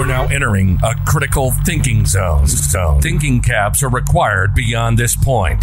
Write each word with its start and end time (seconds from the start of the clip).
You 0.00 0.04
are 0.04 0.08
now 0.08 0.28
entering 0.28 0.80
a 0.82 0.94
critical 1.04 1.50
thinking 1.50 2.06
zone. 2.06 2.46
zone. 2.46 3.02
Thinking 3.02 3.42
caps 3.42 3.82
are 3.82 3.90
required 3.90 4.54
beyond 4.54 4.96
this 4.96 5.14
point. 5.14 5.62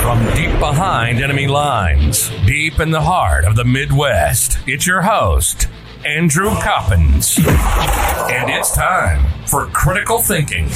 From 0.00 0.24
deep 0.36 0.56
behind 0.60 1.20
enemy 1.20 1.48
lines, 1.48 2.30
deep 2.46 2.78
in 2.78 2.92
the 2.92 3.00
heart 3.00 3.44
of 3.44 3.56
the 3.56 3.64
Midwest, 3.64 4.60
it's 4.68 4.86
your 4.86 5.02
host, 5.02 5.66
Andrew 6.06 6.50
Coppins. 6.50 7.36
And 7.36 8.48
it's 8.48 8.72
time 8.72 9.26
for 9.48 9.66
critical 9.66 10.20
thinking. 10.20 10.68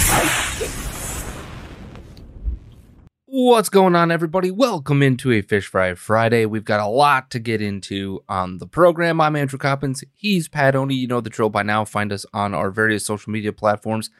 What's 3.34 3.70
going 3.70 3.96
on, 3.96 4.10
everybody? 4.10 4.50
Welcome 4.50 5.02
into 5.02 5.32
a 5.32 5.40
Fish 5.40 5.66
Fry 5.66 5.94
Friday. 5.94 6.44
We've 6.44 6.66
got 6.66 6.80
a 6.80 6.86
lot 6.86 7.30
to 7.30 7.38
get 7.38 7.62
into 7.62 8.22
on 8.28 8.58
the 8.58 8.66
program. 8.66 9.22
I'm 9.22 9.36
Andrew 9.36 9.58
Coppins. 9.58 10.04
He's 10.12 10.48
Pat 10.48 10.76
Oney. 10.76 10.96
You 10.96 11.06
know 11.06 11.22
the 11.22 11.30
drill 11.30 11.48
by 11.48 11.62
now. 11.62 11.86
Find 11.86 12.12
us 12.12 12.26
on 12.34 12.52
our 12.52 12.70
various 12.70 13.06
social 13.06 13.32
media 13.32 13.50
platforms. 13.50 14.10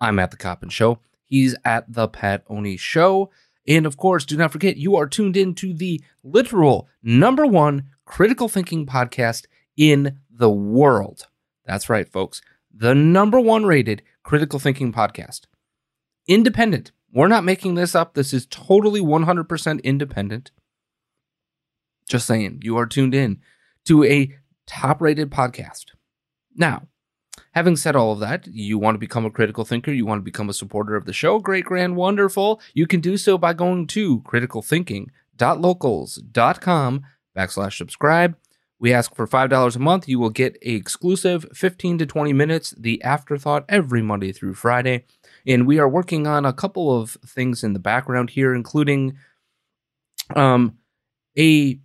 I'm 0.00 0.18
at 0.18 0.30
The 0.30 0.38
Coppins 0.38 0.72
Show. 0.72 1.00
He's 1.22 1.54
at 1.66 1.84
The 1.86 2.08
Pat 2.08 2.44
Oney 2.48 2.78
Show. 2.78 3.30
And 3.68 3.84
of 3.84 3.98
course, 3.98 4.24
do 4.24 4.38
not 4.38 4.52
forget, 4.52 4.78
you 4.78 4.96
are 4.96 5.06
tuned 5.06 5.36
in 5.36 5.54
to 5.56 5.74
the 5.74 6.00
literal 6.24 6.88
number 7.02 7.44
one 7.44 7.90
critical 8.06 8.48
thinking 8.48 8.86
podcast 8.86 9.44
in 9.76 10.18
the 10.30 10.48
world. 10.50 11.26
That's 11.66 11.90
right, 11.90 12.08
folks. 12.08 12.40
The 12.74 12.94
number 12.94 13.38
one 13.38 13.66
rated 13.66 14.00
critical 14.22 14.58
thinking 14.58 14.94
podcast. 14.94 15.42
Independent 16.26 16.92
we're 17.12 17.28
not 17.28 17.44
making 17.44 17.74
this 17.74 17.94
up. 17.94 18.14
This 18.14 18.32
is 18.32 18.46
totally 18.46 19.00
100% 19.00 19.82
independent. 19.82 20.50
Just 22.08 22.26
saying, 22.26 22.60
you 22.62 22.76
are 22.78 22.86
tuned 22.86 23.14
in 23.14 23.40
to 23.84 24.04
a 24.04 24.34
top 24.66 25.00
rated 25.00 25.30
podcast. 25.30 25.86
Now, 26.54 26.88
having 27.52 27.76
said 27.76 27.96
all 27.96 28.12
of 28.12 28.20
that, 28.20 28.46
you 28.46 28.78
want 28.78 28.94
to 28.94 28.98
become 28.98 29.24
a 29.24 29.30
critical 29.30 29.64
thinker, 29.64 29.92
you 29.92 30.06
want 30.06 30.20
to 30.20 30.24
become 30.24 30.48
a 30.48 30.54
supporter 30.54 30.96
of 30.96 31.04
the 31.04 31.12
show, 31.12 31.38
great, 31.38 31.64
grand, 31.64 31.96
wonderful. 31.96 32.60
You 32.74 32.86
can 32.86 33.00
do 33.00 33.16
so 33.16 33.38
by 33.38 33.52
going 33.52 33.86
to 33.88 34.20
criticalthinking.locals.com 34.20 37.02
backslash 37.36 37.76
subscribe. 37.76 38.36
We 38.78 38.92
ask 38.92 39.14
for 39.14 39.28
$5 39.28 39.76
a 39.76 39.78
month. 39.78 40.08
You 40.08 40.18
will 40.18 40.30
get 40.30 40.56
a 40.62 40.74
exclusive 40.74 41.46
15 41.54 41.98
to 41.98 42.06
20 42.06 42.32
minutes, 42.32 42.74
the 42.76 43.00
afterthought, 43.02 43.64
every 43.68 44.02
Monday 44.02 44.32
through 44.32 44.54
Friday. 44.54 45.04
And 45.46 45.66
we 45.66 45.78
are 45.78 45.88
working 45.88 46.26
on 46.26 46.44
a 46.44 46.52
couple 46.52 47.00
of 47.00 47.16
things 47.26 47.64
in 47.64 47.72
the 47.72 47.78
background 47.78 48.30
here, 48.30 48.54
including 48.54 49.16
um, 50.36 50.78
a 51.38 51.80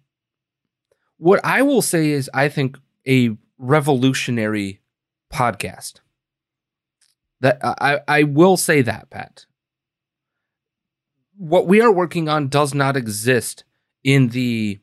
what 1.17 1.39
I 1.43 1.63
will 1.63 1.81
say 1.81 2.11
is 2.11 2.29
I 2.33 2.49
think 2.49 2.77
a 3.07 3.35
revolutionary 3.57 4.81
podcast. 5.33 6.01
That 7.39 7.59
I, 7.63 7.99
I 8.07 8.23
will 8.23 8.57
say 8.57 8.81
that, 8.81 9.09
Pat. 9.09 9.45
What 11.35 11.67
we 11.67 11.81
are 11.81 11.91
working 11.91 12.27
on 12.29 12.47
does 12.47 12.73
not 12.73 12.97
exist 12.97 13.63
in 14.03 14.29
the 14.29 14.79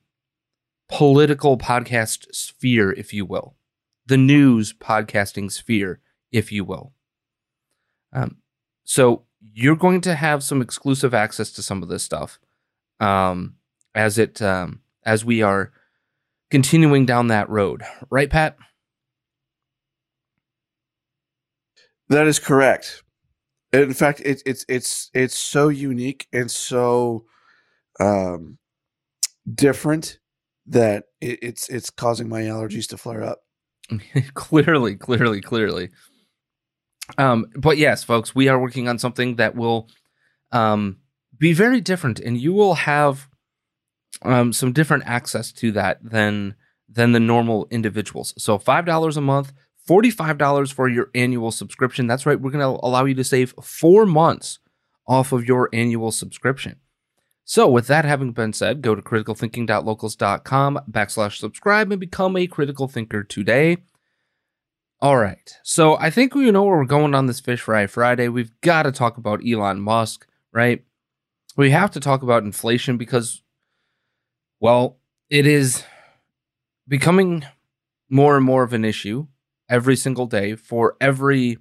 political 0.89 1.59
podcast 1.59 2.27
sphere, 2.33 2.93
if 2.93 3.13
you 3.13 3.25
will, 3.25 3.57
the 4.07 4.17
news 4.17 4.73
podcasting 4.73 5.51
sphere, 5.51 6.01
if 6.31 6.53
you 6.53 6.65
will. 6.65 6.93
Um, 8.13 8.37
so 8.85 9.25
you're 9.53 9.77
going 9.77 10.01
to 10.03 10.15
have 10.15 10.43
some 10.43 10.63
exclusive 10.63 11.15
access 11.15 11.51
to 11.53 11.63
some 11.63 11.83
of 11.83 11.89
this 11.89 12.03
stuff 12.03 12.39
um, 13.01 13.57
as 13.95 14.19
it 14.19 14.41
um, 14.41 14.81
as 15.05 15.25
we 15.25 15.43
are 15.43 15.73
continuing 16.51 17.07
down 17.07 17.29
that 17.29 17.49
road, 17.51 17.83
right, 18.11 18.31
Pat? 18.31 18.57
That 22.09 22.27
is 22.27 22.39
correct. 22.39 23.03
In 23.73 23.93
fact, 23.93 24.23
it's 24.25 24.43
it's 24.47 24.65
it's 24.69 25.11
it's 25.15 25.37
so 25.37 25.69
unique 25.69 26.27
and 26.33 26.51
so 26.51 27.25
um, 27.99 28.59
different 29.53 30.19
that 30.67 31.05
it, 31.21 31.39
it's 31.43 31.69
it's 31.69 31.91
causing 31.91 32.29
my 32.29 32.43
allergies 32.43 32.89
to 32.89 32.97
flare 32.97 33.25
up. 33.25 33.41
clearly, 34.35 34.97
clearly, 34.97 35.41
clearly. 35.41 35.91
Um, 37.19 37.47
but 37.57 37.77
yes, 37.79 38.03
folks, 38.05 38.35
we 38.35 38.49
are 38.49 38.59
working 38.59 38.89
on 38.89 38.99
something 38.99 39.37
that 39.37 39.55
will 39.55 39.89
um, 40.53 40.99
be 41.37 41.53
very 41.53 41.81
different, 41.81 42.21
and 42.21 42.39
you 42.39 42.53
will 42.53 42.75
have 42.75 43.29
um, 44.23 44.53
some 44.53 44.73
different 44.73 45.05
access 45.07 45.53
to 45.53 45.73
that 45.73 45.99
than 46.03 46.55
than 46.89 47.13
the 47.13 47.21
normal 47.21 47.67
individuals. 47.71 48.35
So 48.39 48.59
five 48.59 48.87
dollars 48.87 49.17
a 49.17 49.21
month, 49.21 49.53
forty 49.87 50.11
five 50.11 50.39
dollars 50.39 50.71
for 50.71 50.89
your 50.89 51.11
annual 51.15 51.51
subscription. 51.51 52.07
That's 52.07 52.27
right, 52.27 52.41
we're 52.41 52.51
going 52.51 52.61
to 52.61 52.81
allow 52.87 53.05
you 53.05 53.15
to 53.15 53.25
save 53.25 53.55
four 53.63 54.07
months 54.07 54.59
off 55.07 55.33
of 55.33 55.45
your 55.45 55.69
annual 55.73 56.11
subscription. 56.11 56.77
So, 57.47 57.69
with 57.69 57.89
that 57.89 58.07
having 58.07 58.33
been 58.33 58.55
said, 58.55 58.81
go 58.81 58.95
to 58.95 59.03
criticalthinking.locals.com 59.03 60.81
backslash 60.91 61.37
subscribe 61.37 61.93
and 61.93 62.01
become 62.01 62.37
a 62.39 62.47
critical 62.47 62.89
thinker 62.89 63.23
today. 63.23 63.79
All 65.01 65.19
right. 65.19 65.53
So 65.63 65.97
I 65.99 66.11
think 66.11 66.35
we 66.35 66.51
know 66.51 66.65
where 66.65 66.79
we're 66.79 66.85
going 66.87 67.15
on 67.15 67.27
this 67.27 67.41
Fish 67.41 67.61
Fry 67.61 67.87
Friday. 67.87 68.29
We've 68.29 68.53
got 68.63 68.85
to 68.85 68.93
talk 68.93 69.17
about 69.19 69.43
Elon 69.47 69.81
Musk, 69.81 70.27
right? 70.53 70.83
We 71.57 71.71
have 71.71 71.91
to 71.93 72.01
talk 72.01 72.23
about 72.23 72.43
inflation 72.43 72.97
because, 72.97 73.43
well, 74.61 74.99
it 75.31 75.47
is 75.47 75.85
becoming 76.89 77.45
more 78.09 78.37
and 78.37 78.45
more 78.45 78.63
of 78.63 78.73
an 78.73 78.85
issue 78.85 79.27
every 79.69 79.97
single 79.97 80.27
day 80.27 80.55
for 80.55 80.97
every 81.01 81.59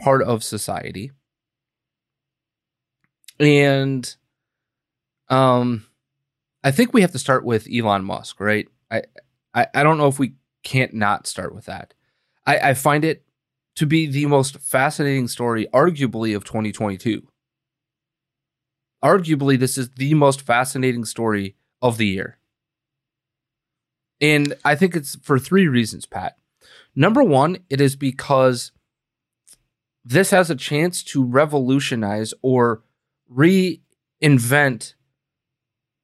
part 0.00 0.22
of 0.22 0.42
society. 0.42 1.12
And 3.38 4.14
um 5.28 5.86
I 6.62 6.70
think 6.70 6.92
we 6.92 7.00
have 7.00 7.12
to 7.12 7.18
start 7.18 7.44
with 7.44 7.68
Elon 7.72 8.04
Musk, 8.04 8.40
right? 8.40 8.68
I 8.90 9.02
I, 9.54 9.66
I 9.74 9.82
don't 9.82 9.98
know 9.98 10.08
if 10.08 10.18
we 10.18 10.34
can't 10.62 10.94
not 10.94 11.26
start 11.26 11.54
with 11.54 11.66
that. 11.66 11.94
I, 12.46 12.70
I 12.70 12.74
find 12.74 13.04
it 13.04 13.24
to 13.76 13.86
be 13.86 14.06
the 14.06 14.26
most 14.26 14.58
fascinating 14.58 15.28
story, 15.28 15.66
arguably, 15.72 16.34
of 16.34 16.44
2022. 16.44 17.26
Arguably, 19.02 19.58
this 19.58 19.78
is 19.78 19.90
the 19.90 20.14
most 20.14 20.42
fascinating 20.42 21.04
story 21.04 21.56
of 21.80 21.96
the 21.96 22.06
year. 22.06 22.38
And 24.20 24.54
I 24.64 24.74
think 24.74 24.94
it's 24.94 25.16
for 25.22 25.38
three 25.38 25.66
reasons, 25.66 26.04
Pat. 26.04 26.36
Number 26.94 27.22
one, 27.22 27.58
it 27.70 27.80
is 27.80 27.96
because 27.96 28.72
this 30.04 30.30
has 30.30 30.50
a 30.50 30.56
chance 30.56 31.02
to 31.04 31.24
revolutionize 31.24 32.34
or 32.42 32.82
reinvent 33.32 34.94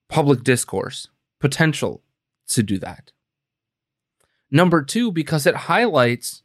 public 0.09 0.45
discourse, 0.45 1.09
potential 1.41 2.03
to 2.49 2.63
do 2.63 2.79
that. 2.79 3.13
Number 4.51 4.83
two, 4.83 5.11
because 5.13 5.47
it 5.47 5.57
highlights 5.57 6.43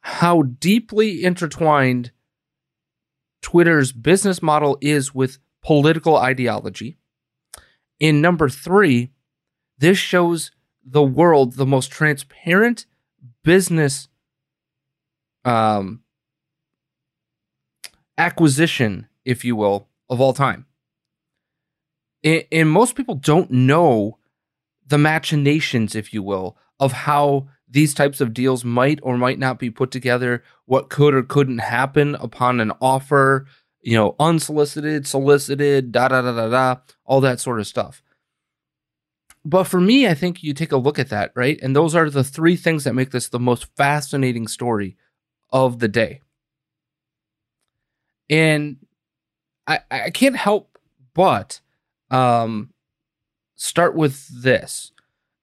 how 0.00 0.42
deeply 0.42 1.24
intertwined 1.24 2.12
Twitter's 3.42 3.92
business 3.92 4.42
model 4.42 4.78
is 4.80 5.14
with 5.14 5.38
political 5.62 6.16
ideology. 6.16 6.96
In 7.98 8.20
number 8.20 8.48
three, 8.48 9.10
this 9.78 9.98
shows 9.98 10.52
the 10.84 11.02
world 11.02 11.54
the 11.54 11.66
most 11.66 11.90
transparent 11.90 12.86
business 13.42 14.08
um, 15.44 16.02
acquisition, 18.16 19.08
if 19.24 19.44
you 19.44 19.56
will, 19.56 19.88
of 20.08 20.20
all 20.20 20.32
time. 20.32 20.66
And, 22.22 22.44
and 22.52 22.70
most 22.70 22.94
people 22.94 23.16
don't 23.16 23.50
know 23.50 24.18
the 24.86 24.98
machinations, 24.98 25.94
if 25.94 26.14
you 26.14 26.22
will, 26.22 26.56
of 26.80 26.92
how 26.92 27.48
these 27.68 27.94
types 27.94 28.20
of 28.20 28.32
deals 28.32 28.64
might 28.64 29.00
or 29.02 29.18
might 29.18 29.38
not 29.38 29.58
be 29.58 29.70
put 29.70 29.90
together, 29.90 30.42
what 30.66 30.88
could 30.88 31.14
or 31.14 31.22
couldn't 31.22 31.58
happen 31.58 32.14
upon 32.16 32.60
an 32.60 32.72
offer, 32.80 33.46
you 33.82 33.96
know, 33.96 34.14
unsolicited, 34.18 35.06
solicited, 35.06 35.92
da 35.92 36.08
da 36.08 36.22
da 36.22 36.32
da 36.32 36.48
da, 36.48 36.80
all 37.04 37.20
that 37.20 37.40
sort 37.40 37.60
of 37.60 37.66
stuff. 37.66 38.02
But 39.44 39.64
for 39.64 39.80
me, 39.80 40.08
I 40.08 40.14
think 40.14 40.42
you 40.42 40.52
take 40.52 40.72
a 40.72 40.76
look 40.76 40.98
at 40.98 41.10
that, 41.10 41.30
right? 41.36 41.58
And 41.62 41.74
those 41.74 41.94
are 41.94 42.10
the 42.10 42.24
three 42.24 42.56
things 42.56 42.82
that 42.84 42.94
make 42.94 43.12
this 43.12 43.28
the 43.28 43.38
most 43.38 43.68
fascinating 43.76 44.48
story 44.48 44.96
of 45.50 45.78
the 45.78 45.86
day. 45.86 46.20
And 48.28 48.78
I, 49.66 49.80
I 49.90 50.10
can't 50.10 50.36
help 50.36 50.78
but 51.14 51.60
um, 52.10 52.70
start 53.54 53.94
with 53.94 54.26
this. 54.42 54.92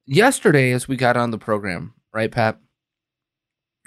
Yesterday, 0.05 0.71
as 0.71 0.87
we 0.87 0.97
got 0.97 1.15
on 1.15 1.31
the 1.31 1.37
program, 1.37 1.93
right, 2.13 2.31
Pat? 2.31 2.59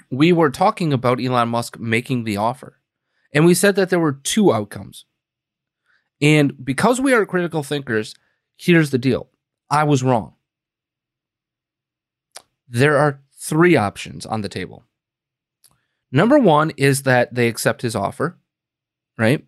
We 0.09 0.33
were 0.33 0.49
talking 0.49 0.91
about 0.91 1.21
Elon 1.21 1.49
Musk 1.49 1.79
making 1.79 2.23
the 2.23 2.37
offer. 2.37 2.79
And 3.33 3.45
we 3.45 3.53
said 3.53 3.75
that 3.75 3.89
there 3.89 3.99
were 3.99 4.13
two 4.13 4.53
outcomes. 4.53 5.05
And 6.21 6.65
because 6.65 6.99
we 6.99 7.13
are 7.13 7.25
critical 7.25 7.61
thinkers, 7.61 8.15
here's 8.57 8.89
the 8.89 8.97
deal 8.97 9.29
I 9.69 9.83
was 9.83 10.01
wrong. 10.01 10.33
There 12.67 12.97
are 12.97 13.21
three 13.39 13.75
options 13.75 14.25
on 14.25 14.41
the 14.41 14.49
table. 14.49 14.83
Number 16.11 16.39
one 16.39 16.71
is 16.77 17.03
that 17.03 17.35
they 17.35 17.47
accept 17.47 17.81
his 17.81 17.95
offer, 17.95 18.37
right? 19.17 19.45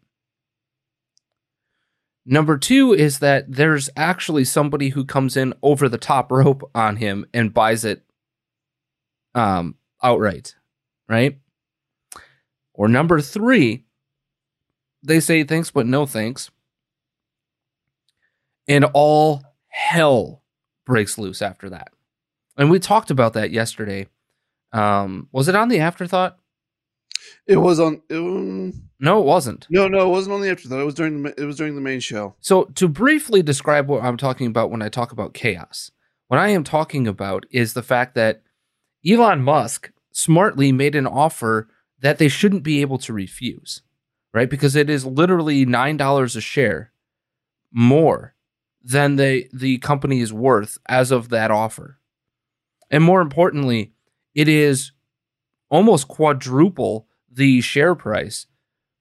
Number 2.32 2.60
two 2.60 2.94
is 2.94 3.18
that 3.20 3.52
there's 3.52 3.90
actually 3.98 4.46
somebody 4.46 4.90
who 4.90 5.04
comes 5.04 5.36
in 5.36 5.56
over 5.64 5.90
the 5.90 5.98
top 5.98 6.32
rope 6.32 6.70
on 6.76 6.98
him 6.98 7.26
and 7.34 7.52
buys 7.52 7.84
it 7.84 8.04
um, 9.34 9.74
outright, 10.04 10.54
right? 11.08 11.40
Or 12.76 12.88
number 12.88 13.20
three, 13.20 13.86
they 15.02 15.20
say 15.20 15.44
thanks, 15.44 15.72
but 15.72 15.88
no 15.88 16.06
thanks. 16.06 16.52
And 18.68 18.86
all 18.94 19.44
hell 19.70 20.44
breaks 20.86 21.18
loose 21.18 21.42
after 21.42 21.68
that. 21.72 21.88
And 22.56 22.70
we 22.70 22.78
talked 22.78 23.10
about 23.10 23.34
that 23.34 23.50
yesterday. 23.50 24.06
Um, 24.72 25.30
was 25.32 25.48
it 25.48 25.56
on 25.56 25.70
the 25.70 25.80
afterthought? 25.80 26.38
It 27.48 27.58
was 27.58 27.80
on. 27.80 28.02
It, 28.10 28.18
um, 28.18 28.74
no, 29.00 29.20
it 29.20 29.26
wasn't. 29.26 29.68
No, 29.70 29.88
no, 29.88 30.06
it 30.06 30.10
wasn't 30.10 30.36
on 30.36 30.42
the 30.42 30.50
afterthought. 30.50 30.80
It 30.80 30.86
was 30.86 30.94
during 30.94 31.24
the. 31.24 31.42
It 31.42 31.46
was 31.46 31.58
during 31.58 31.76
the 31.76 31.82
main 31.82 32.00
show. 32.00 32.36
So 32.40 32.66
to 32.76 32.88
briefly 32.88 33.42
describe 33.42 33.88
what 33.88 34.04
I'm 34.04 34.18
talking 34.18 34.48
about 34.48 34.72
when 34.72 34.82
I 34.82 34.90
talk 34.90 35.12
about 35.12 35.34
chaos, 35.34 35.92
what 36.28 36.40
I 36.40 36.50
am 36.50 36.64
talking 36.64 37.08
about 37.08 37.46
is 37.52 37.74
the 37.74 37.84
fact 37.84 38.16
that 38.16 38.44
Elon 39.08 39.42
Musk 39.42 39.92
smartly 40.12 40.72
made 40.72 40.96
an 40.96 41.08
offer 41.08 41.70
that 42.02 42.18
they 42.18 42.28
shouldn't 42.28 42.64
be 42.64 42.82
able 42.82 42.98
to 43.00 43.14
refuse, 43.14 43.82
right? 44.34 44.50
Because 44.50 44.76
it 44.76 44.90
is 44.90 45.06
literally 45.06 45.66
nine 45.66 45.98
dollars 45.98 46.36
a 46.36 46.42
share 46.42 46.92
more 47.72 48.36
than 48.82 49.16
the 49.16 49.48
the 49.54 49.78
company 49.80 50.20
is 50.20 50.34
worth 50.34 50.78
as 50.88 51.12
of 51.12 51.30
that 51.30 51.52
offer. 51.52 52.00
And 52.90 53.04
more 53.04 53.22
importantly, 53.22 53.94
it 54.34 54.48
is 54.48 54.92
almost 55.70 56.08
quadruple 56.08 57.08
the 57.32 57.62
share 57.62 57.96
price 57.96 58.48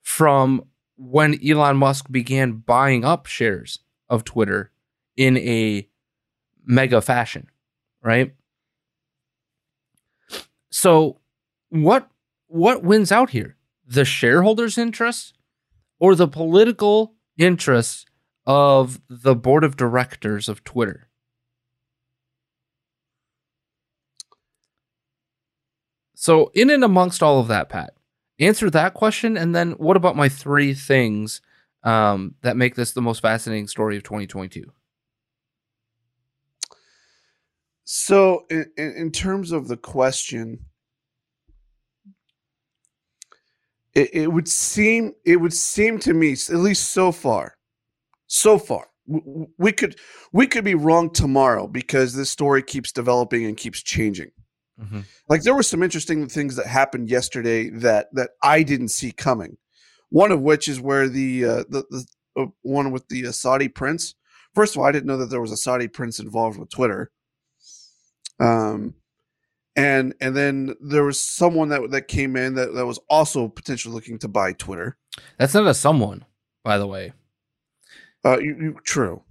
from 0.03 0.65
when 0.97 1.39
Elon 1.47 1.77
Musk 1.77 2.11
began 2.11 2.53
buying 2.53 3.05
up 3.05 3.27
shares 3.27 3.79
of 4.09 4.25
Twitter 4.25 4.71
in 5.17 5.37
a 5.39 5.89
mega 6.65 7.01
fashion, 7.01 7.49
right? 8.03 8.35
So 10.71 11.21
what 11.71 12.09
what 12.47 12.83
wins 12.83 13.13
out 13.13 13.31
here? 13.31 13.57
The 13.87 14.05
shareholders' 14.05 14.79
interests 14.79 15.33
or 15.99 16.15
the 16.15 16.29
political 16.29 17.15
interests 17.37 18.05
of 18.47 19.01
the 19.09 19.35
board 19.35 19.63
of 19.63 19.77
directors 19.77 20.49
of 20.49 20.65
Twitter? 20.65 21.09
So, 26.15 26.51
in 26.55 26.71
and 26.71 26.83
amongst 26.83 27.23
all 27.23 27.39
of 27.39 27.49
that, 27.49 27.69
Pat, 27.69 27.95
answer 28.39 28.71
that 28.71 28.95
question. 28.95 29.37
And 29.37 29.55
then 29.55 29.73
what 29.73 29.97
about 29.97 30.17
my 30.17 30.29
three 30.29 30.75
things 30.75 31.41
um, 31.85 32.35
that 32.43 32.57
make 32.57 32.75
this 32.75 32.93
the 32.93 33.03
most 33.03 33.21
fascinating 33.21 33.69
story 33.69 33.97
of 33.97 34.03
2022? 34.03 34.73
So, 37.85 38.45
in, 38.51 38.67
in 38.77 39.11
terms 39.11 39.51
of 39.51 39.67
the 39.67 39.77
question, 39.79 40.59
it, 43.95 44.15
it 44.15 44.27
would 44.33 44.47
seem 44.47 45.15
it 45.25 45.37
would 45.37 45.55
seem 45.55 45.99
to 46.01 46.13
me, 46.13 46.33
at 46.33 46.51
least 46.51 46.91
so 46.91 47.13
far, 47.13 47.57
so 48.27 48.59
far, 48.59 48.89
we 49.07 49.73
could 49.73 49.97
we 50.33 50.47
could 50.47 50.65
be 50.65 50.75
wrong 50.75 51.11
tomorrow 51.11 51.67
because 51.67 52.15
this 52.15 52.31
story 52.31 52.63
keeps 52.63 52.93
developing 52.93 53.47
and 53.47 53.57
keeps 53.57 53.83
changing. 53.83 54.31
Mm-hmm. 54.81 55.01
Like 55.29 55.43
there 55.43 55.55
were 55.55 55.63
some 55.63 55.83
interesting 55.83 56.29
things 56.29 56.57
that 56.57 56.67
happened 56.67 57.11
yesterday 57.11 57.71
that 57.71 58.09
that 58.13 58.31
I 58.43 58.63
didn't 58.63 58.89
see 58.89 59.13
coming. 59.13 59.57
One 60.11 60.33
of 60.33 60.41
which 60.41 60.69
is 60.69 60.81
where 60.81 61.09
the 61.09 61.45
uh, 61.45 61.65
the, 61.69 61.85
the 61.91 62.07
uh, 62.37 62.47
one 62.63 62.93
with 62.93 63.09
the 63.09 63.27
uh, 63.27 63.33
Saudi 63.33 63.69
prince. 63.69 64.15
First 64.55 64.75
of 64.75 64.81
all, 64.81 64.87
I 64.87 64.93
didn't 64.93 65.07
know 65.07 65.19
that 65.19 65.31
there 65.31 65.41
was 65.41 65.53
a 65.53 65.57
Saudi 65.57 65.89
prince 65.89 66.19
involved 66.19 66.59
with 66.59 66.71
Twitter. 66.71 67.11
Um, 68.41 68.95
and 69.77 70.15
and 70.21 70.37
then 70.37 70.75
there 70.81 71.05
was 71.05 71.21
someone 71.21 71.69
that 71.69 71.91
that 71.91 72.09
came 72.09 72.37
in 72.37 72.55
that, 72.55 72.75
that 72.75 72.87
was 72.87 72.99
also 73.09 73.49
potentially 73.49 73.95
looking 73.95 74.19
to 74.21 74.29
buy 74.29 74.53
Twitter. 74.53 74.97
That's 75.39 75.55
not 75.55 75.67
a 75.67 75.75
someone, 75.75 76.25
by 76.65 76.79
the 76.79 76.87
way. 76.87 77.13
Uh, 78.25 78.39
you, 78.39 78.57
you, 78.61 78.77
true. 78.85 79.23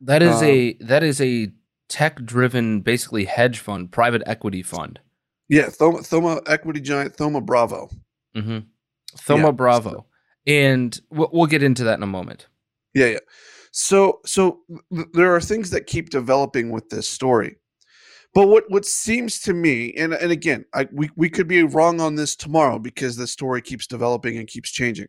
That 0.00 0.22
is 0.22 0.36
um, 0.36 0.44
a 0.44 0.72
that 0.80 1.02
is 1.02 1.20
a 1.20 1.52
tech 1.92 2.24
driven, 2.24 2.80
basically 2.80 3.26
hedge 3.26 3.58
fund, 3.58 3.92
private 3.92 4.22
equity 4.24 4.62
fund. 4.62 4.98
Yeah, 5.50 5.68
Thoma, 5.68 5.98
Thoma 5.98 6.40
equity 6.46 6.80
giant 6.80 7.14
Thoma 7.16 7.42
Bravo. 7.42 7.90
Mm-hmm. 8.34 8.60
Thoma 9.18 9.44
yeah, 9.44 9.50
Bravo, 9.50 10.06
and 10.46 10.98
we'll, 11.10 11.28
we'll 11.30 11.46
get 11.46 11.62
into 11.62 11.84
that 11.84 11.98
in 11.98 12.02
a 12.02 12.06
moment. 12.06 12.46
Yeah, 12.94 13.06
yeah. 13.08 13.18
So, 13.72 14.20
so 14.24 14.60
th- 14.94 15.08
there 15.12 15.34
are 15.34 15.40
things 15.40 15.68
that 15.70 15.86
keep 15.86 16.08
developing 16.08 16.70
with 16.70 16.88
this 16.88 17.06
story. 17.06 17.56
But 18.32 18.48
what 18.48 18.64
what 18.68 18.86
seems 18.86 19.40
to 19.40 19.52
me, 19.52 19.92
and 19.92 20.14
and 20.14 20.32
again, 20.32 20.64
I, 20.72 20.88
we 20.90 21.10
we 21.14 21.28
could 21.28 21.46
be 21.46 21.62
wrong 21.62 22.00
on 22.00 22.14
this 22.14 22.34
tomorrow 22.34 22.78
because 22.78 23.16
the 23.16 23.26
story 23.26 23.60
keeps 23.60 23.86
developing 23.86 24.38
and 24.38 24.48
keeps 24.48 24.70
changing. 24.70 25.08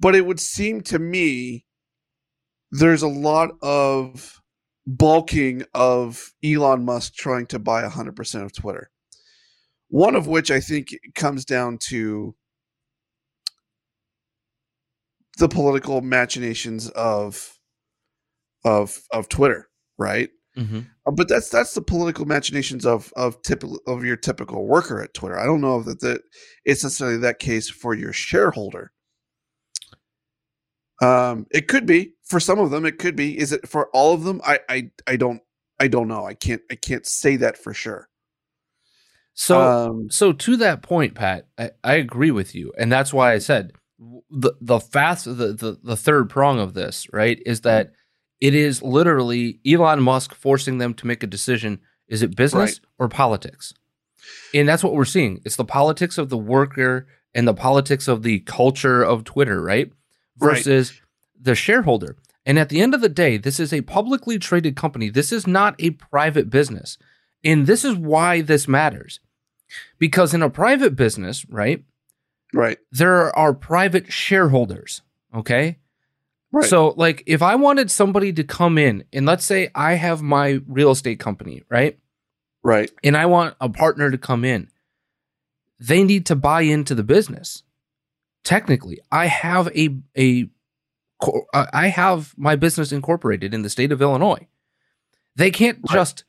But 0.00 0.16
it 0.16 0.26
would 0.26 0.40
seem 0.40 0.80
to 0.82 0.98
me 0.98 1.64
there's 2.72 3.02
a 3.02 3.08
lot 3.08 3.50
of 3.62 4.42
bulking 4.88 5.64
of 5.74 6.32
Elon 6.42 6.84
Musk 6.84 7.14
trying 7.14 7.46
to 7.46 7.58
buy 7.58 7.82
100% 7.82 8.44
of 8.44 8.52
Twitter. 8.54 8.90
One 9.88 10.16
of 10.16 10.26
which 10.26 10.50
I 10.50 10.60
think 10.60 10.88
comes 11.14 11.44
down 11.44 11.78
to 11.88 12.34
the 15.38 15.48
political 15.48 16.00
machinations 16.00 16.88
of 16.90 17.54
of 18.64 19.02
of 19.12 19.28
Twitter, 19.28 19.68
right? 19.96 20.30
Mm-hmm. 20.56 20.80
Uh, 21.06 21.10
but 21.12 21.28
that's 21.28 21.48
that's 21.48 21.74
the 21.74 21.80
political 21.80 22.26
machinations 22.26 22.84
of 22.84 23.12
of 23.16 23.40
typical 23.42 23.78
of 23.86 24.04
your 24.04 24.16
typical 24.16 24.66
worker 24.66 25.00
at 25.02 25.14
Twitter. 25.14 25.38
I 25.38 25.46
don't 25.46 25.60
know 25.60 25.78
if 25.78 25.86
that, 25.86 26.00
that 26.00 26.22
it's 26.64 26.82
necessarily 26.82 27.18
that 27.18 27.38
case 27.38 27.70
for 27.70 27.94
your 27.94 28.12
shareholder. 28.12 28.92
Um, 31.00 31.46
it 31.50 31.68
could 31.68 31.86
be 31.86 32.14
for 32.28 32.40
some 32.40 32.58
of 32.58 32.70
them. 32.70 32.84
It 32.84 32.98
could 32.98 33.16
be. 33.16 33.38
Is 33.38 33.52
it 33.52 33.68
for 33.68 33.88
all 33.88 34.12
of 34.14 34.24
them? 34.24 34.40
I 34.44 34.60
I 34.68 34.90
I 35.06 35.16
don't 35.16 35.40
I 35.80 35.88
don't 35.88 36.08
know. 36.08 36.24
I 36.26 36.34
can't 36.34 36.62
I 36.70 36.74
can't 36.74 37.06
say 37.06 37.36
that 37.36 37.56
for 37.58 37.72
sure. 37.74 38.08
So 39.34 39.60
Um, 39.60 40.10
so 40.10 40.32
to 40.32 40.56
that 40.56 40.82
point, 40.82 41.14
Pat, 41.14 41.46
I, 41.56 41.70
I 41.84 41.94
agree 41.94 42.30
with 42.32 42.54
you, 42.54 42.72
and 42.76 42.90
that's 42.90 43.12
why 43.12 43.32
I 43.32 43.38
said 43.38 43.72
the 44.30 44.52
the 44.60 44.80
fast 44.80 45.24
the, 45.24 45.32
the 45.52 45.78
the 45.82 45.96
third 45.96 46.28
prong 46.30 46.58
of 46.60 46.74
this 46.74 47.06
right 47.12 47.40
is 47.46 47.62
that 47.62 47.92
it 48.40 48.54
is 48.54 48.82
literally 48.82 49.60
Elon 49.66 50.02
Musk 50.02 50.34
forcing 50.34 50.78
them 50.78 50.94
to 50.94 51.06
make 51.06 51.22
a 51.22 51.26
decision: 51.26 51.80
is 52.08 52.22
it 52.22 52.36
business 52.36 52.80
Right. 52.80 52.80
or 52.98 53.08
politics? 53.08 53.72
And 54.52 54.68
that's 54.68 54.82
what 54.82 54.94
we're 54.94 55.04
seeing. 55.04 55.40
It's 55.44 55.56
the 55.56 55.64
politics 55.64 56.18
of 56.18 56.28
the 56.28 56.36
worker 56.36 57.06
and 57.34 57.46
the 57.46 57.54
politics 57.54 58.08
of 58.08 58.22
the 58.24 58.40
culture 58.40 59.02
of 59.02 59.24
Twitter, 59.24 59.62
right? 59.62 59.90
Right. 60.40 60.56
The 61.40 61.54
shareholder. 61.54 62.16
And 62.44 62.58
at 62.58 62.70
the 62.70 62.80
end 62.80 62.94
of 62.94 63.00
the 63.00 63.08
day, 63.08 63.36
this 63.36 63.60
is 63.60 63.72
a 63.72 63.82
publicly 63.82 64.38
traded 64.38 64.74
company. 64.74 65.10
This 65.10 65.32
is 65.32 65.46
not 65.46 65.74
a 65.78 65.90
private 65.90 66.48
business. 66.48 66.96
And 67.44 67.66
this 67.66 67.84
is 67.84 67.94
why 67.94 68.40
this 68.40 68.66
matters. 68.66 69.20
Because 69.98 70.32
in 70.32 70.42
a 70.42 70.50
private 70.50 70.96
business, 70.96 71.44
right, 71.50 71.84
right. 72.54 72.78
there 72.90 73.36
are 73.36 73.52
private 73.52 74.10
shareholders. 74.10 75.02
Okay. 75.34 75.78
Right. 76.50 76.64
So, 76.64 76.94
like, 76.96 77.22
if 77.26 77.42
I 77.42 77.56
wanted 77.56 77.90
somebody 77.90 78.32
to 78.32 78.44
come 78.44 78.78
in, 78.78 79.04
and 79.12 79.26
let's 79.26 79.44
say 79.44 79.68
I 79.74 79.94
have 79.94 80.22
my 80.22 80.60
real 80.66 80.90
estate 80.90 81.20
company, 81.20 81.62
right? 81.68 81.98
Right. 82.62 82.90
And 83.04 83.16
I 83.16 83.26
want 83.26 83.56
a 83.60 83.68
partner 83.68 84.10
to 84.10 84.16
come 84.16 84.44
in, 84.44 84.70
they 85.78 86.02
need 86.02 86.24
to 86.26 86.36
buy 86.36 86.62
into 86.62 86.94
the 86.94 87.04
business. 87.04 87.62
Technically, 88.44 88.98
I 89.12 89.26
have 89.26 89.68
a 89.76 89.98
a 90.16 90.48
I 91.52 91.88
have 91.88 92.34
my 92.36 92.54
business 92.56 92.92
incorporated 92.92 93.52
in 93.52 93.62
the 93.62 93.70
state 93.70 93.90
of 93.92 94.00
Illinois. 94.00 94.46
They 95.34 95.50
can't 95.50 95.78
Right. 95.88 95.94
just 95.94 96.24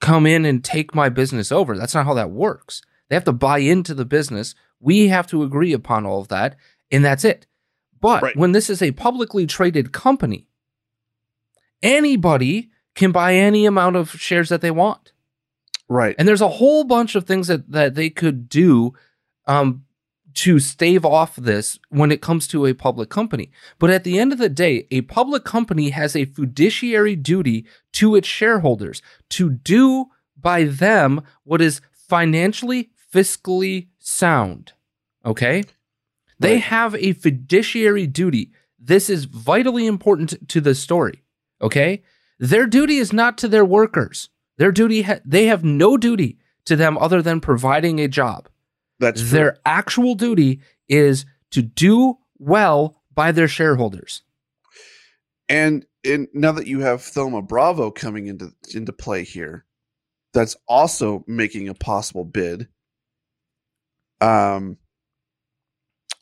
come 0.00 0.26
in 0.26 0.44
and 0.46 0.64
take 0.64 0.94
my 0.94 1.08
business 1.10 1.52
over. 1.52 1.76
That's 1.76 1.94
not 1.94 2.06
how 2.06 2.14
that 2.14 2.30
works. 2.30 2.80
They 3.08 3.16
have 3.16 3.24
to 3.24 3.32
buy 3.32 3.58
into 3.58 3.92
the 3.92 4.04
business. 4.06 4.54
We 4.80 5.08
have 5.08 5.26
to 5.28 5.42
agree 5.42 5.72
upon 5.74 6.06
all 6.06 6.20
of 6.20 6.28
that, 6.28 6.56
and 6.90 7.04
that's 7.04 7.24
it. 7.24 7.46
But 8.00 8.22
Right. 8.22 8.36
when 8.36 8.52
this 8.52 8.70
is 8.70 8.80
a 8.80 8.92
publicly 8.92 9.46
traded 9.46 9.92
company, 9.92 10.46
anybody 11.82 12.70
can 12.94 13.12
buy 13.12 13.34
any 13.34 13.66
amount 13.66 13.96
of 13.96 14.10
shares 14.12 14.48
that 14.48 14.60
they 14.60 14.70
want. 14.70 15.12
Right. 15.88 16.14
And 16.18 16.26
there's 16.26 16.40
a 16.40 16.48
whole 16.48 16.84
bunch 16.84 17.14
of 17.14 17.24
things 17.24 17.48
that, 17.48 17.70
that 17.72 17.94
they 17.94 18.10
could 18.10 18.48
do 18.48 18.94
um, 19.46 19.84
to 20.34 20.58
stave 20.58 21.04
off 21.04 21.36
this 21.36 21.78
when 21.88 22.12
it 22.12 22.22
comes 22.22 22.46
to 22.48 22.66
a 22.66 22.74
public 22.74 23.10
company. 23.10 23.50
But 23.78 23.90
at 23.90 24.04
the 24.04 24.18
end 24.18 24.32
of 24.32 24.38
the 24.38 24.48
day, 24.48 24.86
a 24.90 25.02
public 25.02 25.44
company 25.44 25.90
has 25.90 26.14
a 26.14 26.24
fiduciary 26.24 27.16
duty 27.16 27.66
to 27.92 28.14
its 28.16 28.28
shareholders 28.28 29.02
to 29.30 29.50
do 29.50 30.06
by 30.36 30.64
them 30.64 31.22
what 31.44 31.60
is 31.60 31.80
financially, 31.92 32.90
fiscally 33.12 33.88
sound. 33.98 34.72
Okay? 35.24 35.64
They 36.38 36.58
have 36.58 36.94
a 36.94 37.12
fiduciary 37.12 38.06
duty. 38.06 38.52
This 38.78 39.10
is 39.10 39.26
vitally 39.26 39.86
important 39.86 40.48
to 40.48 40.60
the 40.60 40.74
story. 40.74 41.22
Okay? 41.60 42.02
Their 42.38 42.66
duty 42.66 42.96
is 42.96 43.12
not 43.12 43.36
to 43.38 43.48
their 43.48 43.64
workers. 43.64 44.30
Their 44.56 44.72
duty, 44.72 45.02
ha- 45.02 45.20
they 45.24 45.46
have 45.46 45.62
no 45.62 45.98
duty 45.98 46.38
to 46.64 46.76
them 46.76 46.96
other 46.96 47.20
than 47.20 47.40
providing 47.40 48.00
a 48.00 48.08
job. 48.08 48.48
That's 49.00 49.20
true. 49.20 49.30
Their 49.30 49.58
actual 49.64 50.14
duty 50.14 50.60
is 50.88 51.24
to 51.50 51.62
do 51.62 52.18
well 52.38 53.02
by 53.14 53.32
their 53.32 53.48
shareholders. 53.48 54.22
And 55.48 55.84
and 56.04 56.28
now 56.32 56.52
that 56.52 56.66
you 56.66 56.80
have 56.80 57.02
Thoma 57.02 57.42
Bravo 57.42 57.90
coming 57.90 58.28
into 58.28 58.52
into 58.72 58.92
play 58.92 59.24
here, 59.24 59.64
that's 60.32 60.56
also 60.68 61.24
making 61.26 61.68
a 61.68 61.74
possible 61.74 62.24
bid. 62.24 62.68
Um, 64.20 64.76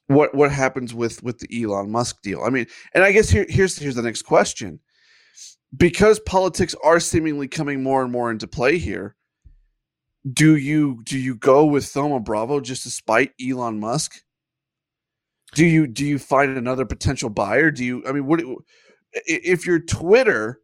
what 0.07 0.35
what 0.35 0.51
happens 0.51 0.95
with 0.95 1.23
with 1.23 1.39
the 1.39 1.63
Elon 1.63 1.91
Musk 1.91 2.23
deal? 2.23 2.43
I 2.43 2.51
mean, 2.51 2.67
and 2.95 3.05
I 3.05 3.13
guess 3.13 3.29
here 3.29 3.47
here's 3.49 3.79
here's 3.79 3.97
the 3.97 4.03
next 4.03 4.23
question. 4.23 4.81
Because 5.77 6.19
politics 6.21 6.75
are 6.83 6.99
seemingly 6.99 7.47
coming 7.47 7.83
more 7.83 8.03
and 8.03 8.11
more 8.11 8.31
into 8.31 8.47
play 8.47 8.79
here, 8.79 9.17
do 10.33 10.57
you 10.57 11.03
do 11.05 11.19
you 11.19 11.37
go 11.37 11.67
with 11.67 11.87
Thoma 11.87 12.21
Bravo 12.21 12.61
just 12.61 12.85
to 12.85 12.91
spite 12.91 13.33
Elon 13.45 13.81
Musk? 13.81 14.21
Do 15.55 15.67
you 15.67 15.87
do 15.87 16.05
you 16.07 16.19
find 16.19 16.57
another 16.57 16.87
potential 16.87 17.31
buyer? 17.31 17.71
Do 17.71 17.85
you 17.85 18.05
I 18.07 18.13
mean 18.13 18.27
what 18.27 18.43
if 19.27 19.67
you're 19.67 19.81
Twitter, 19.81 20.61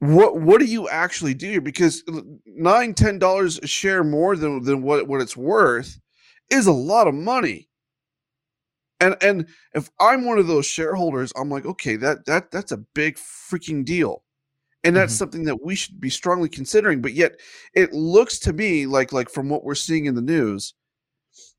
what 0.00 0.40
what 0.40 0.60
do 0.60 0.66
you 0.66 0.88
actually 0.88 1.34
do 1.34 1.50
here? 1.50 1.62
Because 1.62 2.04
nine, 2.46 2.94
ten 2.94 3.18
dollars 3.18 3.58
a 3.62 3.66
share 3.68 4.04
more 4.04 4.36
than 4.36 4.64
than 4.64 4.82
what, 4.82 5.08
what 5.08 5.22
it's 5.22 5.36
worth 5.36 6.00
is 6.50 6.66
a 6.66 6.72
lot 6.72 7.08
of 7.08 7.14
money. 7.14 7.68
And 9.00 9.16
and 9.22 9.48
if 9.74 9.90
I'm 10.00 10.26
one 10.26 10.38
of 10.40 10.48
those 10.48 10.66
shareholders, 10.66 11.32
I'm 11.36 11.50
like, 11.50 11.66
okay, 11.66 11.96
that 11.98 12.26
that 12.26 12.52
that's 12.52 12.72
a 12.72 12.78
big 12.78 13.16
freaking 13.18 13.86
deal. 13.86 14.23
And 14.84 14.94
that's 14.94 15.14
Mhm. 15.14 15.18
something 15.18 15.44
that 15.44 15.62
we 15.64 15.74
should 15.74 16.00
be 16.00 16.10
strongly 16.10 16.48
considering. 16.48 17.00
But 17.00 17.14
yet 17.14 17.40
it 17.74 17.92
looks 17.92 18.38
to 18.40 18.52
me 18.52 18.86
like 18.86 19.12
like 19.12 19.30
from 19.30 19.48
what 19.48 19.64
we're 19.64 19.74
seeing 19.74 20.06
in 20.06 20.14
the 20.14 20.22
news, 20.22 20.74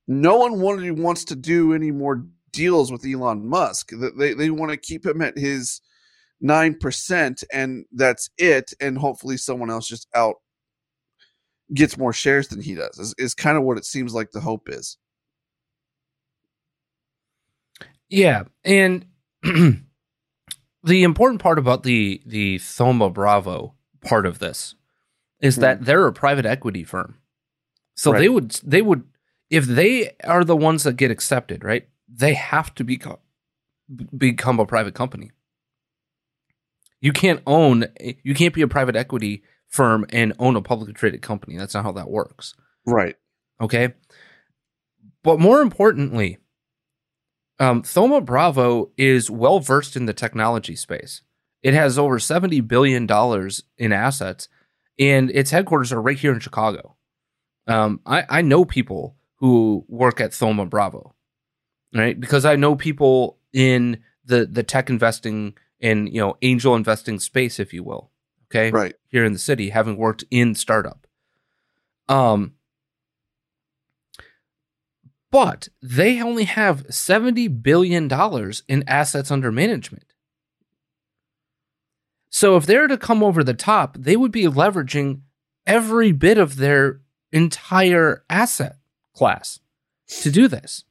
no 0.07 0.37
one 0.37 0.61
wanted, 0.61 0.97
wants 0.99 1.25
to 1.25 1.35
do 1.35 1.73
any 1.73 1.91
more 1.91 2.25
deals 2.51 2.91
with 2.91 3.05
Elon 3.05 3.47
Musk. 3.47 3.91
They 4.17 4.33
they 4.33 4.49
want 4.51 4.71
to 4.71 4.77
keep 4.77 5.05
him 5.05 5.21
at 5.21 5.37
his 5.37 5.81
nine 6.41 6.75
percent, 6.79 7.43
and 7.51 7.85
that's 7.91 8.29
it. 8.37 8.73
And 8.79 8.97
hopefully, 8.97 9.37
someone 9.37 9.71
else 9.71 9.87
just 9.87 10.07
out 10.15 10.35
gets 11.73 11.97
more 11.97 12.13
shares 12.13 12.47
than 12.47 12.61
he 12.61 12.75
does. 12.75 12.99
Is, 12.99 13.15
is 13.17 13.33
kind 13.33 13.57
of 13.57 13.63
what 13.63 13.77
it 13.77 13.85
seems 13.85 14.13
like 14.13 14.31
the 14.31 14.39
hope 14.41 14.69
is. 14.69 14.97
Yeah, 18.09 18.43
and 18.63 19.05
the 20.85 21.03
important 21.03 21.41
part 21.41 21.59
about 21.59 21.83
the 21.83 22.21
the 22.25 22.59
Thoma 22.59 23.09
Bravo 23.09 23.73
part 24.01 24.25
of 24.25 24.39
this 24.39 24.75
is 25.41 25.57
that 25.57 25.79
hmm. 25.79 25.83
they're 25.85 26.07
a 26.07 26.13
private 26.13 26.45
equity 26.45 26.83
firm. 26.83 27.17
So 27.95 28.11
they 28.11 28.29
would 28.29 28.51
they 28.63 28.81
would 28.81 29.03
if 29.49 29.65
they 29.65 30.15
are 30.23 30.43
the 30.43 30.55
ones 30.55 30.83
that 30.83 30.97
get 30.97 31.11
accepted, 31.11 31.63
right? 31.63 31.87
They 32.07 32.33
have 32.33 32.73
to 32.75 32.83
become 32.83 33.17
become 34.15 34.59
a 34.59 34.65
private 34.65 34.93
company. 34.93 35.31
You 37.01 37.13
can't 37.13 37.41
own 37.47 37.85
you 38.23 38.35
can't 38.35 38.53
be 38.53 38.61
a 38.61 38.67
private 38.67 38.95
equity 38.95 39.43
firm 39.67 40.05
and 40.09 40.33
own 40.39 40.55
a 40.55 40.61
publicly 40.61 40.93
traded 40.93 41.21
company. 41.21 41.57
That's 41.57 41.73
not 41.73 41.83
how 41.83 41.93
that 41.93 42.09
works. 42.09 42.53
Right. 42.85 43.15
Okay. 43.59 43.93
But 45.23 45.39
more 45.39 45.61
importantly, 45.61 46.37
um, 47.59 47.83
Thoma 47.83 48.21
Bravo 48.21 48.91
is 48.97 49.29
well 49.29 49.59
versed 49.59 49.95
in 49.95 50.05
the 50.05 50.13
technology 50.13 50.75
space. 50.75 51.21
It 51.63 51.73
has 51.73 51.97
over 51.97 52.19
$70 52.19 52.67
billion 52.67 53.07
in 53.77 53.91
assets, 53.91 54.47
and 54.99 55.31
its 55.31 55.51
headquarters 55.51 55.91
are 55.91 56.01
right 56.01 56.17
here 56.17 56.33
in 56.33 56.39
Chicago. 56.39 56.95
Um, 57.67 58.01
I, 58.05 58.23
I 58.29 58.41
know 58.41 58.65
people 58.65 59.15
who 59.37 59.83
work 59.87 60.21
at 60.21 60.31
Thoma 60.33 60.65
Bravo, 60.65 61.15
right? 61.93 62.19
Because 62.19 62.45
I 62.45 62.55
know 62.55 62.75
people 62.75 63.37
in 63.53 64.03
the, 64.25 64.45
the 64.45 64.63
tech 64.63 64.89
investing 64.89 65.55
and 65.81 66.07
you 66.13 66.19
know 66.21 66.37
angel 66.41 66.75
investing 66.75 67.19
space, 67.19 67.59
if 67.59 67.73
you 67.73 67.83
will. 67.83 68.11
Okay 68.51 68.69
Right. 68.71 68.93
here 69.07 69.25
in 69.25 69.33
the 69.33 69.39
city, 69.39 69.69
having 69.69 69.97
worked 69.97 70.23
in 70.29 70.55
startup. 70.55 71.07
Um, 72.07 72.53
but 75.35 75.67
they 75.81 76.21
only 76.21 76.45
have 76.45 76.85
seventy 76.89 77.49
billion 77.49 78.07
dollars 78.07 78.63
in 78.69 78.85
assets 78.87 79.29
under 79.29 79.51
management. 79.51 80.13
So 82.29 82.55
if 82.55 82.65
they're 82.65 82.87
to 82.87 82.97
come 82.97 83.21
over 83.21 83.43
the 83.43 83.53
top, 83.53 83.97
they 83.99 84.15
would 84.15 84.31
be 84.31 84.45
leveraging 84.45 85.23
every 85.67 86.13
bit 86.13 86.37
of 86.37 86.55
their 86.55 87.01
entire 87.33 88.23
asset 88.29 88.77
class 89.13 89.59
to 90.21 90.31
do 90.31 90.47
this. 90.47 90.85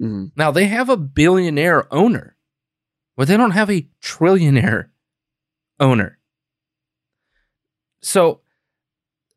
Mhm. 0.00 0.32
Now 0.34 0.50
they 0.50 0.66
have 0.66 0.88
a 0.88 0.96
billionaire 0.96 1.86
owner, 1.94 2.36
but 3.16 3.28
they 3.28 3.36
don't 3.36 3.52
have 3.52 3.70
a 3.70 3.88
trillionaire 4.02 4.88
owner. 5.78 6.18
So 8.02 8.40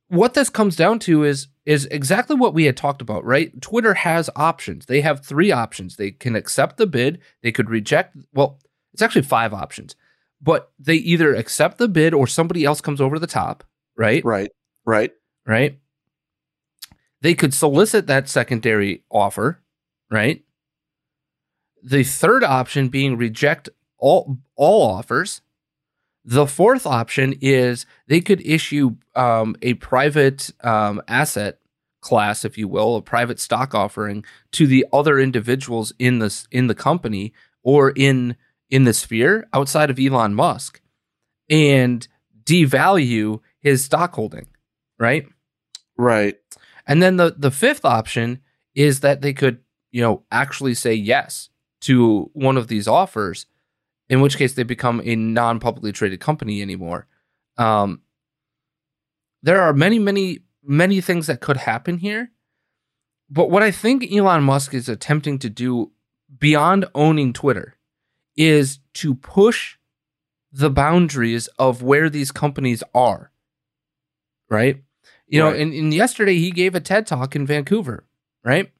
what 0.09 0.33
this 0.33 0.49
comes 0.49 0.75
down 0.75 0.99
to 0.99 1.23
is 1.23 1.47
is 1.65 1.85
exactly 1.87 2.35
what 2.35 2.53
we 2.53 2.63
had 2.63 2.77
talked 2.77 3.01
about, 3.01 3.25
right? 3.25 3.61
Twitter 3.61 3.93
has 3.93 4.29
options. 4.37 4.85
They 4.85 5.01
have 5.01 5.25
three 5.25 5.51
options. 5.51 5.97
They 5.97 6.11
can 6.11 6.35
accept 6.35 6.77
the 6.77 6.87
bid, 6.87 7.19
they 7.41 7.51
could 7.51 7.69
reject 7.69 8.15
well, 8.33 8.59
it's 8.93 9.01
actually 9.01 9.23
five 9.23 9.53
options. 9.53 9.95
But 10.41 10.71
they 10.79 10.95
either 10.95 11.33
accept 11.33 11.77
the 11.77 11.87
bid 11.87 12.13
or 12.13 12.27
somebody 12.27 12.63
else 12.63 12.79
comes 12.79 13.01
over 13.01 13.17
the 13.17 13.27
top, 13.27 13.63
right? 13.95 14.23
Right. 14.23 14.51
Right. 14.85 15.11
right? 15.45 15.79
They 17.21 17.33
could 17.33 17.53
solicit 17.53 18.07
that 18.07 18.29
secondary 18.29 19.03
offer, 19.09 19.61
right? 20.09 20.43
The 21.83 22.03
third 22.03 22.43
option 22.43 22.89
being 22.89 23.17
reject 23.17 23.69
all 23.97 24.37
all 24.55 24.89
offers. 24.89 25.41
The 26.27 26.45
fourth 26.45 26.85
option 26.85 27.35
is 27.39 27.85
they 28.07 28.19
could 28.19 28.45
issue 28.45 28.97
um, 29.15 29.55
a 29.61 29.75
private 29.75 30.51
um, 30.61 31.01
asset 31.07 31.59
class, 32.01 32.43
if 32.43 32.57
you 32.57 32.67
will, 32.67 32.97
a 32.97 33.01
private 33.01 33.39
stock 33.39 33.73
offering 33.73 34.25
to 34.51 34.67
the 34.67 34.85
other 34.91 35.19
individuals 35.19 35.93
in 35.97 36.19
this 36.19 36.45
in 36.51 36.67
the 36.67 36.75
company 36.75 37.31
or 37.63 37.93
in 37.95 38.35
in 38.69 38.83
the 38.83 38.93
sphere 38.93 39.47
outside 39.53 39.89
of 39.89 39.97
Elon 39.97 40.33
Musk, 40.33 40.81
and 41.49 42.05
devalue 42.43 43.39
his 43.61 43.85
stock 43.85 44.13
holding, 44.13 44.47
right? 44.99 45.25
Right. 45.97 46.35
And 46.85 47.01
then 47.01 47.15
the 47.15 47.35
the 47.37 47.51
fifth 47.51 47.85
option 47.85 48.41
is 48.75 48.99
that 48.99 49.21
they 49.21 49.31
could, 49.31 49.59
you 49.91 50.01
know, 50.01 50.23
actually 50.29 50.73
say 50.73 50.93
yes 50.93 51.47
to 51.81 52.29
one 52.33 52.57
of 52.57 52.67
these 52.67 52.85
offers, 52.85 53.45
in 54.09 54.21
which 54.21 54.37
case 54.37 54.53
they 54.53 54.63
become 54.63 55.01
a 55.03 55.15
non-publicly 55.15 55.91
traded 55.91 56.19
company 56.19 56.61
anymore. 56.61 57.07
Um, 57.57 58.01
there 59.43 59.61
are 59.61 59.73
many, 59.73 59.99
many, 59.99 60.39
many 60.63 61.01
things 61.01 61.27
that 61.27 61.41
could 61.41 61.57
happen 61.57 61.97
here. 61.97 62.31
But 63.29 63.49
what 63.49 63.63
I 63.63 63.71
think 63.71 64.09
Elon 64.11 64.43
Musk 64.43 64.73
is 64.73 64.87
attempting 64.87 65.39
to 65.39 65.49
do 65.49 65.91
beyond 66.39 66.85
owning 66.95 67.33
Twitter 67.33 67.77
is 68.35 68.79
to 68.93 69.15
push 69.15 69.77
the 70.51 70.69
boundaries 70.69 71.47
of 71.59 71.81
where 71.83 72.09
these 72.09 72.31
companies 72.31 72.83
are. 72.93 73.31
Right? 74.49 74.83
You 75.27 75.39
know, 75.39 75.51
Right. 75.51 75.59
and, 75.59 75.73
and 75.73 75.93
yesterday 75.93 76.37
he 76.37 76.51
gave 76.51 76.73
a 76.73 76.79
TED 76.79 77.05
talk 77.05 77.35
in 77.35 77.45
Vancouver, 77.45 78.05
right? 78.45 78.71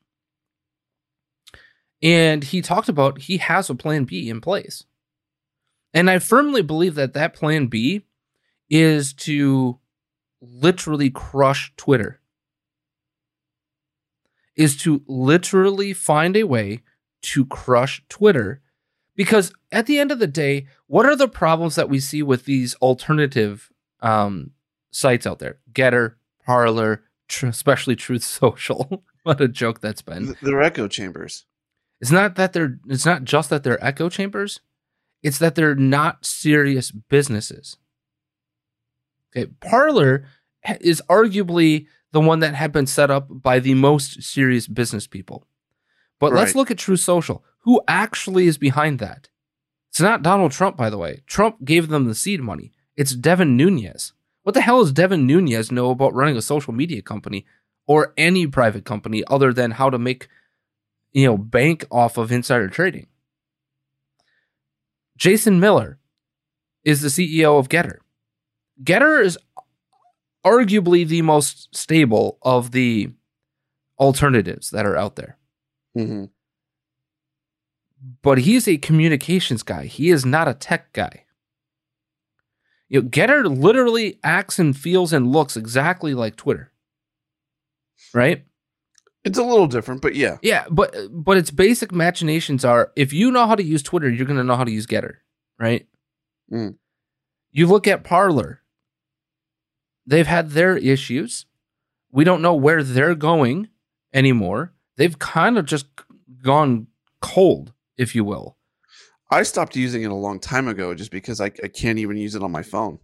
And 2.02 2.44
he 2.44 2.62
talked 2.62 2.88
about 2.90 3.22
he 3.24 3.38
has 3.38 3.70
a 3.70 3.76
plan 3.76 4.06
B 4.06 4.30
in 4.30 4.40
place. 4.40 4.86
And 5.94 6.10
I 6.10 6.20
firmly 6.20 6.62
believe 6.62 6.96
that 6.96 7.14
that 7.14 7.34
plan 7.34 7.68
B 7.68 8.06
is 8.70 9.14
to 9.14 9.80
literally 10.42 11.10
crush 11.10 11.74
Twitter. 11.78 12.20
Is 14.56 14.76
to 14.78 15.04
literally 15.08 15.94
find 15.94 16.36
a 16.36 16.44
way 16.44 16.82
to 17.24 17.46
crush 17.46 18.04
Twitter 18.10 18.62
because 19.16 19.52
at 19.72 19.88
the 19.88 20.00
end 20.00 20.12
of 20.12 20.20
the 20.20 20.28
day, 20.28 20.68
what 20.86 21.06
are 21.06 21.16
the 21.16 21.28
problems 21.28 21.76
that 21.76 21.90
we 21.90 22.00
see 22.00 22.22
with 22.24 22.46
these 22.46 22.76
alternative 22.76 23.72
um, 24.02 24.52
sites 24.92 25.28
out 25.28 25.40
there? 25.40 25.58
GETTR, 25.74 26.16
Parler, 26.46 27.04
tr- 27.28 27.48
especially 27.48 27.96
Truth 27.96 28.24
Social. 28.24 29.04
what 29.24 29.42
a 29.42 29.48
joke 29.48 29.82
that's 29.82 30.02
been. 30.02 30.26
Th- 30.26 30.38
They're 30.42 30.62
echo 30.62 30.88
chambers. 30.88 31.46
It's 32.00 32.12
not 32.12 32.36
that 32.36 32.54
they're. 32.54 32.80
It's 32.88 33.06
not 33.08 33.24
just 33.24 33.50
that 33.50 33.64
they're 33.64 33.84
echo 33.84 34.08
chambers. 34.10 34.60
It's 35.28 35.40
that 35.40 35.56
they're 35.56 35.76
not 35.76 36.26
serious 36.26 36.90
businesses. 36.90 37.76
Okay, 39.36 39.52
Parler 39.60 40.24
ha- 40.64 40.78
is 40.80 41.02
arguably 41.10 41.88
the 42.14 42.22
one 42.22 42.40
that 42.40 42.56
had 42.56 42.72
been 42.72 42.88
set 42.88 43.12
up 43.12 43.28
by 43.30 43.60
the 43.60 43.74
most 43.74 44.24
serious 44.24 44.70
business 44.70 45.06
people. 45.06 45.46
But 46.18 46.32
let's 46.32 46.56
look 46.56 46.72
at 46.72 46.78
Truth 46.78 47.02
Social. 47.02 47.44
Who 47.64 47.82
actually 47.90 48.48
is 48.48 48.58
behind 48.58 49.00
that? 49.00 49.28
It's 49.90 50.00
not 50.00 50.24
Donald 50.24 50.54
Trump, 50.54 50.78
by 50.78 50.90
the 50.90 50.98
way. 50.98 51.24
Trump 51.28 51.66
gave 51.66 51.90
them 51.90 52.06
the 52.06 52.16
seed 52.16 52.40
money. 52.40 52.72
It's 52.96 53.12
Devin 53.12 53.58
Nunes. 53.58 54.14
What 54.44 54.54
the 54.54 54.62
hell 54.62 54.80
does 54.80 54.94
Devin 54.94 55.28
Nunes 55.28 55.74
know 55.74 55.90
about 55.90 56.14
running 56.14 56.38
a 56.38 56.42
social 56.42 56.72
media 56.72 57.02
company 57.02 57.46
or 57.86 58.14
any 58.16 58.48
private 58.48 58.86
company 58.86 59.26
other 59.28 59.52
than 59.52 59.72
how 59.72 59.90
to 59.90 60.00
make, 60.00 60.30
you 61.12 61.26
know, 61.26 61.38
bank 61.38 61.86
off 61.92 62.18
of 62.18 62.32
insider 62.32 62.70
trading? 62.70 63.08
Jason 65.18 65.60
Miller 65.60 66.00
is 66.84 67.02
the 67.02 67.10
CEO 67.10 67.60
of 67.60 67.70
GETTR. 67.70 67.98
GETTR 68.84 69.24
is 69.24 69.38
arguably 70.46 71.06
the 71.06 71.22
most 71.24 71.76
stable 71.76 72.38
of 72.42 72.72
the 72.72 73.12
alternatives 74.00 74.70
that 74.70 74.86
are 74.86 74.96
out 74.96 75.16
there. 75.16 75.38
hmm 75.94 76.26
but 78.22 78.38
he's 78.40 78.68
a 78.68 78.78
communications 78.78 79.64
guy. 79.64 79.86
He 79.86 80.10
is 80.10 80.26
not 80.26 80.48
a 80.48 80.54
tech 80.54 80.94
guy. 80.94 81.24
You 82.90 83.02
know, 83.02 83.10
GETTR 83.10 83.58
literally 83.60 84.20
acts 84.24 84.60
and 84.60 84.78
feels 84.78 85.12
and 85.12 85.32
looks 85.32 85.58
exactly 85.58 86.14
like 86.14 86.36
Twitter. 86.36 86.72
Right? 88.14 88.46
It's 89.28 89.38
a 89.38 89.44
little 89.44 89.68
different, 89.68 90.02
but 90.02 90.16
yeah. 90.16 90.38
Yeah, 90.42 90.66
but 90.70 90.96
but 91.12 91.38
its 91.38 91.52
basic 91.52 91.92
machinations 91.92 92.64
are 92.64 92.92
if 92.96 93.12
you 93.12 93.32
know 93.32 93.46
how 93.46 93.56
to 93.56 93.64
use 93.64 93.84
Twitter, 93.84 94.10
you're 94.10 94.26
going 94.26 94.38
to 94.38 94.44
know 94.44 94.56
how 94.56 94.64
to 94.64 94.72
use 94.72 94.88
GETTR, 94.88 95.16
right? 95.60 95.86
Mm. 96.52 96.76
You 97.52 97.68
look 97.68 97.88
at 97.88 98.04
Parler. 98.04 98.62
They've 100.06 100.28
had 100.28 100.52
their 100.52 100.78
issues. 100.78 101.46
We 102.12 102.24
don't 102.24 102.42
know 102.42 102.54
where 102.54 102.84
they're 102.84 103.16
going 103.16 103.68
anymore. 104.14 104.74
They've 104.96 105.20
kind 105.20 105.58
of 105.58 105.66
just 105.66 105.88
gone 106.42 106.88
cold, 107.22 107.74
if 107.98 108.16
you 108.16 108.24
will. 108.24 108.58
I 109.30 109.44
stopped 109.44 109.76
using 109.76 110.04
it 110.04 110.12
a 110.12 110.16
long 110.16 110.40
time 110.40 110.70
ago 110.70 110.96
just 110.96 111.12
because 111.12 111.42
I, 111.42 111.48
I 111.62 111.68
can't 111.68 112.00
even 112.00 112.16
use 112.16 112.36
it 112.36 112.44
on 112.44 112.52
my 112.52 112.64
phone. 112.64 113.00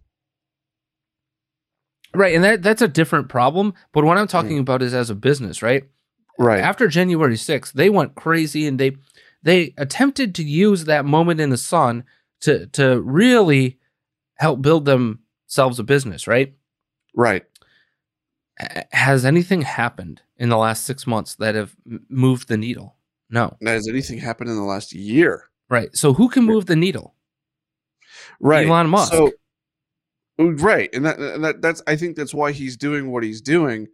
Right, 2.14 2.34
and 2.34 2.44
that 2.44 2.62
that's 2.62 2.80
a 2.80 2.88
different 2.88 3.28
problem. 3.28 3.74
But 3.92 4.04
what 4.04 4.16
I'm 4.16 4.28
talking 4.28 4.58
about 4.58 4.82
is 4.82 4.94
as 4.94 5.10
a 5.10 5.14
business, 5.14 5.62
right? 5.62 5.84
Right. 6.38 6.60
After 6.60 6.88
January 6.88 7.36
6th, 7.36 7.72
they 7.72 7.90
went 7.90 8.14
crazy 8.14 8.66
and 8.66 8.78
they 8.78 8.96
they 9.42 9.74
attempted 9.76 10.34
to 10.36 10.42
use 10.42 10.84
that 10.84 11.04
moment 11.04 11.40
in 11.40 11.50
the 11.50 11.56
sun 11.56 12.04
to 12.40 12.66
to 12.68 13.00
really 13.00 13.78
help 14.36 14.62
build 14.62 14.84
themselves 14.84 15.78
a 15.78 15.84
business, 15.84 16.26
right? 16.26 16.54
right. 17.14 17.44
Has 18.92 19.24
anything 19.24 19.62
happened 19.62 20.22
in 20.36 20.48
the 20.48 20.56
last 20.56 20.84
6 20.84 21.06
months 21.06 21.34
that 21.36 21.54
have 21.54 21.74
moved 22.08 22.48
the 22.48 22.56
needle? 22.56 22.96
No. 23.30 23.56
Has 23.64 23.88
anything 23.88 24.18
happened 24.18 24.50
in 24.50 24.56
the 24.56 24.62
last 24.62 24.92
year? 24.92 25.50
Right. 25.68 25.94
So 25.96 26.12
who 26.12 26.28
can 26.28 26.44
move 26.44 26.66
the 26.66 26.76
needle? 26.76 27.14
Right. 28.40 28.66
Elon 28.66 28.88
Musk. 28.88 29.12
So, 29.12 29.32
right, 30.38 30.90
and 30.92 31.04
that, 31.04 31.18
and 31.18 31.44
that 31.44 31.62
that's 31.62 31.82
I 31.86 31.96
think 31.96 32.16
that's 32.16 32.34
why 32.34 32.52
he's 32.52 32.76
doing 32.76 33.10
what 33.10 33.22
he's 33.22 33.40
doing. 33.40 33.88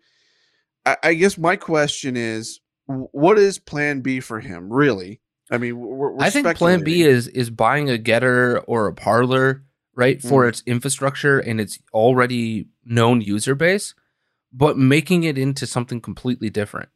I, 0.86 0.96
I 1.02 1.14
guess 1.14 1.36
my 1.38 1.56
question 1.56 2.16
is, 2.16 2.60
what 2.86 3.38
is 3.38 3.58
Plan 3.58 4.00
B 4.00 4.20
for 4.20 4.40
him? 4.40 4.72
Really? 4.72 5.20
I 5.50 5.58
mean, 5.58 5.78
we're, 5.78 6.12
we're 6.12 6.22
I 6.22 6.30
think 6.30 6.56
plan 6.56 6.82
B 6.82 7.02
is 7.02 7.26
is 7.28 7.50
buying 7.50 7.90
a 7.90 7.98
GETTR 7.98 8.64
or 8.66 8.86
a 8.86 8.94
Parler, 8.94 9.64
right, 9.94 10.20
for 10.22 10.44
Mm. 10.44 10.48
its 10.48 10.62
infrastructure 10.66 11.38
and 11.40 11.60
its 11.60 11.78
already 11.92 12.68
known 12.84 13.20
user 13.20 13.54
base, 13.54 13.94
but 14.52 14.78
making 14.78 15.24
it 15.24 15.36
into 15.36 15.66
something 15.66 16.00
completely 16.00 16.50
different. 16.50 16.88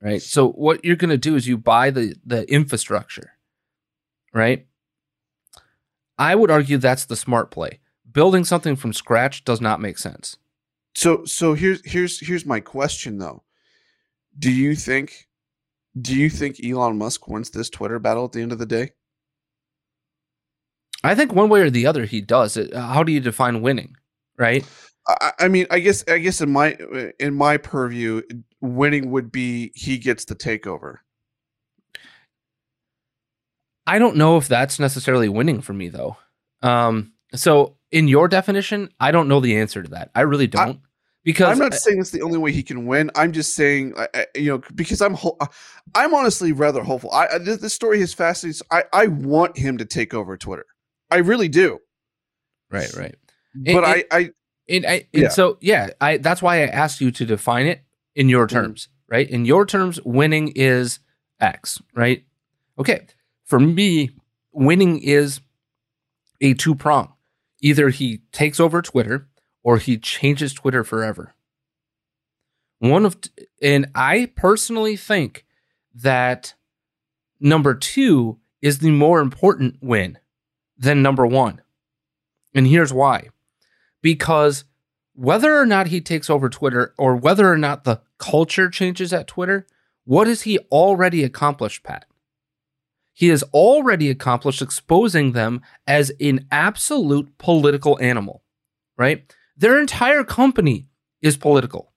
Right? 0.00 0.20
So 0.20 0.50
what 0.50 0.84
you're 0.84 0.96
going 0.96 1.10
to 1.10 1.18
do 1.18 1.36
is 1.36 1.46
you 1.46 1.56
buy 1.58 1.90
the 1.90 2.14
the 2.24 2.50
infrastructure. 2.50 3.32
Right? 4.32 4.66
I 6.18 6.34
would 6.34 6.50
argue 6.50 6.78
that's 6.78 7.06
the 7.06 7.16
smart 7.16 7.50
play. 7.50 7.80
Building 8.10 8.44
something 8.44 8.76
from 8.76 8.92
scratch 8.92 9.44
does 9.44 9.60
not 9.60 9.80
make 9.80 9.98
sense. 9.98 10.36
So 10.94 11.24
so 11.24 11.54
here's 11.54 11.84
here's 11.84 12.20
here's 12.20 12.46
my 12.46 12.60
question 12.60 13.18
though. 13.18 13.42
Do 14.38 14.50
you 14.50 14.74
think 14.74 15.28
do 16.00 16.14
you 16.14 16.28
think 16.28 16.64
Elon 16.64 16.98
Musk 16.98 17.28
wins 17.28 17.50
this 17.50 17.70
Twitter 17.70 17.98
battle 17.98 18.24
at 18.24 18.32
the 18.32 18.42
end 18.42 18.52
of 18.52 18.58
the 18.58 18.66
day? 18.66 18.92
I 21.02 21.14
think 21.14 21.32
one 21.32 21.48
way 21.48 21.60
or 21.60 21.70
the 21.70 21.86
other 21.86 22.04
he 22.04 22.20
does 22.20 22.56
it. 22.56 22.74
How 22.74 23.02
do 23.02 23.12
you 23.12 23.20
define 23.20 23.62
winning? 23.62 23.96
Right? 24.38 24.64
I, 25.06 25.32
I 25.40 25.48
mean, 25.48 25.66
I 25.70 25.80
guess 25.80 26.04
I 26.08 26.18
guess 26.18 26.40
in 26.40 26.50
my 26.50 26.76
in 27.18 27.34
my 27.34 27.56
purview, 27.56 28.22
winning 28.60 29.10
would 29.10 29.30
be 29.30 29.72
he 29.74 29.98
gets 29.98 30.24
the 30.24 30.34
takeover. 30.34 30.98
I 33.86 33.98
don't 33.98 34.16
know 34.16 34.38
if 34.38 34.48
that's 34.48 34.78
necessarily 34.78 35.28
winning 35.28 35.60
for 35.60 35.74
me 35.74 35.88
though. 35.88 36.16
Um, 36.62 37.13
so 37.34 37.76
in 37.90 38.08
your 38.08 38.28
definition, 38.28 38.90
I 39.00 39.10
don't 39.10 39.28
know 39.28 39.40
the 39.40 39.56
answer 39.56 39.82
to 39.82 39.90
that. 39.90 40.10
I 40.14 40.22
really 40.22 40.46
don't 40.46 40.80
because 41.24 41.50
I'm 41.50 41.58
not 41.58 41.74
saying 41.74 42.00
it's 42.00 42.10
the 42.10 42.22
only 42.22 42.38
way 42.38 42.52
he 42.52 42.62
can 42.62 42.86
win. 42.86 43.10
I'm 43.16 43.32
just 43.32 43.54
saying, 43.54 43.94
I, 43.96 44.08
I- 44.14 44.26
you 44.34 44.50
know, 44.50 44.62
because 44.74 45.00
I'm 45.00 45.14
ho- 45.14 45.36
uh, 45.40 45.46
I'm 45.94 46.14
honestly 46.14 46.52
rather 46.52 46.82
hopeful. 46.82 47.10
I, 47.12 47.26
I 47.34 47.38
this, 47.38 47.58
this 47.58 47.72
story 47.72 48.00
has 48.00 48.12
fascinated. 48.14 48.62
I 48.70 48.84
I 48.92 49.06
want 49.06 49.56
him 49.56 49.78
to 49.78 49.84
take 49.84 50.12
over 50.14 50.36
Twitter. 50.36 50.66
I 51.10 51.18
really 51.18 51.48
do. 51.48 51.78
right, 52.70 52.92
right. 52.94 53.14
But 53.54 53.84
I 53.84 54.04
I 54.10 54.30
And, 54.68 54.86
I, 54.86 55.06
and 55.12 55.24
Yeah. 55.24 55.28
so 55.28 55.58
yeah, 55.60 55.90
I 56.00 56.16
that's 56.18 56.42
why 56.42 56.56
I 56.62 56.66
asked 56.66 57.00
you 57.00 57.10
to 57.12 57.24
define 57.24 57.66
it 57.66 57.84
in 58.14 58.28
your 58.28 58.46
mm-hmm. 58.46 58.56
terms, 58.56 58.88
right? 59.08 59.28
In 59.28 59.44
your 59.44 59.64
terms, 59.66 60.00
winning 60.04 60.48
is 60.56 60.98
X, 61.40 61.80
right? 61.94 62.24
Okay. 62.78 63.06
For 63.44 63.60
me, 63.60 64.10
winning 64.52 64.98
is 65.00 65.40
a 66.40 66.54
two 66.54 66.74
prong. 66.74 67.13
Either 67.64 67.88
he 67.88 68.18
takes 68.30 68.60
over 68.60 68.82
Twitter 68.82 69.26
or 69.62 69.78
he 69.78 69.96
changes 69.96 70.52
Twitter 70.52 70.84
forever. 70.84 71.34
One 72.78 73.06
of 73.06 73.16
and 73.62 73.86
I 73.94 74.30
personally 74.36 74.96
think 74.96 75.46
that 75.94 76.52
number 77.40 77.74
2 77.74 78.38
is 78.60 78.80
the 78.80 78.90
more 78.90 79.20
important 79.20 79.78
win 79.80 80.18
than 80.76 81.00
number 81.00 81.26
1. 81.26 81.62
And 82.54 82.66
here's 82.66 82.92
why. 82.92 83.30
Because 84.02 84.64
whether 85.14 85.58
or 85.58 85.64
not 85.64 85.86
he 85.86 86.02
takes 86.02 86.28
over 86.28 86.50
Twitter 86.50 86.92
or 86.98 87.16
whether 87.16 87.50
or 87.50 87.56
not 87.56 87.84
the 87.84 88.02
culture 88.18 88.68
changes 88.68 89.10
at 89.10 89.26
Twitter, 89.26 89.66
what 90.04 90.26
has 90.26 90.42
he 90.42 90.58
already 90.70 91.24
accomplished, 91.24 91.82
Pat? 91.82 92.04
He 93.14 93.28
has 93.28 93.44
already 93.44 94.10
accomplished 94.10 94.60
exposing 94.60 95.32
them 95.32 95.62
as 95.86 96.12
an 96.20 96.46
absolute 96.50 97.38
political 97.38 97.98
animal, 98.00 98.42
right? 98.98 99.32
Their 99.56 99.80
entire 99.80 100.24
company 100.24 100.88
is 101.22 101.36
political. 101.36 101.92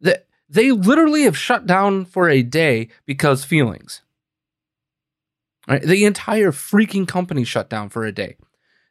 That 0.00 0.28
they 0.48 0.70
literally 0.70 1.24
have 1.24 1.36
shut 1.36 1.66
down 1.66 2.04
for 2.04 2.30
a 2.30 2.42
day 2.42 2.88
because 3.04 3.44
feelings. 3.44 4.02
Right? 5.66 5.82
The 5.82 6.04
entire 6.04 6.52
freaking 6.52 7.08
company 7.08 7.42
shut 7.42 7.68
down 7.68 7.88
for 7.88 8.04
a 8.04 8.12
day. 8.12 8.36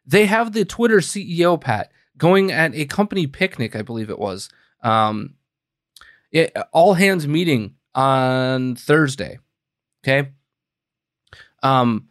They 0.04 0.26
have 0.26 0.52
the 0.52 0.66
Twitter 0.66 0.98
CEO 0.98 1.58
Pat 1.58 1.90
going 2.18 2.52
at 2.52 2.74
a 2.74 2.84
company 2.84 3.26
picnic, 3.26 3.74
I 3.74 3.82
believe 3.82 4.10
it 4.10 4.18
was, 4.18 4.50
um, 4.82 5.34
it, 6.30 6.54
all 6.72 6.94
hands 6.94 7.26
meeting 7.26 7.76
on 7.94 8.76
Thursday. 8.76 9.38
Okay, 10.04 10.30
um, 11.66 12.08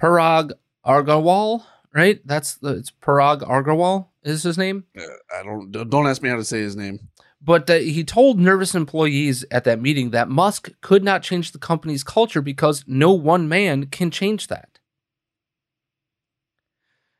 Parag 0.00 0.52
Agrawal, 0.84 1.64
right? 1.94 2.20
That's 2.24 2.54
the 2.54 2.76
it's 2.76 2.90
Parag 2.90 3.42
Agrawal 3.42 4.08
is 4.22 4.42
his 4.42 4.58
name. 4.58 4.84
Uh, 4.98 5.02
I 5.38 5.42
don't 5.42 5.70
don't 5.70 6.06
ask 6.06 6.22
me 6.22 6.28
how 6.28 6.36
to 6.36 6.44
say 6.44 6.60
his 6.60 6.76
name. 6.76 7.00
But 7.40 7.68
uh, 7.70 7.74
he 7.74 8.02
told 8.02 8.40
nervous 8.40 8.74
employees 8.74 9.44
at 9.50 9.64
that 9.64 9.80
meeting 9.80 10.10
that 10.10 10.28
Musk 10.28 10.70
could 10.80 11.04
not 11.04 11.22
change 11.22 11.52
the 11.52 11.58
company's 11.58 12.02
culture 12.02 12.42
because 12.42 12.84
no 12.86 13.12
one 13.12 13.48
man 13.48 13.86
can 13.86 14.10
change 14.10 14.48
that. 14.48 14.78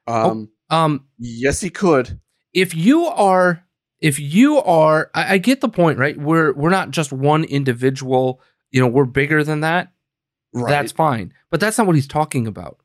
Um, 0.09 0.51
oh, 0.71 0.77
um, 0.77 1.07
yes, 1.19 1.61
he 1.61 1.71
could. 1.71 2.19
If 2.53 2.75
you 2.75 3.05
are, 3.07 3.65
if 4.01 4.19
you 4.19 4.59
are, 4.59 5.11
I, 5.15 5.35
I 5.35 5.39
get 5.39 5.61
the 5.61 5.69
point, 5.69 5.99
right? 5.99 6.17
We're 6.17 6.53
we're 6.55 6.71
not 6.71 6.91
just 6.91 7.13
one 7.13 7.45
individual. 7.45 8.41
You 8.71 8.81
know, 8.81 8.89
we're 8.89 9.05
bigger 9.05 9.45
than 9.45 9.61
that. 9.61 9.93
Right. 10.57 10.71
That's 10.71 10.93
fine. 10.93 11.35
But 11.51 11.61
that's 11.61 11.77
not 11.77 11.87
what 11.87 11.97
he's 11.97 12.09
talking 12.09 12.47
about. 12.47 12.79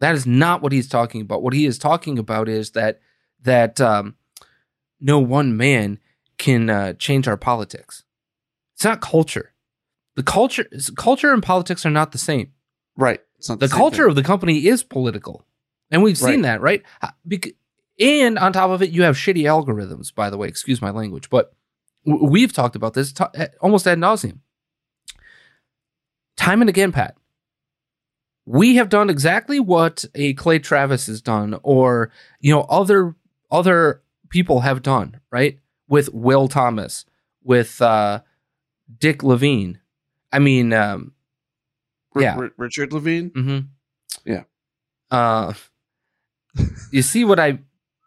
That 0.00 0.14
is 0.14 0.26
not 0.26 0.62
what 0.62 0.72
he's 0.72 0.88
talking 0.88 1.22
about. 1.22 1.42
What 1.42 1.54
he 1.54 1.64
is 1.64 1.78
talking 1.78 2.18
about 2.18 2.48
is 2.48 2.72
that 2.72 3.00
that 3.42 3.80
um, 3.80 4.14
no 5.00 5.18
one 5.18 5.56
man 5.56 5.98
can 6.36 6.68
uh, 6.68 6.92
change 6.94 7.26
our 7.26 7.36
politics. 7.36 8.04
It's 8.74 8.84
not 8.84 9.00
culture. 9.00 9.52
The 10.16 10.22
culture, 10.22 10.68
culture 10.96 11.32
and 11.32 11.42
politics 11.42 11.86
are 11.86 11.90
not 11.90 12.12
the 12.12 12.18
same. 12.18 12.52
Right. 12.96 13.20
the, 13.46 13.56
the 13.56 13.68
culture 13.68 14.02
thing. 14.02 14.10
of 14.10 14.16
the 14.16 14.22
company 14.22 14.66
is 14.66 14.82
political, 14.82 15.46
and 15.90 16.02
we've 16.02 16.18
seen 16.18 16.42
right. 16.42 16.60
that, 16.60 16.60
right? 16.60 16.82
And 18.00 18.38
on 18.38 18.52
top 18.52 18.70
of 18.70 18.82
it, 18.82 18.90
you 18.90 19.02
have 19.04 19.16
shitty 19.16 19.44
algorithms. 19.44 20.14
By 20.14 20.30
the 20.30 20.36
way, 20.36 20.48
excuse 20.48 20.82
my 20.82 20.90
language, 20.90 21.30
but 21.30 21.54
we've 22.04 22.52
talked 22.52 22.76
about 22.76 22.94
this 22.94 23.14
almost 23.60 23.86
ad 23.86 23.98
nauseum 23.98 24.40
time 26.38 26.62
and 26.62 26.70
again, 26.70 26.92
Pat, 26.92 27.16
we 28.46 28.76
have 28.76 28.88
done 28.88 29.10
exactly 29.10 29.60
what 29.60 30.06
a 30.14 30.32
Clay 30.34 30.58
Travis 30.58 31.06
has 31.06 31.20
done, 31.20 31.58
or 31.62 32.10
you 32.40 32.54
know, 32.54 32.62
other 32.62 33.14
other 33.50 34.02
people 34.30 34.60
have 34.60 34.82
done, 34.82 35.20
right? 35.30 35.58
With 35.88 36.12
Will 36.14 36.48
Thomas, 36.48 37.04
with 37.42 37.82
uh, 37.82 38.20
Dick 38.98 39.22
Levine. 39.22 39.80
I 40.32 40.38
mean, 40.38 40.72
um, 40.72 41.12
yeah, 42.16 42.36
R- 42.36 42.52
Richard 42.56 42.92
Levine. 42.92 43.30
Mm-hmm. 43.30 43.58
Yeah. 44.24 44.44
Uh, 45.10 45.52
you 46.90 47.02
see 47.02 47.24
what 47.24 47.38
I, 47.38 47.58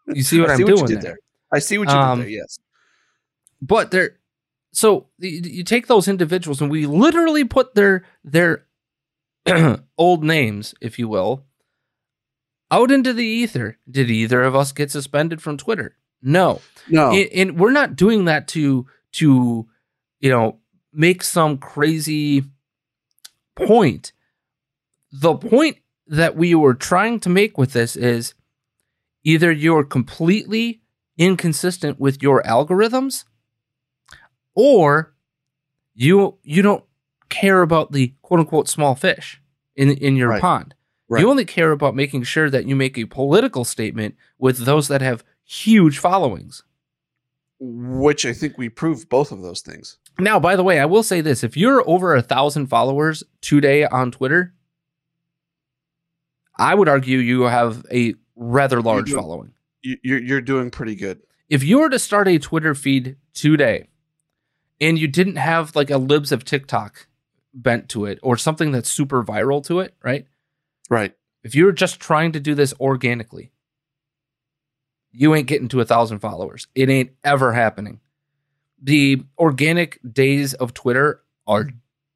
you 0.08 0.24
see 0.24 0.40
what 0.40 0.50
I'm 0.52 0.58
doing 0.58 0.86
there. 0.86 1.02
there. 1.02 1.18
I 1.52 1.60
see 1.60 1.78
what 1.78 1.90
you 1.90 1.96
um, 1.96 2.20
did 2.20 2.28
there. 2.28 2.32
Yes. 2.32 2.60
But 3.62 3.92
there, 3.92 4.18
so 4.74 5.08
you 5.20 5.64
take 5.64 5.88
those 5.88 6.08
individuals 6.08 6.62
and 6.62 6.72
we 6.72 6.86
literally 6.86 7.44
put 7.44 7.76
their 7.76 8.06
their 8.24 8.66
old 9.98 10.24
names, 10.24 10.74
if 10.80 10.98
you 10.98 11.08
will, 11.08 11.46
out 12.70 12.92
into 12.92 13.14
the 13.14 13.26
ether. 13.26 13.78
Did 13.90 14.10
either 14.10 14.44
of 14.44 14.56
us 14.56 14.72
get 14.72 14.92
suspended 14.92 15.42
from 15.42 15.58
Twitter? 15.58 15.98
No, 16.22 16.62
no, 16.88 17.12
and, 17.12 17.30
and 17.34 17.60
we're 17.60 17.72
not 17.72 17.96
doing 17.96 18.26
that 18.26 18.48
to 18.50 18.88
to 19.14 19.68
you 20.20 20.30
know 20.30 20.60
make 20.94 21.24
some 21.24 21.58
crazy 21.58 22.44
point. 23.56 24.14
The 25.12 25.36
point 25.36 25.80
that 26.08 26.38
we 26.38 26.56
were 26.56 26.76
trying 26.76 27.20
to 27.22 27.30
make 27.30 27.58
with 27.58 27.74
this 27.74 27.98
is 27.98 28.36
either 29.24 29.52
you're 29.52 29.84
completely 29.84 30.82
inconsistent 31.18 32.00
with 32.00 32.24
your 32.24 32.42
algorithms 32.44 33.26
or 34.56 35.14
you 35.94 36.38
you 36.44 36.62
don't 36.62 36.84
care 37.30 37.62
about 37.62 37.92
the 37.92 38.14
quote 38.22 38.40
unquote 38.42 38.68
small 38.68 38.96
fish 38.96 39.42
in 39.76 39.90
in 39.90 40.16
your 40.16 40.30
right. 40.30 40.42
pond. 40.42 40.76
Right. 41.10 41.22
You 41.22 41.30
only 41.30 41.46
care 41.46 41.72
about 41.72 41.96
making 41.96 42.24
sure 42.24 42.50
that 42.50 42.66
you 42.66 42.76
make 42.76 42.98
a 42.98 43.06
political 43.06 43.66
statement 43.66 44.16
with 44.38 44.60
those 44.60 44.88
that 44.88 45.02
have 45.02 45.26
huge 45.44 45.98
followings. 45.98 46.64
Which 47.60 48.26
I 48.26 48.34
think 48.34 48.58
we 48.58 48.70
proved 48.70 49.10
both 49.10 49.32
of 49.32 49.42
those 49.42 49.62
things. 49.62 49.98
Now, 50.18 50.40
by 50.40 50.56
the 50.56 50.64
way, 50.64 50.80
I 50.80 50.86
will 50.86 51.04
say 51.04 51.22
this: 51.22 51.44
if 51.44 51.58
you're 51.58 51.88
over 51.88 52.16
a 52.16 52.22
thousand 52.22 52.68
followers 52.68 53.24
today 53.42 53.86
on 53.86 54.12
Twitter, 54.12 54.54
I 56.58 56.74
would 56.74 56.88
argue 56.88 57.18
you 57.18 57.44
have 57.44 57.86
a 57.92 58.16
rather 58.36 58.82
large 58.82 59.10
you're 59.10 59.18
doing, 59.18 59.22
following. 59.22 59.54
You're 59.84 60.22
you're 60.22 60.42
doing 60.42 60.72
pretty 60.72 60.96
good. 60.96 61.22
If 61.50 61.64
you 61.64 61.80
were 61.80 61.90
to 61.90 62.00
start 62.00 62.28
a 62.28 62.40
Twitter 62.40 62.74
feed 62.74 63.18
today 63.34 63.90
and 64.82 64.98
you 64.98 65.08
didn't 65.08 65.38
have 65.38 65.76
like 65.76 65.92
a 65.92 65.98
libs 65.98 66.32
of 66.32 66.44
TikTok 66.44 67.08
bent 67.54 67.88
to 67.90 68.06
it 68.06 68.20
or 68.24 68.36
something 68.36 68.72
that's 68.72 68.92
super 68.92 69.24
viral 69.24 69.64
to 69.68 69.80
it, 69.80 69.94
right? 70.04 70.26
Right. 70.90 71.14
If 71.44 71.56
you 71.56 71.66
were 71.66 71.72
just 71.72 72.00
trying 72.00 72.32
to 72.34 72.40
do 72.40 72.56
this 72.56 72.74
organically, 72.80 73.52
you 75.12 75.36
ain't 75.36 75.48
getting 75.48 75.68
to 75.70 75.82
a 75.82 75.86
thousand 75.86 76.20
followers. 76.20 76.68
It 76.76 76.90
ain't 76.90 77.12
ever 77.24 77.54
happening. 77.54 78.00
The 78.82 79.24
organic 79.38 80.00
days 80.12 80.54
of 80.56 80.74
Twitter 80.74 81.22
are 81.46 81.70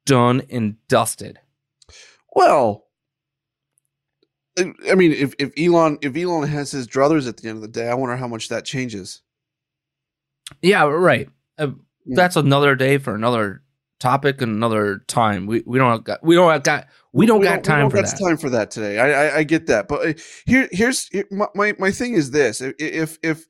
done 0.04 0.42
and 0.50 0.76
dusted. 0.88 1.38
Well, 2.34 2.86
I 4.58 4.94
mean, 4.94 5.12
if, 5.12 5.34
if 5.38 5.52
Elon 5.58 5.98
if 6.00 6.16
Elon 6.16 6.48
has 6.48 6.70
his 6.70 6.88
druthers 6.88 7.28
at 7.28 7.36
the 7.36 7.48
end 7.48 7.56
of 7.56 7.62
the 7.62 7.68
day, 7.68 7.88
I 7.88 7.94
wonder 7.94 8.16
how 8.16 8.26
much 8.26 8.48
that 8.48 8.64
changes. 8.64 9.22
Yeah, 10.62 10.84
right. 10.84 11.28
Uh, 11.58 11.72
that's 12.06 12.36
another 12.36 12.74
day 12.74 12.98
for 12.98 13.14
another 13.14 13.62
topic 13.98 14.42
and 14.42 14.52
another 14.52 15.00
time. 15.08 15.46
We 15.46 15.62
we 15.66 15.78
don't 15.78 16.04
got 16.04 16.22
we 16.22 16.34
don't 16.34 16.64
got 16.64 16.86
we 17.12 17.26
don't 17.26 17.40
we 17.40 17.46
got 17.46 17.62
don't, 17.62 17.64
time 17.64 17.90
for 17.90 18.02
that. 18.02 18.18
Time 18.18 18.36
for 18.36 18.50
that 18.50 18.70
today. 18.70 18.98
I, 18.98 19.26
I, 19.26 19.36
I 19.38 19.42
get 19.44 19.66
that, 19.66 19.88
but 19.88 20.06
uh, 20.06 20.12
here 20.44 20.68
here's 20.72 21.08
my, 21.30 21.46
my 21.54 21.74
my 21.78 21.90
thing 21.90 22.14
is 22.14 22.30
this: 22.30 22.60
if 22.60 23.18
if 23.22 23.46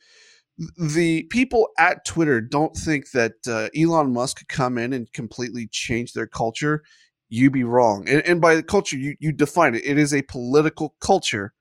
the 0.78 1.24
people 1.24 1.68
at 1.78 2.04
Twitter 2.04 2.40
don't 2.40 2.76
think 2.76 3.10
that 3.10 3.34
uh, 3.48 3.68
Elon 3.78 4.12
Musk 4.12 4.38
could 4.38 4.48
come 4.48 4.78
in 4.78 4.92
and 4.92 5.12
completely 5.12 5.68
change 5.70 6.12
their 6.12 6.26
culture, 6.26 6.82
you 7.28 7.50
be 7.50 7.64
wrong. 7.64 8.08
And, 8.08 8.22
and 8.22 8.40
by 8.40 8.54
the 8.54 8.62
culture, 8.62 8.96
you 8.96 9.16
you 9.20 9.32
define 9.32 9.74
it. 9.74 9.84
It 9.84 9.98
is 9.98 10.14
a 10.14 10.22
political 10.22 10.94
culture. 11.00 11.52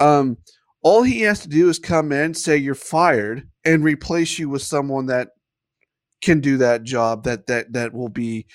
Um, 0.00 0.38
all 0.82 1.02
he 1.02 1.22
has 1.22 1.40
to 1.40 1.48
do 1.48 1.68
is 1.68 1.78
come 1.78 2.12
in, 2.12 2.34
say 2.34 2.56
you're 2.56 2.74
fired, 2.74 3.48
and 3.64 3.82
replace 3.82 4.38
you 4.38 4.48
with 4.48 4.62
someone 4.62 5.06
that 5.06 5.30
can 6.22 6.40
do 6.40 6.56
that 6.58 6.82
job 6.82 7.24
that 7.24 7.46
that 7.46 7.72
that 7.72 7.94
will 7.94 8.08
be 8.08 8.46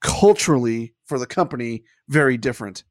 culturally 0.00 0.94
for 1.06 1.18
the 1.18 1.26
company 1.26 1.84
very 2.08 2.36
different. 2.36 2.84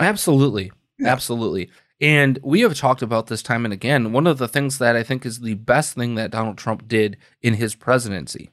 Absolutely. 0.00 0.72
Yeah. 0.98 1.08
Absolutely. 1.08 1.70
And 2.00 2.38
we 2.42 2.60
have 2.60 2.76
talked 2.76 3.02
about 3.02 3.28
this 3.28 3.42
time 3.42 3.64
and 3.64 3.72
again. 3.72 4.12
One 4.12 4.26
of 4.26 4.38
the 4.38 4.48
things 4.48 4.78
that 4.78 4.96
I 4.96 5.02
think 5.02 5.24
is 5.24 5.40
the 5.40 5.54
best 5.54 5.94
thing 5.94 6.16
that 6.16 6.30
Donald 6.30 6.58
Trump 6.58 6.88
did 6.88 7.16
in 7.40 7.54
his 7.54 7.74
presidency 7.74 8.50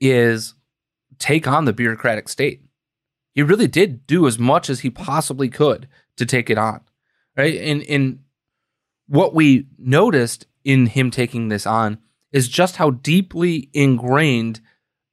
is 0.00 0.54
take 1.18 1.46
on 1.48 1.64
the 1.64 1.72
bureaucratic 1.72 2.28
state. 2.28 2.62
He 3.34 3.42
really 3.42 3.68
did 3.68 4.06
do 4.06 4.26
as 4.26 4.38
much 4.38 4.68
as 4.68 4.80
he 4.80 4.90
possibly 4.90 5.48
could 5.48 5.88
to 6.16 6.26
take 6.26 6.50
it 6.50 6.58
on. 6.58 6.80
Right? 7.36 7.56
And 7.60 7.82
and 7.84 8.20
what 9.06 9.34
we 9.34 9.66
noticed 9.78 10.46
in 10.64 10.86
him 10.86 11.10
taking 11.10 11.48
this 11.48 11.66
on 11.66 11.98
is 12.32 12.48
just 12.48 12.76
how 12.76 12.90
deeply 12.90 13.70
ingrained 13.72 14.60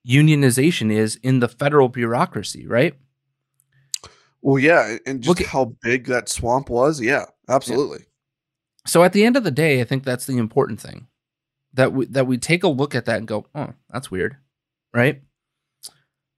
unionization 0.08 0.92
is 0.92 1.18
in 1.18 1.40
the 1.40 1.48
federal 1.48 1.90
bureaucracy, 1.90 2.66
right? 2.68 2.94
Well, 4.42 4.60
yeah, 4.60 4.98
and 5.06 5.22
just 5.22 5.40
Look, 5.40 5.48
how 5.48 5.76
big 5.82 6.06
that 6.06 6.30
swamp 6.30 6.70
was. 6.70 7.02
Yeah, 7.02 7.26
absolutely. 7.50 8.00
Yeah. 8.00 8.06
So 8.88 9.04
at 9.04 9.14
the 9.14 9.26
end 9.26 9.36
of 9.36 9.44
the 9.44 9.52
day, 9.52 9.82
I 9.82 9.84
think 9.84 10.04
that's 10.04 10.26
the 10.26 10.38
important 10.38 10.80
thing 10.80 11.08
that 11.74 11.92
we 11.92 12.06
that 12.08 12.28
we 12.28 12.38
take 12.38 12.64
a 12.64 12.70
look 12.70 12.96
at 12.96 13.06
that 13.06 13.18
and 13.18 13.28
go, 13.28 13.46
"Oh, 13.54 13.74
that's 13.90 14.10
weird," 14.10 14.38
right? 14.94 15.22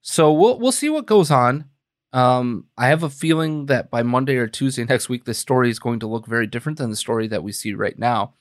So 0.00 0.32
we'll 0.32 0.58
we'll 0.58 0.72
see 0.72 0.88
what 0.88 1.06
goes 1.06 1.30
on. 1.30 1.66
Um, 2.12 2.66
I 2.76 2.88
have 2.88 3.04
a 3.04 3.10
feeling 3.10 3.66
that 3.66 3.90
by 3.90 4.02
Monday 4.02 4.36
or 4.36 4.48
Tuesday 4.48 4.84
next 4.84 5.08
week, 5.08 5.24
this 5.24 5.38
story 5.38 5.70
is 5.70 5.78
going 5.78 6.00
to 6.00 6.08
look 6.08 6.26
very 6.26 6.46
different 6.46 6.78
than 6.78 6.90
the 6.90 6.96
story 6.96 7.28
that 7.28 7.44
we 7.44 7.52
see 7.52 7.74
right 7.74 7.96
now. 7.96 8.34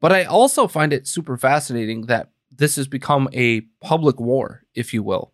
But 0.00 0.12
I 0.12 0.24
also 0.24 0.68
find 0.68 0.92
it 0.92 1.06
super 1.06 1.36
fascinating 1.36 2.06
that 2.06 2.30
this 2.50 2.76
has 2.76 2.86
become 2.88 3.28
a 3.32 3.62
public 3.82 4.20
war, 4.20 4.64
if 4.74 4.94
you 4.94 5.02
will, 5.02 5.32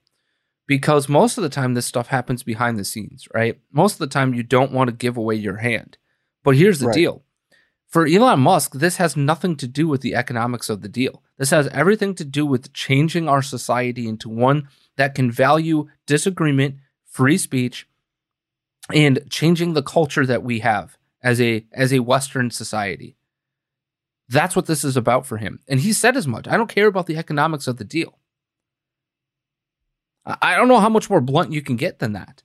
because 0.66 1.08
most 1.08 1.36
of 1.36 1.42
the 1.42 1.50
time 1.50 1.74
this 1.74 1.86
stuff 1.86 2.08
happens 2.08 2.42
behind 2.42 2.78
the 2.78 2.84
scenes, 2.84 3.28
right? 3.34 3.60
Most 3.72 3.94
of 3.94 3.98
the 3.98 4.06
time 4.06 4.34
you 4.34 4.42
don't 4.42 4.72
want 4.72 4.88
to 4.88 4.96
give 4.96 5.16
away 5.16 5.34
your 5.34 5.58
hand. 5.58 5.98
But 6.42 6.56
here's 6.56 6.78
the 6.80 6.88
Right. 6.88 6.94
deal 6.94 7.24
for 7.94 8.08
Elon 8.08 8.40
Musk, 8.40 8.72
this 8.72 8.96
has 8.96 9.16
nothing 9.16 9.54
to 9.54 9.68
do 9.68 9.86
with 9.86 10.00
the 10.00 10.16
economics 10.16 10.68
of 10.68 10.82
the 10.82 10.88
deal. 10.88 11.22
This 11.38 11.50
has 11.50 11.68
everything 11.68 12.16
to 12.16 12.24
do 12.24 12.44
with 12.44 12.72
changing 12.72 13.28
our 13.28 13.40
society 13.40 14.08
into 14.08 14.28
one 14.28 14.68
that 14.96 15.14
can 15.14 15.30
value 15.30 15.86
disagreement, 16.04 16.74
free 17.06 17.38
speech, 17.38 17.88
and 18.92 19.20
changing 19.30 19.74
the 19.74 19.82
culture 19.84 20.26
that 20.26 20.42
we 20.42 20.58
have 20.58 20.98
as 21.22 21.40
a 21.40 21.66
as 21.72 21.92
a 21.92 22.00
Western 22.00 22.50
society. 22.50 23.14
That's 24.28 24.56
what 24.56 24.66
this 24.66 24.84
is 24.84 24.96
about 24.96 25.26
for 25.26 25.36
him. 25.36 25.60
And 25.68 25.80
he 25.80 25.92
said 25.92 26.16
as 26.16 26.26
much. 26.26 26.48
I 26.48 26.56
don't 26.56 26.68
care 26.72 26.86
about 26.86 27.06
the 27.06 27.16
economics 27.16 27.66
of 27.66 27.76
the 27.76 27.84
deal. 27.84 28.18
I 30.26 30.56
don't 30.56 30.68
know 30.68 30.80
how 30.80 30.88
much 30.88 31.10
more 31.10 31.20
blunt 31.20 31.52
you 31.52 31.60
can 31.60 31.76
get 31.76 31.98
than 31.98 32.14
that. 32.14 32.42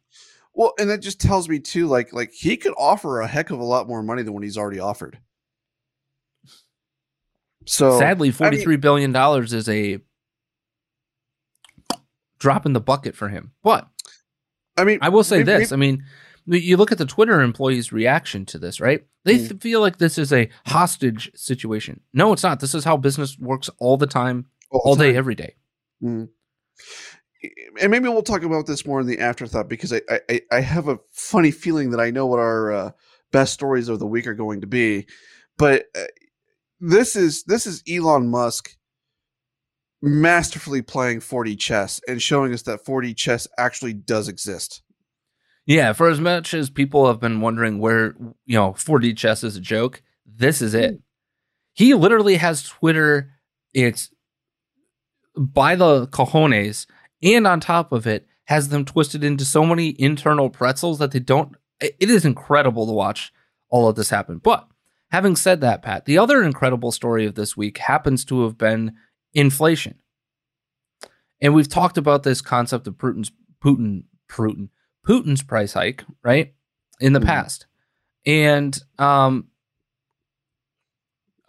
Well, 0.54 0.74
and 0.78 0.90
that 0.90 1.02
just 1.02 1.22
tells 1.22 1.48
me 1.48 1.60
too, 1.60 1.88
like 1.88 2.12
like 2.12 2.34
he 2.34 2.58
could 2.58 2.74
offer 2.78 3.22
a 3.22 3.28
heck 3.28 3.50
of 3.50 3.60
a 3.60 3.64
lot 3.64 3.88
more 3.88 4.04
money 4.04 4.24
than 4.24 4.34
what 4.34 4.44
he's 4.44 4.58
already 4.58 4.80
offered. 4.80 5.20
So 7.66 7.98
Sadly, 7.98 8.34
I 8.42 8.50
mean- 8.50 8.80
billion 8.82 9.12
dollars 9.14 9.54
is 9.54 9.70
a 9.70 10.00
drop 12.40 12.66
in 12.66 12.74
the 12.74 12.82
bucket 12.82 13.16
for 13.16 13.30
him. 13.30 13.52
But 13.64 13.88
I 14.76 14.84
mean, 14.84 15.00
I 15.02 15.10
will 15.10 15.24
say 15.24 15.38
maybe- 15.44 15.60
this: 15.60 15.72
I 15.72 15.78
mean, 15.78 16.04
you 16.58 16.78
look 16.78 16.92
at 16.92 16.98
the 16.98 17.06
Twitter 17.06 17.42
employees' 17.42 17.92
reaction 17.92 18.46
to 18.48 18.58
this, 18.58 18.80
right? 18.82 19.06
They 19.26 19.36
Mm. 19.38 19.50
th- 19.50 19.62
feel 19.62 19.82
like 19.82 19.98
this 19.98 20.18
is 20.18 20.34
a 20.34 20.50
hostage 20.66 21.32
situation. 21.36 22.02
No, 22.14 22.34
it's 22.34 22.44
not. 22.44 22.60
This 22.60 22.74
is 22.74 22.84
how 22.84 22.98
business 22.98 23.38
works 23.40 23.70
all 23.78 23.98
the 23.98 24.08
time, 24.08 24.48
all 24.72 24.82
all 24.86 24.96
day, 24.96 25.10
time. 25.12 25.18
every 25.18 25.36
day. 25.36 25.56
Mm. 26.04 26.30
And 27.82 27.92
maybe 27.92 28.10
we'll 28.10 28.22
talk 28.24 28.44
about 28.44 28.66
this 28.66 28.86
more 28.86 29.00
in 29.00 29.08
the 29.08 29.20
afterthought 29.20 29.70
because 29.70 29.94
I 29.94 30.02
I, 30.30 30.42
I 30.52 30.60
have 30.62 30.88
a 30.88 31.00
funny 31.14 31.52
feeling 31.52 31.92
that 31.92 32.00
I 32.00 32.12
know 32.12 32.26
what 32.26 32.40
our 32.40 32.72
uh, 32.72 32.92
best 33.32 33.54
stories 33.54 33.88
of 33.88 34.00
the 34.00 34.08
week 34.08 34.28
are 34.28 34.34
going 34.34 34.62
to 34.62 34.68
be, 34.68 35.08
but 35.58 35.86
uh, 35.96 36.04
this 36.80 37.16
is 37.16 37.44
this 37.44 37.66
is 37.68 37.84
Elon 37.90 38.30
Musk 38.30 38.72
masterfully 40.02 40.82
playing 40.82 41.20
4D 41.20 41.60
chess 41.60 42.00
and 42.08 42.22
showing 42.22 42.54
us 42.54 42.62
that 42.64 42.86
4D 42.86 43.16
chess 43.16 43.48
actually 43.58 43.94
does 43.94 44.28
exist. 44.28 44.82
Yeah, 45.70 45.94
for 45.94 46.10
as 46.10 46.20
much 46.20 46.56
as 46.56 46.72
people 46.72 47.06
have 47.06 47.20
been 47.20 47.42
wondering 47.42 47.78
where, 47.78 48.16
you 48.48 48.58
know, 48.58 48.72
4D 48.74 49.16
chess 49.16 49.44
is 49.44 49.56
a 49.56 49.62
joke, 49.62 50.02
this 50.26 50.64
is 50.64 50.74
it. 50.74 50.92
Hmm. 50.94 50.98
He 51.74 51.94
literally 51.94 52.38
has 52.38 52.64
Twitter, 52.64 53.32
it's 53.72 54.10
by 55.38 55.76
the 55.76 56.08
cojones, 56.08 56.88
and 57.22 57.46
on 57.46 57.60
top 57.60 57.92
of 57.92 58.08
it, 58.08 58.26
has 58.46 58.70
them 58.70 58.84
twisted 58.84 59.24
into 59.24 59.46
so 59.46 59.64
many 59.64 59.96
internal 60.02 60.50
pretzels 60.50 60.98
that 60.98 61.12
they 61.12 61.20
don't. 61.20 61.56
it- 61.80 61.96
It 62.00 62.10
is 62.10 62.26
incredible 62.26 62.88
to 62.88 62.92
watch 62.92 63.32
all 63.70 63.88
of 63.88 63.96
this 63.96 64.10
happen. 64.10 64.40
But 64.40 64.68
having 65.12 65.36
said 65.36 65.62
that, 65.62 65.84
Pat, 65.84 66.06
the 66.06 66.18
other 66.18 66.42
incredible 66.42 66.92
story 66.92 67.28
of 67.28 67.36
this 67.36 67.56
week 67.56 67.78
happens 67.78 68.26
to 68.26 68.42
have 68.42 68.58
been 68.58 68.98
inflation. 69.36 70.00
And 71.40 71.54
we've 71.54 71.70
talked 71.70 72.00
about 72.00 72.24
this 72.24 72.42
concept 72.42 72.88
of 72.88 72.96
Putin's 72.98 73.32
Putin 73.64 74.06
Putin 74.28 74.70
Putin's 75.08 75.44
price 75.44 75.74
hike, 75.74 76.04
right? 76.24 76.54
In 77.00 77.14
the 77.14 77.20
Mhm. 77.20 77.26
past. 77.26 77.66
And 78.26 78.78
um 78.98 79.50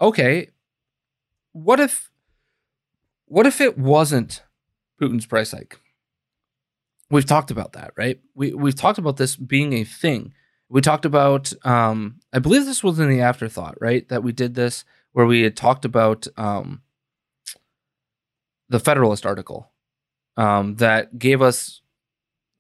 okay, 0.01 0.51
what 1.53 1.81
if 1.81 2.11
what 3.27 3.47
if 3.47 3.61
it 3.61 3.79
wasn't 3.79 4.43
Putin's 5.01 5.27
price 5.27 5.53
hike? 5.53 5.79
We've 7.11 7.27
talked 7.27 7.51
about 7.51 7.73
that, 7.73 7.93
right? 7.97 8.21
We 8.35 8.53
we've 8.55 8.75
talked 8.75 8.99
about 8.99 9.17
this 9.17 9.37
being 9.37 9.73
a 9.73 9.85
thing. 9.85 10.33
We 10.69 10.81
talked 10.81 11.05
about 11.05 11.53
um 11.67 12.21
I 12.33 12.39
believe 12.39 12.67
this 12.67 12.85
was 12.85 12.99
in 13.01 13.09
the 13.09 13.21
afterthought, 13.21 13.77
right? 13.81 14.09
That 14.09 14.23
we 14.23 14.33
did 14.33 14.55
this 14.55 14.85
where 15.13 15.27
we 15.27 15.43
had 15.43 15.57
talked 15.57 15.85
about 15.85 16.27
um 16.37 16.83
the 18.69 18.79
Federalist 18.79 19.27
article 19.27 19.73
um, 20.37 20.77
that 20.77 21.19
gave 21.19 21.43
us 21.43 21.83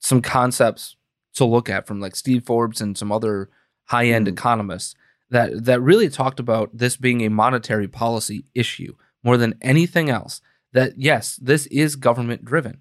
some 0.00 0.20
concepts 0.22 0.96
to 1.34 1.44
look 1.44 1.68
at 1.68 1.86
from 1.86 2.00
like 2.00 2.16
Steve 2.16 2.44
Forbes 2.44 2.80
and 2.80 2.96
some 2.98 3.12
other 3.12 3.48
high 3.86 4.06
end 4.06 4.26
Mhm. 4.26 4.32
economists 4.32 4.94
that 5.30 5.64
that 5.64 5.80
really 5.80 6.08
talked 6.08 6.40
about 6.40 6.70
this 6.76 6.96
being 6.96 7.20
a 7.20 7.30
monetary 7.30 7.86
policy 7.86 8.44
issue 8.54 8.94
more 9.22 9.36
than 9.36 9.54
anything 9.60 10.10
else. 10.10 10.40
That 10.72 10.98
yes, 10.98 11.36
this 11.36 11.66
is 11.66 11.96
government 11.96 12.44
driven. 12.44 12.80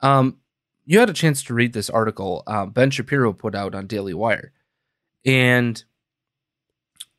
Um, 0.00 0.38
you 0.84 0.98
had 0.98 1.10
a 1.10 1.14
chance 1.14 1.42
to 1.44 1.54
read 1.54 1.72
this 1.72 1.88
article 1.90 2.42
uh, 2.46 2.66
Ben 2.66 2.90
Shapiro 2.90 3.32
put 3.32 3.54
out 3.54 3.74
on 3.74 3.86
Daily 3.86 4.14
Wire, 4.14 4.52
and 5.24 5.82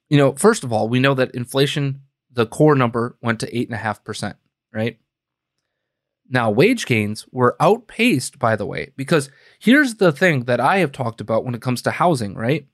you 0.10 0.18
know, 0.18 0.34
first 0.34 0.64
of 0.64 0.72
all, 0.72 0.88
we 0.88 1.00
know 1.00 1.16
that 1.16 1.34
inflation, 1.34 2.02
the 2.32 2.46
core 2.46 2.76
number 2.76 3.18
went 3.22 3.40
to 3.40 3.58
eight 3.58 3.68
and 3.68 3.74
a 3.76 3.80
half 3.80 4.04
percent, 4.04 4.38
right? 4.72 5.00
Now, 6.30 6.50
wage 6.50 6.86
gains 6.86 7.26
were 7.32 7.56
outpaced, 7.60 8.40
by 8.40 8.56
the 8.56 8.66
way, 8.66 8.92
because 8.96 9.30
here's 9.60 9.96
the 9.96 10.12
thing 10.12 10.46
that 10.46 10.60
I 10.60 10.78
have 10.78 10.92
talked 10.92 11.22
about 11.22 11.46
when 11.46 11.54
it 11.54 11.62
comes 11.62 11.82
to 11.84 11.92
housing, 11.92 12.34
right? 12.34 12.68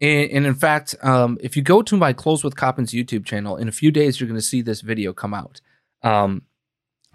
And, 0.00 0.30
and 0.30 0.46
in 0.46 0.54
fact, 0.54 0.94
um, 1.02 1.38
if 1.40 1.56
you 1.56 1.62
go 1.62 1.80
to 1.82 1.96
my 1.96 2.12
Close 2.12 2.44
with 2.44 2.56
Coppins 2.56 2.92
YouTube 2.92 3.24
channel, 3.24 3.56
in 3.56 3.68
a 3.68 3.72
few 3.72 3.90
days, 3.90 4.20
you're 4.20 4.28
going 4.28 4.38
to 4.38 4.44
see 4.44 4.60
this 4.60 4.82
video 4.82 5.14
come 5.14 5.32
out 5.32 5.62
um, 6.02 6.42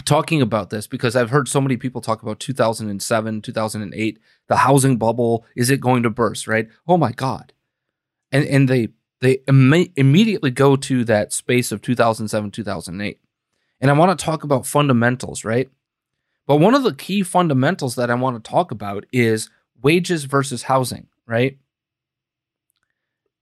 talking 0.06 0.42
about 0.42 0.72
this 0.72 0.88
because 0.88 1.16
I've 1.16 1.30
heard 1.30 1.48
so 1.48 1.62
many 1.62 1.78
people 1.78 2.02
talk 2.02 2.24
about 2.24 2.40
2007, 2.40 3.42
2008, 3.44 4.20
the 4.48 4.56
housing 4.56 4.98
bubble. 4.98 5.46
Is 5.56 5.70
it 5.70 5.80
going 5.80 6.02
to 6.04 6.10
burst, 6.10 6.48
right? 6.48 6.68
Oh 6.88 6.98
my 6.98 7.12
God. 7.12 7.54
And, 8.32 8.46
and 8.46 8.68
they, 8.68 8.90
they 9.22 9.38
imme- 9.48 9.92
immediately 9.96 10.50
go 10.50 10.76
to 10.76 11.04
that 11.06 11.34
space 11.34 11.72
of 11.72 11.84
2007, 11.84 12.50
2008 12.50 13.20
and 13.82 13.90
I 13.90 13.94
want 13.94 14.18
to 14.18 14.26
talk 14.26 14.44
about 14.44 14.66
fundamentals, 14.66 15.46
right? 15.46 15.70
But 16.48 16.58
one 16.58 16.76
of 16.76 16.84
the 16.84 16.96
key 16.96 17.24
fundamentals 17.24 17.96
that 17.96 18.10
I 18.10 18.16
want 18.16 18.44
to 18.44 18.50
talk 18.50 18.72
about 18.72 19.06
is 19.12 19.50
wages 19.82 20.24
versus 20.26 20.64
housing, 20.64 21.08
right? 21.28 21.58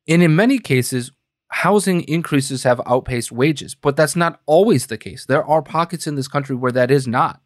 And 0.08 0.22
in 0.22 0.36
many 0.36 0.60
cases, 0.60 1.12
housing 1.50 2.02
increases 2.02 2.64
have 2.64 2.82
outpaced 2.86 3.32
wages, 3.32 3.76
but 3.76 3.96
that's 3.96 4.16
not 4.16 4.42
always 4.46 4.88
the 4.88 4.98
case. 4.98 5.26
There 5.26 5.46
are 5.46 5.62
pockets 5.62 6.08
in 6.08 6.16
this 6.16 6.28
country 6.28 6.56
where 6.56 6.72
that 6.72 6.92
is 6.92 7.08
not, 7.08 7.42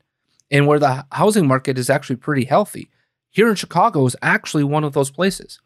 and 0.49 0.67
where 0.67 0.79
the 0.79 1.05
housing 1.11 1.47
market 1.47 1.77
is 1.77 1.89
actually 1.89 2.17
pretty 2.17 2.45
healthy. 2.45 2.89
Here 3.29 3.49
in 3.49 3.55
Chicago 3.55 4.05
is 4.05 4.15
actually 4.21 4.63
one 4.63 4.83
of 4.83 4.93
those 4.93 5.11
places. 5.11 5.59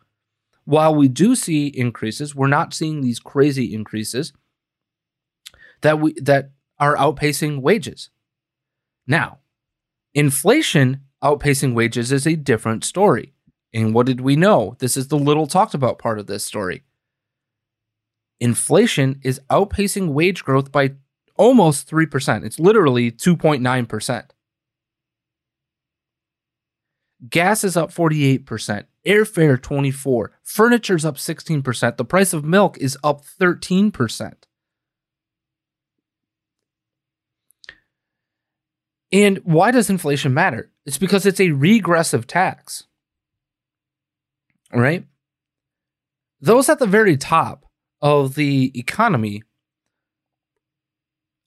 While 0.66 0.96
we 0.96 1.08
do 1.08 1.36
see 1.36 1.68
increases, 1.68 2.36
we're 2.36 2.48
not 2.48 2.74
seeing 2.74 3.02
these 3.02 3.20
crazy 3.20 3.74
increases 3.74 4.34
that 5.82 6.00
we 6.00 6.14
that 6.22 6.52
are 6.80 6.96
outpacing 6.96 7.62
wages. 7.62 8.10
Now, 9.08 9.40
inflation 10.14 11.02
outpacing 11.24 11.74
wages 11.74 12.12
is 12.12 12.28
a 12.28 12.36
different 12.36 12.84
story. 12.84 13.34
And 13.74 13.94
what 13.94 14.06
did 14.06 14.22
we 14.22 14.36
know? 14.36 14.76
This 14.80 14.96
is 14.96 15.10
the 15.10 15.18
little 15.18 15.48
talked 15.48 15.74
about 15.74 16.00
part 16.00 16.20
of 16.20 16.28
this 16.28 16.46
story. 16.46 16.84
Inflation 18.40 19.20
is 19.24 19.42
outpacing 19.50 20.10
wage 20.10 20.44
growth 20.44 20.72
by 20.72 20.96
almost 21.36 21.90
3%. 21.90 22.46
It's 22.46 22.60
literally 22.60 23.12
2.9%. 23.12 24.26
Gas 27.30 27.64
is 27.64 27.78
up 27.78 27.92
48%, 27.92 28.86
airfare 29.06 29.62
24, 29.62 30.32
furniture's 30.44 31.06
up 31.06 31.16
16%, 31.16 31.98
the 31.98 32.06
price 32.06 32.34
of 32.34 32.44
milk 32.44 32.78
is 32.78 32.98
up 33.04 33.24
13%. 33.24 34.34
And 39.12 39.38
why 39.44 39.72
does 39.72 39.90
inflation 39.90 40.34
matter? 40.34 40.72
It's 40.86 40.98
because 40.98 41.26
it's 41.26 41.40
a 41.40 41.52
regressive 41.52 42.28
tax. 42.28 42.86
Right? 44.74 45.06
Those 46.42 46.70
at 46.70 46.80
the 46.80 46.88
very 46.88 47.18
top 47.18 47.66
of 48.02 48.36
the 48.36 48.72
economy 48.78 49.44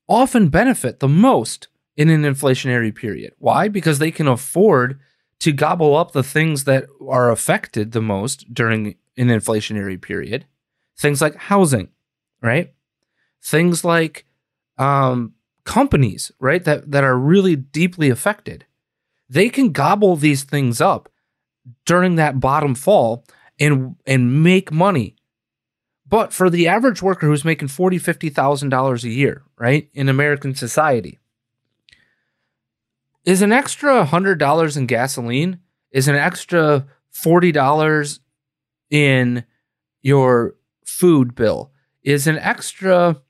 often 0.08 0.48
benefit 0.48 1.00
the 1.00 1.08
most 1.08 1.68
in 1.96 2.08
an 2.10 2.22
inflationary 2.22 2.94
period. 2.94 3.34
Why? 3.38 3.68
Because 3.68 3.98
they 3.98 4.10
can 4.10 4.26
afford 4.26 4.98
to 5.40 5.52
gobble 5.52 5.96
up 5.96 6.12
the 6.12 6.22
things 6.22 6.64
that 6.64 6.86
are 7.06 7.30
affected 7.30 7.92
the 7.92 8.00
most 8.00 8.52
during 8.52 8.96
an 9.16 9.28
inflationary 9.28 10.00
period. 10.00 10.46
Things 10.96 11.20
like 11.20 11.36
housing, 11.36 11.88
right? 12.42 12.72
Things 13.42 13.84
like 13.84 14.24
um, 14.78 15.34
companies, 15.68 16.32
right, 16.40 16.64
that, 16.64 16.90
that 16.92 17.04
are 17.04 17.18
really 17.32 17.56
deeply 17.56 18.08
affected. 18.10 18.64
they 19.28 19.48
can 19.50 19.72
gobble 19.72 20.16
these 20.16 20.42
things 20.44 20.80
up 20.80 21.08
during 21.84 22.16
that 22.16 22.40
bottom 22.40 22.74
fall 22.74 23.24
and 23.60 23.96
and 24.06 24.42
make 24.42 24.72
money. 24.72 25.14
But 26.06 26.32
for 26.32 26.48
the 26.48 26.66
average 26.68 27.02
worker 27.02 27.26
who's 27.26 27.44
making 27.44 27.68
forty, 27.68 27.98
fifty 27.98 28.30
thousand 28.30 28.70
dollars 28.70 29.04
a 29.04 29.10
year, 29.10 29.42
right, 29.58 29.88
in 29.92 30.08
American 30.08 30.54
society, 30.54 31.18
is 33.24 33.42
an 33.42 33.52
extra 33.52 34.04
hundred 34.06 34.38
dollars 34.38 34.76
in 34.76 34.86
gasoline, 34.86 35.60
is 35.90 36.08
an 36.08 36.16
extra 36.16 36.86
forty 37.10 37.52
dollars 37.52 38.20
in 38.90 39.44
your 40.00 40.54
food 40.86 41.34
bill, 41.34 41.70
is 42.02 42.26
an 42.26 42.38
extra, 42.38 43.20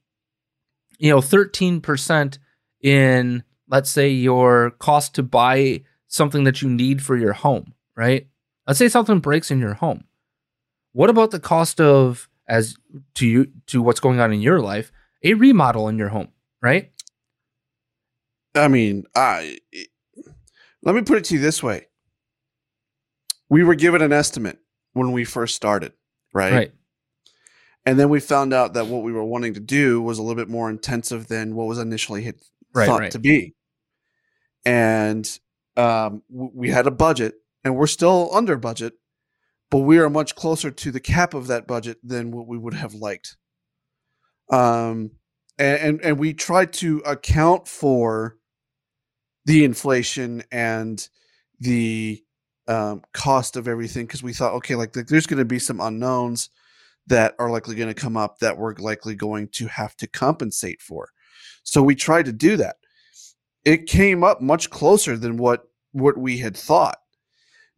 you 0.98 1.10
know, 1.10 1.20
thirteen 1.20 1.80
percent 1.80 2.38
in 2.82 3.42
let's 3.68 3.90
say 3.90 4.08
your 4.08 4.70
cost 4.78 5.14
to 5.14 5.22
buy 5.22 5.82
something 6.06 6.44
that 6.44 6.62
you 6.62 6.68
need 6.68 7.02
for 7.02 7.16
your 7.16 7.32
home, 7.32 7.74
right? 7.96 8.26
Let's 8.66 8.78
say 8.78 8.88
something 8.88 9.20
breaks 9.20 9.50
in 9.50 9.58
your 9.58 9.74
home. 9.74 10.04
What 10.92 11.10
about 11.10 11.30
the 11.30 11.40
cost 11.40 11.80
of 11.80 12.28
as 12.48 12.76
to 13.14 13.26
you 13.26 13.50
to 13.66 13.82
what's 13.82 14.00
going 14.00 14.20
on 14.20 14.32
in 14.32 14.40
your 14.40 14.60
life, 14.60 14.90
a 15.22 15.34
remodel 15.34 15.88
in 15.88 15.98
your 15.98 16.08
home, 16.08 16.28
right? 16.62 16.90
I 18.54 18.68
mean, 18.68 19.04
I 19.14 19.58
let 20.82 20.94
me 20.94 21.02
put 21.02 21.18
it 21.18 21.24
to 21.24 21.34
you 21.34 21.40
this 21.40 21.62
way. 21.62 21.86
We 23.50 23.64
were 23.64 23.74
given 23.74 24.02
an 24.02 24.12
estimate 24.12 24.58
when 24.92 25.12
we 25.12 25.24
first 25.24 25.54
started, 25.54 25.92
right? 26.32 26.52
Right. 26.52 26.72
And 27.88 27.98
then 27.98 28.10
we 28.10 28.20
found 28.20 28.52
out 28.52 28.74
that 28.74 28.86
what 28.88 29.02
we 29.02 29.12
were 29.12 29.24
wanting 29.24 29.54
to 29.54 29.60
do 29.60 30.02
was 30.02 30.18
a 30.18 30.22
little 30.22 30.36
bit 30.36 30.50
more 30.50 30.68
intensive 30.68 31.28
than 31.28 31.54
what 31.54 31.66
was 31.66 31.78
initially 31.78 32.22
Right, 32.74 32.84
thought 32.84 33.00
right. 33.00 33.10
to 33.12 33.18
be. 33.18 33.54
And 34.66 35.26
um, 35.74 36.22
we 36.28 36.68
had 36.68 36.86
a 36.86 36.90
budget, 36.90 37.36
and 37.64 37.76
we're 37.76 37.86
still 37.86 38.28
under 38.34 38.58
budget, 38.58 38.92
but 39.70 39.78
we 39.78 39.96
are 39.96 40.10
much 40.10 40.34
closer 40.34 40.70
to 40.70 40.90
the 40.90 41.00
cap 41.00 41.32
of 41.32 41.46
that 41.46 41.66
budget 41.66 41.96
than 42.02 42.30
what 42.30 42.46
we 42.46 42.58
would 42.58 42.74
have 42.74 42.92
liked. 42.92 43.38
Um, 44.50 45.12
and 45.58 45.80
and, 45.80 46.00
and 46.02 46.18
we 46.18 46.34
tried 46.34 46.74
to 46.74 46.98
account 47.06 47.66
for 47.66 48.36
the 49.46 49.64
inflation 49.64 50.42
and 50.52 51.08
the 51.58 52.22
um, 52.66 53.00
cost 53.14 53.56
of 53.56 53.66
everything 53.66 54.04
because 54.04 54.22
we 54.22 54.34
thought, 54.34 54.52
okay, 54.56 54.74
like, 54.74 54.94
like 54.94 55.06
there's 55.06 55.26
going 55.26 55.38
to 55.38 55.46
be 55.46 55.58
some 55.58 55.80
unknowns 55.80 56.50
that 57.08 57.34
are 57.38 57.50
likely 57.50 57.74
going 57.74 57.92
to 57.92 58.00
come 58.00 58.16
up 58.16 58.38
that 58.38 58.56
we're 58.56 58.74
likely 58.74 59.14
going 59.14 59.48
to 59.48 59.66
have 59.66 59.96
to 59.96 60.06
compensate 60.06 60.80
for. 60.80 61.08
So 61.62 61.82
we 61.82 61.94
tried 61.94 62.26
to 62.26 62.32
do 62.32 62.56
that. 62.58 62.76
It 63.64 63.86
came 63.86 64.22
up 64.24 64.40
much 64.40 64.70
closer 64.70 65.16
than 65.16 65.36
what 65.36 65.64
what 65.92 66.16
we 66.16 66.38
had 66.38 66.56
thought. 66.56 66.98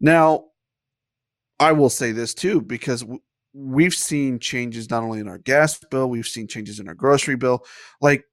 Now, 0.00 0.46
I 1.58 1.72
will 1.72 1.90
say 1.90 2.12
this 2.12 2.34
too 2.34 2.60
because 2.60 3.04
we've 3.52 3.94
seen 3.94 4.38
changes 4.38 4.90
not 4.90 5.02
only 5.02 5.20
in 5.20 5.28
our 5.28 5.38
gas 5.38 5.78
bill, 5.90 6.08
we've 6.08 6.26
seen 6.26 6.46
changes 6.46 6.80
in 6.80 6.88
our 6.88 6.94
grocery 6.94 7.36
bill. 7.36 7.64
Like 8.00 8.24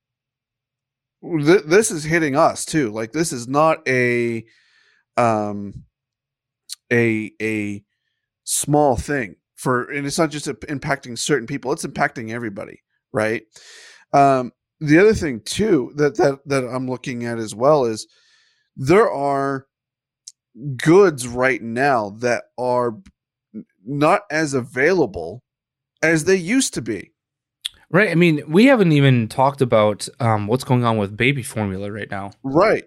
th- 1.23 1.63
this 1.65 1.91
is 1.91 2.03
hitting 2.03 2.35
us 2.35 2.65
too. 2.65 2.91
Like 2.91 3.11
this 3.11 3.31
is 3.31 3.47
not 3.47 3.87
a 3.87 4.45
um 5.15 5.85
a 6.91 7.31
a 7.41 7.83
small 8.43 8.95
thing 8.95 9.35
for 9.57 9.91
and 9.91 10.07
it's 10.07 10.17
not 10.17 10.31
just 10.31 10.45
impacting 10.45 11.17
certain 11.17 11.47
people 11.47 11.71
it's 11.71 11.85
impacting 11.85 12.31
everybody 12.31 12.81
right 13.11 13.43
um 14.13 14.51
the 14.79 14.97
other 14.97 15.13
thing 15.13 15.41
too 15.41 15.91
that 15.95 16.15
that 16.15 16.39
that 16.45 16.63
i'm 16.63 16.89
looking 16.89 17.25
at 17.25 17.37
as 17.39 17.53
well 17.53 17.83
is 17.83 18.07
there 18.77 19.11
are 19.11 19.65
goods 20.77 21.27
right 21.27 21.61
now 21.61 22.11
that 22.19 22.43
are 22.57 22.97
not 23.85 24.21
as 24.31 24.53
available 24.53 25.43
as 26.01 26.23
they 26.23 26.35
used 26.35 26.73
to 26.73 26.81
be 26.81 27.11
Right. 27.89 28.09
I 28.09 28.15
mean, 28.15 28.43
we 28.47 28.65
haven't 28.65 28.91
even 28.91 29.27
talked 29.29 29.61
about 29.61 30.09
um, 30.19 30.47
what's 30.47 30.63
going 30.63 30.83
on 30.83 30.97
with 30.97 31.15
baby 31.15 31.43
formula 31.43 31.91
right 31.91 32.11
now. 32.11 32.31
right 32.43 32.83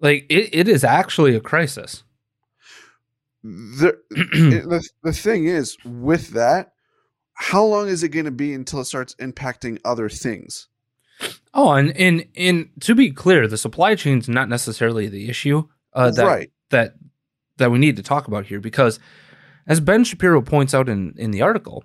Like, 0.00 0.26
it, 0.28 0.50
it 0.52 0.68
is 0.68 0.84
actually 0.84 1.34
a 1.34 1.40
crisis. 1.40 2.04
The, 3.42 3.98
the 4.10 4.88
the 5.02 5.12
thing 5.12 5.46
is 5.46 5.76
with 5.84 6.30
that 6.30 6.72
how 7.34 7.62
long 7.62 7.88
is 7.88 8.02
it 8.02 8.08
going 8.08 8.24
to 8.24 8.30
be 8.30 8.52
until 8.52 8.80
it 8.80 8.84
starts 8.86 9.14
impacting 9.16 9.78
other 9.84 10.08
things 10.08 10.68
Oh, 11.54 11.72
and 11.72 11.96
and 11.96 12.26
and 12.36 12.68
to 12.80 12.94
be 12.94 13.10
clear, 13.10 13.48
the 13.48 13.58
supply 13.58 13.94
chain's 13.94 14.28
not 14.28 14.48
necessarily 14.48 15.08
the 15.08 15.28
issue 15.28 15.64
uh, 15.92 16.10
that 16.12 16.24
Right. 16.24 16.52
that 16.70 16.94
that 17.56 17.70
we 17.70 17.78
need 17.78 17.96
to 17.96 18.02
talk 18.02 18.28
about 18.28 18.46
here 18.46 18.60
because, 18.60 19.00
as 19.66 19.80
Ben 19.80 20.04
Shapiro 20.04 20.40
points 20.42 20.74
out 20.74 20.88
in 20.88 21.14
in 21.16 21.30
the 21.32 21.42
article, 21.42 21.84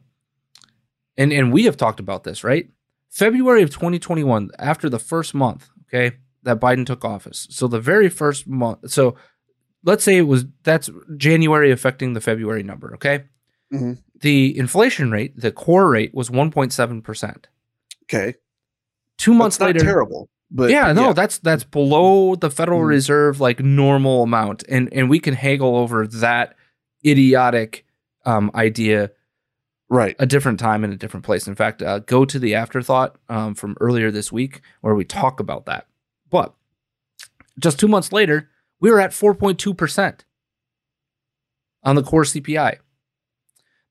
and 1.18 1.34
and 1.34 1.52
we 1.52 1.64
have 1.64 1.78
talked 1.78 2.00
about 2.00 2.24
this, 2.24 2.44
right? 2.44 2.70
February 3.10 3.62
of 3.62 3.70
2021, 3.70 4.50
after 4.58 4.90
the 4.90 5.00
first 5.00 5.34
month, 5.34 5.70
okay, 5.88 6.18
that 6.44 6.60
Biden 6.60 6.86
took 6.86 7.06
office. 7.06 7.48
So 7.50 7.68
the 7.68 7.80
very 7.80 8.10
first 8.10 8.48
month, 8.48 8.92
so 8.92 9.16
let's 9.84 10.04
say 10.04 10.18
it 10.18 10.22
was 10.28 10.46
that's 10.64 10.90
January 11.18 11.72
affecting 11.72 12.14
the 12.14 12.22
February 12.22 12.64
number, 12.64 12.94
okay? 12.96 13.26
Mhm. 13.72 14.00
The 14.20 14.58
inflation 14.58 15.12
rate, 15.12 15.38
the 15.40 15.52
core 15.52 15.90
rate 15.90 16.14
was 16.14 16.30
1.7 16.30 17.02
percent. 17.04 17.48
okay 18.04 18.36
Two 19.18 19.34
months 19.34 19.58
That's 19.58 19.76
not 19.76 19.76
later, 19.76 19.86
terrible 19.86 20.30
but 20.56 20.70
yeah, 20.70 20.92
no, 20.94 21.14
that's 21.14 21.40
that's 21.40 21.64
below 21.64 22.36
the 22.36 22.50
Federal 22.52 22.82
Mhm. 22.82 22.88
Reserve 22.88 23.40
like 23.42 23.60
normal 23.60 24.24
amount, 24.24 24.64
and 24.70 24.88
and 24.94 25.10
we 25.10 25.20
can 25.20 25.34
haggle 25.34 25.76
over 25.76 26.06
that 26.08 26.56
idiotic 27.06 27.86
um, 28.26 28.52
idea 28.56 29.12
right 29.90 30.16
a 30.20 30.26
different 30.26 30.60
time 30.60 30.84
in 30.84 30.92
a 30.92 30.96
different 30.96 31.26
place. 31.26 31.48
In 31.48 31.56
fact, 31.56 31.82
uh, 31.82 32.00
go 32.00 32.24
to 32.26 32.38
the 32.40 32.54
afterthought 32.56 33.18
um, 33.30 33.56
from 33.56 33.76
earlier 33.82 34.12
this 34.12 34.32
week 34.32 34.62
where 34.82 34.94
we 34.96 35.04
talk 35.06 35.40
about 35.40 35.66
that. 35.66 35.88
But 36.30 36.54
just 37.60 37.80
two 37.80 37.88
months 37.88 38.12
later, 38.12 38.50
we 38.84 38.92
were 38.92 39.00
at 39.00 39.14
four 39.14 39.34
point 39.34 39.58
two 39.58 39.74
percent 39.74 40.26
on 41.84 41.96
the 41.96 42.04
core 42.04 42.24
CPI. 42.24 42.78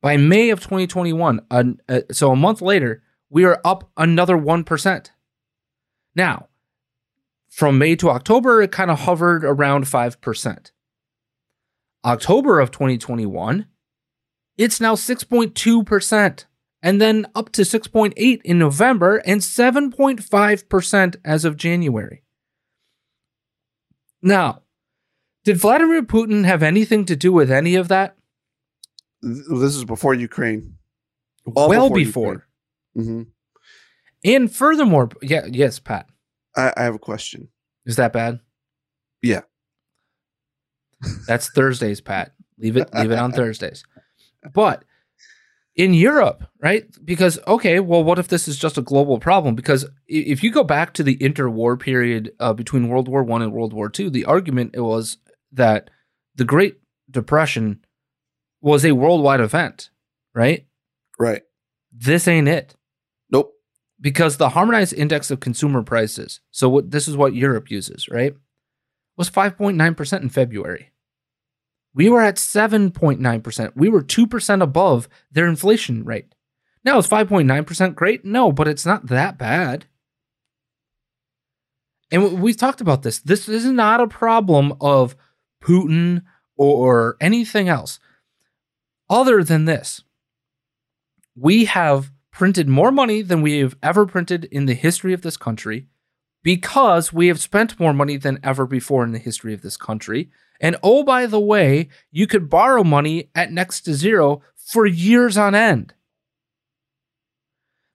By 0.03 0.17
May 0.19 0.51
of 0.51 0.61
2021, 0.61 1.41
uh, 1.51 1.65
uh, 1.89 2.01
so 2.11 2.31
a 2.31 2.37
month 2.37 2.61
later, 2.61 3.03
we 3.31 3.45
are 3.45 3.61
up 3.65 3.91
another 3.97 4.37
1%. 4.37 5.11
Now, 6.17 6.49
from 7.49 7.79
May 7.79 7.95
to 7.97 8.11
October, 8.11 8.61
it 8.61 8.73
kind 8.73 8.91
of 8.91 9.01
hovered 9.01 9.45
around 9.45 9.85
5%. 9.85 10.73
October 12.05 12.59
of 12.59 12.73
2021, 12.73 13.67
it's 14.59 14.81
now 14.81 14.97
6.2%, 14.97 16.45
and 16.83 17.01
then 17.01 17.27
up 17.35 17.53
to 17.53 17.63
6.8 17.63 18.41
in 18.43 18.59
November 18.59 19.19
and 19.19 19.41
7.5% 19.41 21.17
as 21.25 21.45
of 21.45 21.57
January. 21.57 22.25
Now, 24.21 24.63
did 25.45 25.57
Vladimir 25.57 26.03
Putin 26.03 26.45
have 26.45 26.63
anything 26.63 27.05
to 27.07 27.17
do 27.17 27.33
with 27.33 27.51
any 27.51 27.75
of 27.75 27.89
that? 27.89 28.17
This 29.23 29.77
is 29.77 29.85
before 29.85 30.15
ukraine 30.15 30.77
All 31.55 31.69
well 31.69 31.91
before 31.91 32.45
before. 32.45 32.47
hmm 32.95 33.23
And 34.25 34.55
furthermore, 34.55 35.11
yeah, 35.23 35.47
yes, 35.49 35.79
Pat. 35.79 36.07
I, 36.57 36.73
I 36.77 36.83
have 36.85 36.95
a 36.95 36.99
question 36.99 37.49
Is 37.87 37.97
that 37.97 38.13
bad? 38.13 38.41
Yeah. 39.23 39.43
That's 41.27 41.49
Thursdays, 41.51 42.01
Pat. 42.01 42.33
Leave 42.59 42.77
it 42.77 42.93
leave 42.95 43.11
it 43.11 43.19
on 43.19 43.33
Thursdays. 43.41 43.85
But 44.53 44.85
in 45.75 45.95
Europe, 45.95 46.45
right? 46.61 46.85
Because 47.05 47.39
okay, 47.47 47.81
well, 47.81 48.05
what 48.05 48.19
if 48.19 48.29
this 48.29 48.47
is 48.47 48.59
just 48.59 48.79
a 48.79 48.83
global 48.83 49.19
problem? 49.19 49.55
Because 49.55 49.87
if 50.07 50.43
you 50.43 50.51
go 50.51 50.65
back 50.65 50.93
to 50.95 51.03
the 51.03 51.17
interwar 51.19 51.79
period 51.79 52.33
uh, 52.41 52.53
between 52.53 52.89
World 52.89 53.09
War 53.09 53.23
One 53.23 53.43
and 53.43 53.53
World 53.53 53.73
War 53.73 53.89
Two, 53.89 54.11
the 54.11 54.25
argument 54.25 54.77
was 54.77 55.19
that 55.53 55.91
the 56.35 56.45
Great 56.45 56.77
Depression 57.11 57.85
was 58.61 58.85
a 58.85 58.93
worldwide 58.93 59.41
event, 59.41 59.91
right? 60.35 60.67
right. 61.19 61.43
This 61.93 62.27
ain't 62.27 62.49
it. 62.49 62.75
nope. 63.31 63.53
Because 64.01 64.37
the 64.37 64.49
harmonized 64.51 64.95
index 64.95 65.31
of 65.31 65.41
consumer 65.41 65.83
prices 65.83 66.41
so 66.51 66.69
what 66.69 66.91
this 66.91 67.07
is 67.07 67.17
what 67.17 67.35
europe 67.35 67.71
uses 67.71 68.09
right 68.09 68.35
was 69.17 69.29
5.9% 69.31 70.23
in 70.23 70.29
february. 70.31 70.91
We 71.95 72.09
were 72.09 72.23
at 72.23 72.37
7.9% 72.37 73.73
we 73.77 73.89
were 73.91 74.03
2% 74.03 74.63
above 74.63 75.09
their 75.31 75.47
inflation 75.47 76.05
rate. 76.05 76.35
Now 76.85 76.99
is 76.99 77.07
5.9% 77.07 77.95
great? 77.95 78.25
No 78.25 78.51
but 78.53 78.69
it's 78.69 78.87
not 78.87 79.07
that 79.09 79.37
bad. 79.39 79.85
And 82.11 82.23
we- 82.25 82.41
we've 82.41 82.57
talked 82.57 82.81
about 82.81 83.03
this. 83.03 83.21
This 83.21 83.49
is 83.49 83.65
not 83.67 84.01
a 84.01 84.07
problem 84.07 84.75
of 84.81 85.15
putin 85.63 86.23
or 86.57 87.17
anything 87.21 87.69
else 87.69 87.99
other 89.09 89.43
than 89.45 89.65
this 89.65 90.03
we 91.35 91.65
have 91.65 92.11
printed 92.31 92.69
more 92.69 92.91
money 92.91 93.23
than 93.23 93.43
we 93.43 93.59
have 93.59 93.77
ever 93.83 94.07
printed 94.07 94.45
in 94.47 94.67
the 94.67 94.75
history 94.75 95.13
of 95.13 95.23
this 95.23 95.37
country. 95.37 95.87
because 96.43 97.13
we 97.13 97.29
have 97.29 97.41
spent 97.41 97.79
more 97.79 97.93
money 97.93 98.17
than 98.17 98.41
ever 98.43 98.67
before 98.67 99.05
in 99.05 99.13
the 99.13 99.19
history 99.19 99.55
of 99.55 99.63
this 99.63 99.77
country. 99.77 100.29
And 100.61 100.77
oh, 100.83 101.05
by 101.05 101.27
the 101.27 101.41
way, 101.41 101.89
you 102.11 102.27
could 102.27 102.51
borrow 102.51 102.83
money 102.83 103.31
at 103.35 103.53
next 103.53 103.83
to 103.83 103.95
zero 103.95 104.43
for 104.57 104.85
years 104.87 105.37
on 105.39 105.55
end. 105.55 105.95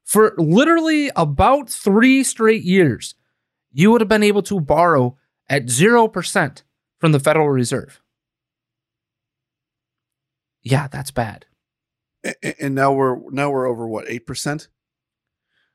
For 0.06 0.34
literally 0.38 1.12
about 1.16 1.70
three 1.70 2.24
straight 2.24 2.64
years, 2.64 3.16
you 3.72 3.92
would 3.92 4.02
have 4.02 4.08
been 4.08 4.24
able 4.24 4.44
to 4.44 4.62
borrow 4.62 5.18
at 5.50 5.66
0% 5.66 6.62
from 7.00 7.12
the 7.12 7.20
Federal 7.20 7.50
Reserve. 7.50 8.02
Yeah, 10.64 10.88
that's 10.88 11.12
bad. 11.12 11.46
And 12.60 12.76
now 12.76 12.92
we're 12.92 13.18
now 13.30 13.50
we're 13.50 13.68
over 13.68 13.88
what 13.88 14.10
eight 14.10 14.28
percent? 14.28 14.68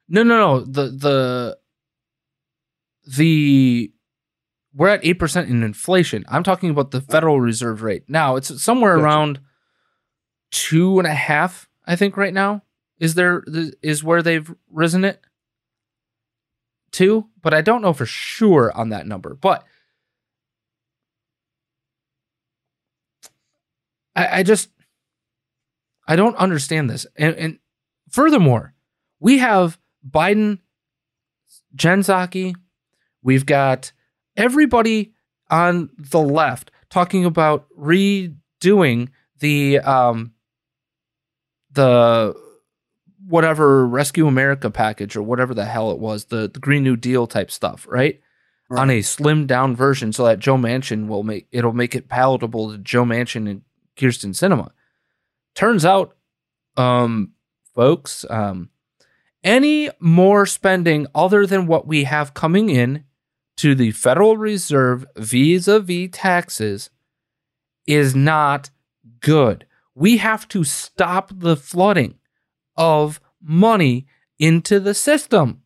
No, 0.09 0.23
no, 0.23 0.37
no. 0.37 0.61
The 0.61 0.91
the 0.91 1.59
the 3.17 3.93
we're 4.75 4.89
at 4.89 5.05
eight 5.05 5.19
percent 5.19 5.49
in 5.49 5.63
inflation. 5.63 6.25
I'm 6.29 6.43
talking 6.43 6.71
about 6.71 6.91
the 6.91 6.99
oh. 6.99 7.13
Federal 7.13 7.41
Reserve 7.41 7.83
rate. 7.83 8.05
Now 8.09 8.37
it's 8.37 8.63
somewhere 8.63 8.97
Gotcha. 8.97 9.05
around 9.05 9.41
two 10.51 10.99
and 10.99 11.07
a 11.07 11.15
half. 11.15 11.69
I 11.87 11.97
think 11.97 12.17
right 12.17 12.35
now 12.35 12.63
is 12.99 13.15
there 13.15 13.43
is 13.83 14.05
where 14.05 14.23
they've 14.23 14.55
risen 14.71 15.05
it 15.05 15.21
to, 16.93 17.29
but 17.41 17.55
I 17.55 17.63
don't 17.63 17.83
know 17.83 17.93
for 17.93 18.07
sure 18.07 18.71
on 18.77 18.91
that 18.91 19.07
number. 19.07 19.35
But 19.35 19.65
I, 24.15 24.41
I 24.41 24.43
just 24.43 24.71
I 26.07 26.17
don't 26.17 26.37
understand 26.37 26.91
this. 26.91 27.07
And, 27.17 27.35
and 27.37 27.59
furthermore, 28.11 28.75
we 29.21 29.39
have 29.39 29.79
Biden, 30.09 30.59
Jen 31.75 32.01
Psaki, 32.01 32.55
we've 33.23 33.47
got 33.47 33.93
everybody 34.37 35.13
on 35.51 35.91
the 35.99 36.21
left 36.21 36.71
talking 36.91 37.25
about 37.25 37.67
redoing 37.79 39.09
the 39.39 39.79
um 39.81 40.33
the 41.73 42.35
whatever 43.27 43.87
Rescue 43.87 44.27
America 44.27 44.71
package 44.71 45.17
or 45.17 45.23
whatever 45.23 45.55
the 45.55 45.65
hell 45.65 45.91
it 45.91 45.99
was, 45.99 46.27
the, 46.27 46.51
the 46.53 46.61
Green 46.61 46.83
New 46.83 46.97
Deal 46.97 47.27
type 47.27 47.51
stuff, 47.51 47.87
right? 47.89 48.21
On 48.71 48.91
a 48.91 49.01
slimmed 49.01 49.47
down 49.47 49.77
version 49.77 50.13
so 50.13 50.25
that 50.25 50.39
Joe 50.39 50.57
Manchin 50.57 51.07
will 51.07 51.23
make 51.23 51.47
it'll 51.53 51.73
make 51.73 51.95
it 51.95 52.09
palatable 52.09 52.73
to 52.73 52.79
Joe 52.79 53.05
Manchin 53.05 53.49
and 53.49 53.63
Kyrsten 53.97 54.31
Sinema. 54.31 54.71
Turns 55.55 55.85
out, 55.85 56.17
um, 56.77 57.33
folks, 57.75 58.25
um, 58.31 58.71
any 59.45 59.91
more 60.01 60.47
spending 60.47 61.07
other 61.15 61.47
than 61.47 61.67
what 61.67 61.87
we 61.87 62.05
have 62.05 62.35
coming 62.35 62.71
in 62.71 63.05
to 63.57 63.75
the 63.75 63.91
Federal 63.91 64.37
Reserve 64.37 65.05
vis-a-vis 65.17 66.09
taxes 66.13 66.91
is 67.87 68.15
not 68.15 68.71
good. 69.21 69.67
We 69.95 70.19
have 70.19 70.49
to 70.49 70.65
stop 70.65 71.33
the 71.35 71.57
flooding 71.57 72.19
of 72.77 73.21
money 73.41 74.07
into 74.39 74.81
the 74.81 74.95
system. 74.95 75.63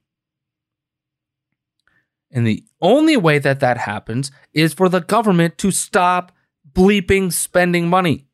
And 2.30 2.46
the 2.46 2.64
only 2.80 3.16
way 3.16 3.38
that 3.38 3.60
that 3.60 3.78
happens 3.78 4.30
is 4.52 4.74
for 4.74 4.88
the 4.88 5.00
government 5.00 5.56
to 5.58 5.70
stop 5.70 6.32
bleeping 6.76 7.32
spending 7.32 7.88
money. 7.88 8.26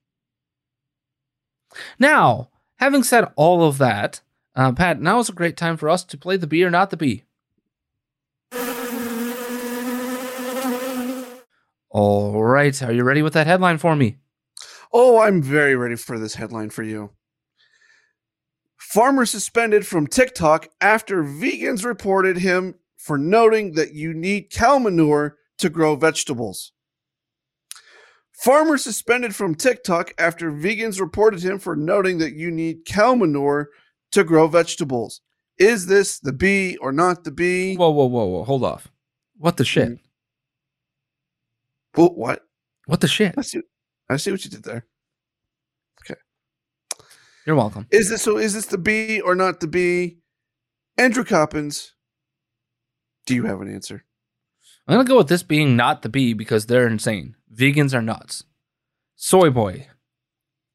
Now, 1.99 2.51
having 2.77 3.05
said 3.05 3.29
all 3.37 3.65
of 3.65 3.79
that, 3.79 4.21
uh, 4.57 4.73
Pat, 4.73 5.01
now 5.01 5.21
is 5.21 5.29
a 5.29 5.33
great 5.33 5.57
time 5.57 5.77
for 5.77 5.89
us 5.89 6.05
to 6.05 6.19
play 6.19 6.37
the 6.37 6.49
bee 6.49 6.65
or 6.65 6.71
not 6.71 6.91
the 6.91 6.97
bee. 6.97 7.25
All 11.89 12.43
right, 12.43 12.83
are 12.83 12.93
you 12.93 13.05
ready 13.05 13.23
with 13.23 13.35
that 13.35 13.47
headline 13.47 13.79
for 13.79 13.95
me? 13.95 14.17
Oh, 14.93 15.21
I'm 15.21 15.41
very 15.43 15.77
ready 15.77 15.97
for 15.97 16.19
this 16.19 16.35
headline 16.35 16.71
for 16.71 16.83
you. 16.83 17.11
Farmer 18.77 19.25
suspended 19.25 19.87
from 19.87 20.07
TikTok 20.07 20.69
after 20.81 21.23
vegans 21.23 21.85
reported 21.85 22.39
him 22.39 22.75
for 22.97 23.17
noting 23.17 23.73
that 23.75 23.95
you 23.95 24.13
need 24.13 24.51
cow 24.51 24.79
manure 24.79 25.37
to 25.59 25.71
grow 25.71 25.97
vegetables. 25.97 26.73
Farmer 28.33 28.79
suspended 28.79 29.35
from 29.35 29.55
TikTok 29.55 30.13
after 30.19 30.51
vegans 30.51 31.01
reported 31.01 31.43
him 31.43 31.59
for 31.59 31.77
noting 31.77 32.19
that 32.19 32.35
you 32.35 32.51
need 32.51 32.85
cow 32.85 33.15
manure 33.15 33.69
to 34.13 34.25
grow 34.25 34.49
vegetables. 34.49 35.21
Is 35.59 35.87
this 35.87 36.19
the 36.19 36.33
bee 36.33 36.77
or 36.79 36.93
not 36.93 37.25
the 37.25 37.31
bee? 37.31 37.77
Whoa, 37.77 37.91
whoa, 37.91 38.07
whoa, 38.07 38.25
whoa, 38.25 38.45
hold 38.45 38.65
off. 38.65 38.89
What 39.37 39.57
the 39.59 39.65
shit? 39.65 39.99
Well, 41.97 42.15
what? 42.15 42.43
What 42.87 43.01
the 43.01 43.09
shit? 43.09 43.35
I 43.37 43.43
see. 43.43 43.61
I 44.09 44.17
see 44.17 44.31
what 44.31 44.45
you 44.45 44.51
did 44.51 44.65
there. 44.65 44.87
Okay. 46.05 46.21
You're 47.47 47.57
welcome. 47.57 47.87
Is 47.91 48.09
this 48.09 48.23
so? 48.23 48.39
Is 48.39 48.55
this 48.55 48.67
the 48.67 48.79
bee 48.79 49.21
or 49.21 49.35
not 49.35 49.61
the 49.61 49.67
bee? 49.67 50.19
Andrew 50.99 51.25
Coppins, 51.25 51.95
do 53.27 53.35
you 53.35 53.45
have 53.45 53.61
an 53.61 53.73
answer? 53.73 54.05
I'm 54.87 54.97
gonna 54.97 55.09
go 55.09 55.19
with 55.19 55.29
this 55.29 55.43
being 55.43 55.77
not 55.77 56.03
the 56.03 56.09
bee 56.09 56.33
because 56.33 56.67
they're 56.67 56.87
insane. 56.89 57.37
Vegans 57.55 57.95
are 57.95 58.03
nuts. 58.03 58.45
Soy 59.17 59.51
boy, 59.51 59.89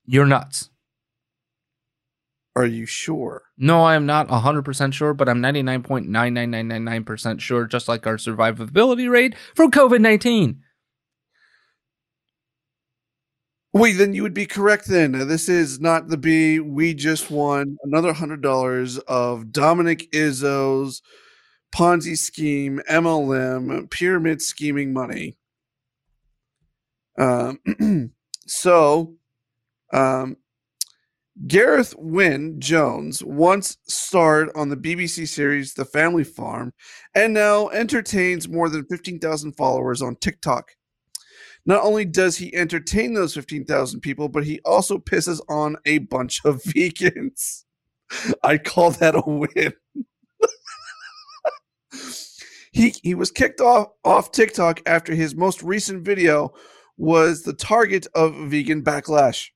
you're 0.05 0.26
nuts. 0.26 0.70
Are 2.55 2.66
you 2.66 2.86
sure? 2.88 3.43
No, 3.58 3.84
I 3.84 3.95
am 3.95 4.08
not 4.08 4.30
100% 4.30 4.93
sure, 4.93 5.14
but 5.14 5.30
I'm 5.30 5.43
99.99999% 5.43 7.39
sure, 7.39 7.68
just 7.68 7.88
like 7.88 8.08
our 8.08 8.18
survivability 8.18 9.08
rate 9.08 9.36
from 9.53 9.70
COVID 9.70 10.01
19. 10.01 10.64
Wait, 13.74 13.93
then 13.93 14.16
you 14.16 14.24
would 14.24 14.34
be 14.34 14.47
correct. 14.47 14.88
Then 14.88 15.12
this 15.28 15.47
is 15.47 15.80
not 15.80 16.08
the 16.08 16.18
bee. 16.18 16.60
We 16.60 16.95
just 16.95 17.30
won 17.30 17.78
another 17.84 18.12
hundred 18.14 18.41
dollars 18.41 18.97
of 18.99 19.51
Dominic 19.51 20.12
Izzo's 20.12 21.03
Ponzi 21.74 22.18
scheme, 22.18 22.82
MLM, 22.89 23.89
pyramid 23.89 24.41
scheming 24.41 24.93
money. 24.93 25.38
Um, 27.18 27.59
so, 28.47 29.15
um, 29.93 30.38
Gareth 31.45 31.93
Wyn 31.97 32.59
Jones 32.59 33.24
once 33.24 33.78
starred 33.88 34.49
on 34.55 34.70
the 34.70 34.78
BBC 34.78 35.28
series 35.28 35.76
The 35.76 35.86
Family 35.86 36.24
Farm 36.24 36.74
and 37.13 37.34
now 37.34 37.68
entertains 37.68 38.49
more 38.49 38.70
than 38.70 38.86
15,000 38.86 39.53
followers 39.53 40.01
on 40.01 40.15
TikTok. 40.15 40.72
Not 41.68 41.84
only 41.84 42.05
does 42.05 42.38
he 42.38 42.55
entertain 42.55 43.13
those 43.13 43.36
15,000 43.36 43.99
people, 43.99 44.30
but 44.30 44.45
he 44.45 44.59
also 44.65 44.97
pisses 44.97 45.39
on 45.47 45.76
a 45.86 45.99
bunch 45.99 46.43
of 46.43 46.63
vegans. 46.63 47.65
I 48.41 48.57
call 48.57 48.91
that 48.91 49.15
a 49.15 49.22
win. 49.26 49.74
He 52.72 52.93
he 53.04 53.16
was 53.16 53.32
kicked 53.32 53.62
off 53.62 53.88
off 54.04 54.32
TikTok 54.32 54.82
after 54.86 55.14
his 55.14 55.36
most 55.36 55.64
recent 55.64 56.04
video 56.04 56.54
was 56.98 57.43
the 57.43 57.54
target 57.54 58.08
of 58.16 58.36
vegan 58.36 58.84
backlash. 58.84 59.50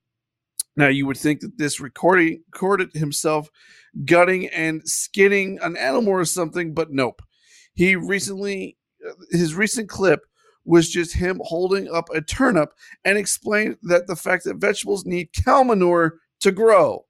Now 0.76 0.88
you 0.88 1.06
would 1.06 1.18
think 1.18 1.42
that 1.42 1.58
this 1.58 1.80
recording 1.80 2.44
recorded 2.54 2.94
himself 2.94 3.50
gutting 4.06 4.48
and 4.48 4.82
skinning 4.88 5.60
an 5.62 5.76
animal 5.76 6.14
or 6.14 6.26
something, 6.26 6.74
but 6.74 6.92
nope. 6.92 7.22
He 7.74 7.96
recently 7.96 8.78
his 9.32 9.56
recent 9.56 9.90
clip 9.90 10.22
was 10.64 10.90
just 10.90 11.16
him 11.16 11.42
holding 11.44 11.90
up 11.90 12.10
a 12.14 12.22
turnip 12.22 12.72
and 13.04 13.18
explained 13.18 13.78
that 13.84 14.08
the 14.08 14.16
fact 14.16 14.44
that 14.44 14.58
vegetables 14.58 15.06
need 15.06 15.30
cow 15.34 15.64
manure 15.64 16.20
to 16.40 16.52
grow. 16.52 17.06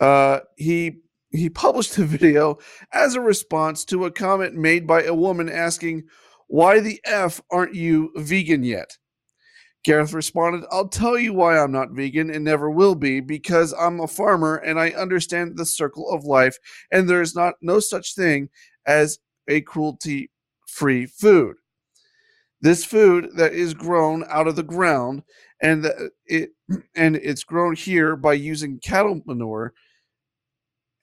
Uh, 0.00 0.40
he 0.56 0.98
he 1.32 1.48
published 1.48 1.96
the 1.96 2.04
video 2.04 2.58
as 2.92 3.14
a 3.14 3.20
response 3.20 3.84
to 3.86 4.04
a 4.04 4.10
comment 4.10 4.54
made 4.54 4.86
by 4.86 5.02
a 5.02 5.14
woman 5.14 5.48
asking, 5.48 6.04
"Why 6.46 6.80
the 6.80 7.00
f 7.04 7.40
aren't 7.50 7.74
you 7.74 8.12
vegan 8.16 8.62
yet?" 8.64 8.98
Gareth 9.84 10.12
responded, 10.12 10.64
"I'll 10.70 10.88
tell 10.88 11.18
you 11.18 11.32
why 11.32 11.58
I'm 11.58 11.72
not 11.72 11.90
vegan 11.92 12.30
and 12.30 12.44
never 12.44 12.70
will 12.70 12.94
be 12.94 13.20
because 13.20 13.72
I'm 13.72 14.00
a 14.00 14.06
farmer 14.06 14.56
and 14.56 14.78
I 14.78 14.90
understand 14.90 15.56
the 15.56 15.66
circle 15.66 16.08
of 16.10 16.24
life 16.24 16.58
and 16.90 17.08
there 17.08 17.22
is 17.22 17.34
not 17.34 17.54
no 17.62 17.80
such 17.80 18.14
thing 18.14 18.50
as 18.86 19.18
a 19.48 19.60
cruelty 19.62 20.30
free 20.68 21.06
food. 21.06 21.56
This 22.60 22.84
food 22.84 23.30
that 23.36 23.54
is 23.54 23.74
grown 23.74 24.24
out 24.28 24.46
of 24.46 24.54
the 24.54 24.62
ground 24.62 25.24
and 25.60 25.90
it 26.26 26.50
and 26.94 27.16
it's 27.16 27.44
grown 27.44 27.74
here 27.74 28.16
by 28.16 28.34
using 28.34 28.78
cattle 28.78 29.20
manure 29.26 29.74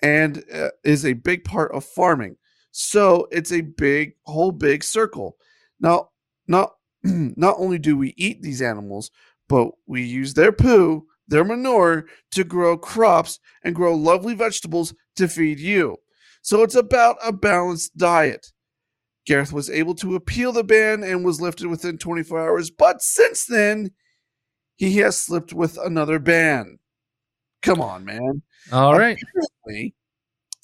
and 0.02 0.44
uh, 0.54 0.70
is 0.84 1.06
a 1.06 1.14
big 1.14 1.44
part 1.44 1.72
of 1.74 1.84
farming. 1.84 2.36
So 2.72 3.28
it's 3.32 3.52
a 3.52 3.62
big 3.62 4.14
whole 4.26 4.52
big 4.52 4.84
circle. 4.84 5.38
Now, 5.80 6.10
not 6.48 6.74
not 7.04 7.56
only 7.58 7.80
do 7.80 7.98
we 7.98 8.14
eat 8.18 8.42
these 8.42 8.62
animals, 8.62 9.12
but 9.48 9.72
we 9.88 10.04
use 10.04 10.34
their 10.34 10.52
poo, 10.52 11.06
their 11.28 11.44
manure 11.44 12.06
to 12.32 12.44
grow 12.44 12.78
crops 12.78 13.40
and 13.64 13.76
grow 13.76 13.96
lovely 13.96 14.36
vegetables 14.36 14.94
to 15.16 15.28
feed 15.28 15.60
you. 15.60 15.98
So 16.42 16.64
it's 16.64 16.76
about 16.76 17.18
a 17.24 17.34
balanced 17.34 17.98
diet. 17.98 18.52
Gareth 19.26 19.54
was 19.54 19.70
able 19.70 19.94
to 19.96 20.16
appeal 20.16 20.52
the 20.52 20.64
ban 20.64 21.04
and 21.04 21.24
was 21.26 21.42
lifted 21.42 21.68
within 21.68 21.98
24 21.98 22.40
hours, 22.40 22.72
but 22.72 23.02
since 23.02 23.46
then, 23.46 23.92
he 24.78 24.98
has 24.98 25.20
slipped 25.20 25.54
with 25.54 25.78
another 25.78 26.20
ban. 26.20 26.80
Come 27.62 27.82
on, 27.82 28.06
man. 28.06 28.42
All 28.72 28.98
right. 28.98 29.18
Apparently, 29.22 29.94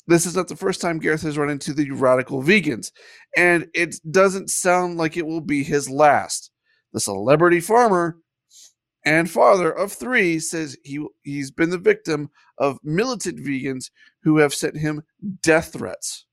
this 0.08 0.26
is 0.26 0.36
not 0.36 0.48
the 0.48 0.56
first 0.56 0.82
time 0.82 1.00
Gareth 1.00 1.24
has 1.24 1.38
run 1.38 1.50
into 1.50 1.74
the 1.74 1.90
radical 1.92 2.44
vegans, 2.44 2.92
and 3.36 3.68
it 3.74 3.96
doesn't 4.12 4.50
sound 4.50 4.98
like 4.98 5.18
it 5.18 5.26
will 5.26 5.42
be 5.42 5.64
his 5.64 5.90
last. 5.90 6.52
The 6.94 7.00
celebrity 7.00 7.60
farmer 7.60 8.18
and 9.06 9.30
father 9.30 9.72
of 9.72 9.92
three 9.92 10.40
says 10.40 10.78
he 10.84 11.06
he's 11.24 11.52
been 11.52 11.70
the 11.70 11.78
victim 11.78 12.30
of 12.58 12.80
militant 12.84 13.40
vegans 13.40 13.92
who 14.24 14.38
have 14.38 14.54
sent 14.54 14.78
him 14.78 15.04
death 15.42 15.74
threats. 15.74 16.26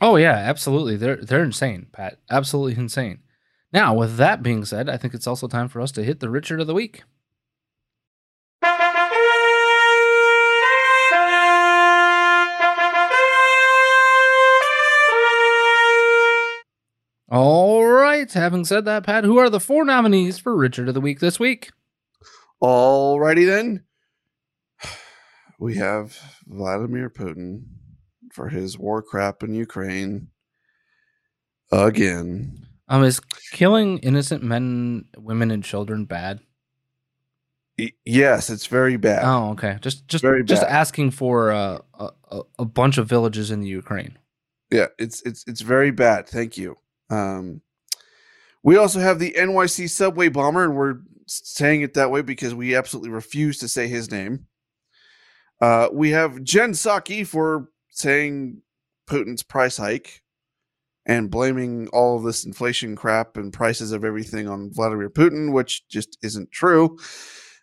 Oh 0.00 0.16
yeah, 0.16 0.34
absolutely. 0.34 0.96
They're 0.96 1.16
they're 1.16 1.44
insane, 1.44 1.86
Pat. 1.92 2.18
Absolutely 2.30 2.80
insane. 2.80 3.20
Now, 3.72 3.94
with 3.94 4.16
that 4.16 4.42
being 4.42 4.64
said, 4.64 4.88
I 4.88 4.96
think 4.96 5.14
it's 5.14 5.26
also 5.26 5.46
time 5.46 5.68
for 5.68 5.80
us 5.80 5.92
to 5.92 6.02
hit 6.02 6.20
the 6.20 6.30
Richard 6.30 6.60
of 6.60 6.66
the 6.66 6.74
week. 6.74 7.04
All 17.30 17.84
right. 17.84 18.30
Having 18.30 18.64
said 18.64 18.84
that, 18.86 19.04
Pat, 19.04 19.24
who 19.24 19.38
are 19.38 19.48
the 19.48 19.60
four 19.60 19.84
nominees 19.84 20.38
for 20.38 20.56
Richard 20.56 20.88
of 20.88 20.94
the 20.94 21.00
Week 21.00 21.20
this 21.20 21.38
week? 21.38 21.70
Alrighty 22.62 23.46
then. 23.46 23.84
We 25.58 25.74
have 25.74 26.18
Vladimir 26.46 27.10
Putin 27.10 27.64
for 28.32 28.48
his 28.48 28.78
war 28.78 29.02
crap 29.02 29.42
in 29.42 29.52
Ukraine 29.52 30.28
again. 31.70 32.66
Um, 32.88 33.04
is 33.04 33.20
killing 33.52 33.98
innocent 33.98 34.42
men, 34.42 35.04
women, 35.18 35.50
and 35.50 35.62
children 35.62 36.06
bad? 36.06 36.40
Yes, 38.04 38.48
it's 38.48 38.66
very 38.66 38.96
bad. 38.96 39.22
Oh, 39.24 39.50
okay. 39.50 39.76
Just 39.80 40.08
just 40.08 40.24
just 40.44 40.62
asking 40.62 41.12
for 41.12 41.50
uh, 41.52 41.78
a, 41.94 42.08
a 42.30 42.40
a 42.60 42.64
bunch 42.64 42.98
of 42.98 43.06
villages 43.06 43.50
in 43.50 43.60
the 43.60 43.68
Ukraine. 43.68 44.18
Yeah, 44.70 44.86
it's 44.98 45.22
it's 45.22 45.44
it's 45.46 45.60
very 45.60 45.90
bad. 45.90 46.26
Thank 46.26 46.56
you. 46.56 46.76
Um, 47.10 47.60
we 48.62 48.76
also 48.76 49.00
have 49.00 49.18
the 49.18 49.34
NYC 49.36 49.88
subway 49.90 50.28
bomber, 50.28 50.64
and 50.64 50.76
we're 50.76 50.98
saying 51.26 51.82
it 51.82 51.94
that 51.94 52.10
way 52.10 52.22
because 52.22 52.54
we 52.54 52.74
absolutely 52.74 53.10
refuse 53.10 53.58
to 53.58 53.68
say 53.68 53.88
his 53.88 54.10
name. 54.10 54.46
Uh, 55.60 55.88
we 55.92 56.10
have 56.10 56.42
Jen 56.42 56.72
Psaki 56.72 57.26
for 57.26 57.68
saying 57.90 58.62
Putin's 59.08 59.42
price 59.42 59.76
hike 59.76 60.22
and 61.06 61.30
blaming 61.30 61.88
all 61.88 62.16
of 62.16 62.22
this 62.22 62.44
inflation 62.44 62.96
crap 62.96 63.36
and 63.36 63.52
prices 63.52 63.92
of 63.92 64.04
everything 64.04 64.48
on 64.48 64.72
Vladimir 64.72 65.10
Putin, 65.10 65.52
which 65.52 65.86
just 65.88 66.18
isn't 66.22 66.50
true. 66.50 66.98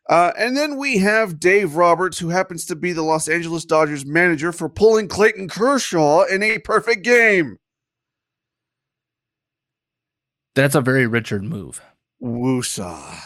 Uh, 0.09 0.31
and 0.37 0.55
then 0.55 0.77
we 0.77 0.97
have 0.97 1.39
Dave 1.39 1.75
Roberts, 1.75 2.17
who 2.17 2.29
happens 2.29 2.65
to 2.65 2.75
be 2.75 2.93
the 2.93 3.01
Los 3.01 3.27
Angeles 3.27 3.65
Dodgers 3.65 4.05
manager 4.05 4.51
for 4.51 4.69
pulling 4.69 5.07
Clayton 5.07 5.49
Kershaw 5.49 6.23
in 6.23 6.41
a 6.43 6.59
perfect 6.59 7.03
game. 7.03 7.57
That's 10.57 10.73
a 10.73 10.81
very 10.81 11.05
Richard 11.05 11.43
move. 11.43 11.79
Woosah. 12.19 13.19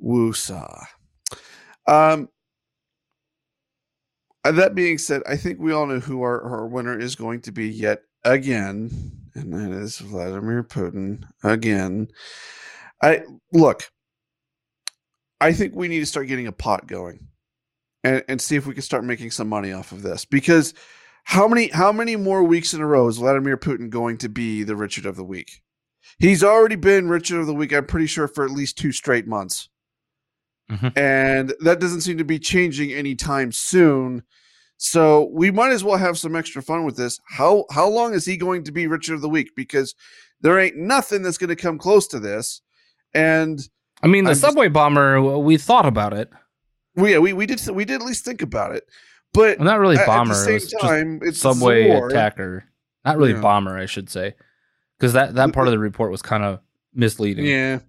Woosah. 0.00 0.84
Um, 1.88 2.28
uh, 4.44 4.52
that 4.52 4.76
being 4.76 4.98
said, 4.98 5.22
I 5.28 5.36
think 5.36 5.58
we 5.58 5.72
all 5.72 5.86
know 5.86 5.98
who 5.98 6.22
our, 6.22 6.40
our 6.42 6.68
winner 6.68 6.96
is 6.96 7.16
going 7.16 7.40
to 7.40 7.50
be 7.50 7.68
yet 7.68 8.02
again, 8.22 8.88
and 9.34 9.52
that 9.52 9.76
is 9.76 9.98
Vladimir 9.98 10.62
Putin 10.62 11.24
again. 11.42 12.06
I 13.02 13.24
look, 13.52 13.90
I 15.40 15.52
think 15.52 15.74
we 15.74 15.88
need 15.88 16.00
to 16.00 16.06
start 16.06 16.28
getting 16.28 16.46
a 16.46 16.52
pot 16.52 16.86
going 16.86 17.26
and, 18.04 18.22
and 18.28 18.40
see 18.40 18.54
if 18.54 18.64
we 18.64 18.74
can 18.74 18.82
start 18.82 19.02
making 19.02 19.32
some 19.32 19.48
money 19.48 19.72
off 19.72 19.90
of 19.90 20.02
this 20.02 20.24
because 20.24 20.72
how 21.24 21.48
many 21.48 21.66
how 21.66 21.90
many 21.90 22.14
more 22.14 22.44
weeks 22.44 22.74
in 22.74 22.80
a 22.80 22.86
row 22.86 23.08
is 23.08 23.16
Vladimir 23.16 23.56
Putin 23.56 23.90
going 23.90 24.18
to 24.18 24.28
be 24.28 24.62
the 24.62 24.76
Richard 24.76 25.04
of 25.04 25.16
the 25.16 25.24
week? 25.24 25.63
He's 26.18 26.44
already 26.44 26.76
been 26.76 27.08
Richard 27.08 27.40
of 27.40 27.46
the 27.46 27.54
Week, 27.54 27.72
I'm 27.72 27.86
pretty 27.86 28.06
sure, 28.06 28.28
for 28.28 28.44
at 28.44 28.50
least 28.50 28.78
two 28.78 28.92
straight 28.92 29.26
months. 29.26 29.68
Mhm. 30.70 30.96
And 30.96 31.54
that 31.60 31.80
doesn't 31.80 32.00
seem 32.02 32.18
to 32.18 32.24
be 32.24 32.38
changing 32.38 32.92
anytime 32.92 33.52
soon. 33.52 34.22
So 34.76 35.28
we 35.32 35.50
might 35.50 35.72
as 35.72 35.84
well 35.84 35.96
have 35.98 36.18
some 36.18 36.34
extra 36.34 36.62
fun 36.62 36.84
with 36.84 36.96
this. 36.96 37.20
How 37.28 37.64
how 37.70 37.88
long 37.88 38.14
is 38.14 38.24
he 38.24 38.36
going 38.36 38.64
to 38.64 38.72
be 38.72 38.86
Richard 38.86 39.14
of 39.14 39.20
the 39.20 39.28
Week? 39.28 39.50
Because 39.54 39.94
there 40.40 40.58
ain't 40.58 40.76
nothing 40.76 41.22
that's 41.22 41.38
going 41.38 41.48
to 41.48 41.56
come 41.56 41.78
close 41.78 42.06
to 42.08 42.18
this. 42.18 42.60
And 43.12 43.60
I 44.02 44.06
mean, 44.08 44.24
the 44.24 44.30
I'm 44.30 44.34
just- 44.34 44.40
subway 44.42 44.68
bomber. 44.68 45.20
We 45.38 45.56
thought 45.58 45.86
about 45.86 46.12
it. 46.12 46.30
we 46.96 47.12
yeah, 47.12 47.18
we, 47.18 47.32
we 47.32 47.46
did 47.46 47.66
we 47.68 47.84
did 47.84 48.00
at 48.00 48.06
least 48.06 48.24
think 48.24 48.40
about 48.42 48.74
it. 48.74 48.84
But 49.32 49.58
Well, 49.58 49.66
not 49.66 49.80
really 49.80 49.96
at- 49.96 50.02
at 50.02 50.06
the 50.06 50.12
bomber. 50.12 50.34
same 50.34 50.80
time, 50.80 51.20
it's 51.22 51.38
subway 51.40 51.90
attacker. 51.90 52.64
Not 53.04 53.18
really 53.18 53.32
Yeah. 53.32 53.40
bomber, 53.40 53.76
I 53.76 53.86
should 53.86 54.08
say, 54.08 54.34
because 54.98 55.12
that 55.14 55.34
that 55.34 55.52
part 55.52 55.66
of 55.68 55.72
the 55.72 55.78
report 55.78 56.10
was 56.10 56.22
kind 56.22 56.44
of 56.44 56.60
misleading. 56.94 57.46
Yeah. 57.46 57.80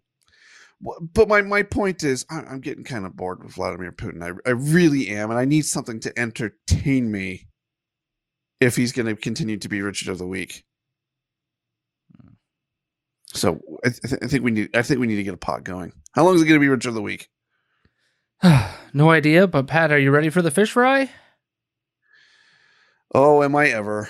But 1.13 1.27
my, 1.29 1.41
my 1.41 1.63
point 1.63 2.03
is, 2.03 2.25
I- 2.29 2.41
I'm 2.43 2.59
getting 2.59 2.83
kind 2.83 3.05
of 3.05 3.15
bored 3.15 3.43
with 3.43 3.53
Vladimir 3.53 3.91
Putin. 3.91 4.21
I, 4.21 4.33
I 4.47 4.51
really 4.51 5.07
am, 5.09 5.31
and 5.31 5.39
I 5.39 5.45
need 5.45 5.65
something 5.65 5.99
to 6.01 6.19
entertain 6.19 7.09
me 7.09 7.47
if 8.59 8.75
he's 8.75 8.91
going 8.91 9.07
to 9.07 9.15
continue 9.15 9.57
to 9.57 9.69
be 9.69 9.81
Richard 9.81 10.09
of 10.09 10.17
the 10.17 10.27
Week. 10.27 10.63
So 13.33 13.59
I, 13.83 13.89
th- 13.89 14.21
I 14.21 14.27
think 14.27 14.43
we 14.43 14.51
need 14.51 14.75
I 14.75 14.81
think 14.81 14.99
we 14.99 15.07
need 15.07 15.15
to 15.17 15.23
get 15.23 15.33
a 15.33 15.37
pot 15.37 15.63
going. 15.63 15.91
How 16.13 16.23
long 16.23 16.35
is 16.35 16.41
it 16.41 16.45
going 16.45 16.59
to 16.59 16.63
be 16.63 16.69
Richard 16.69 16.89
of 16.89 16.95
the 16.95 17.01
Week? 17.01 17.29
no 18.93 19.09
idea, 19.09 19.47
but 19.47 19.67
Pat, 19.67 19.91
are 19.91 19.99
you 19.99 20.11
ready 20.11 20.29
for 20.29 20.41
the 20.41 20.51
fish 20.51 20.71
fry? 20.71 21.09
Oh, 23.13 23.43
am 23.43 23.55
I 23.55 23.67
ever? 23.69 24.09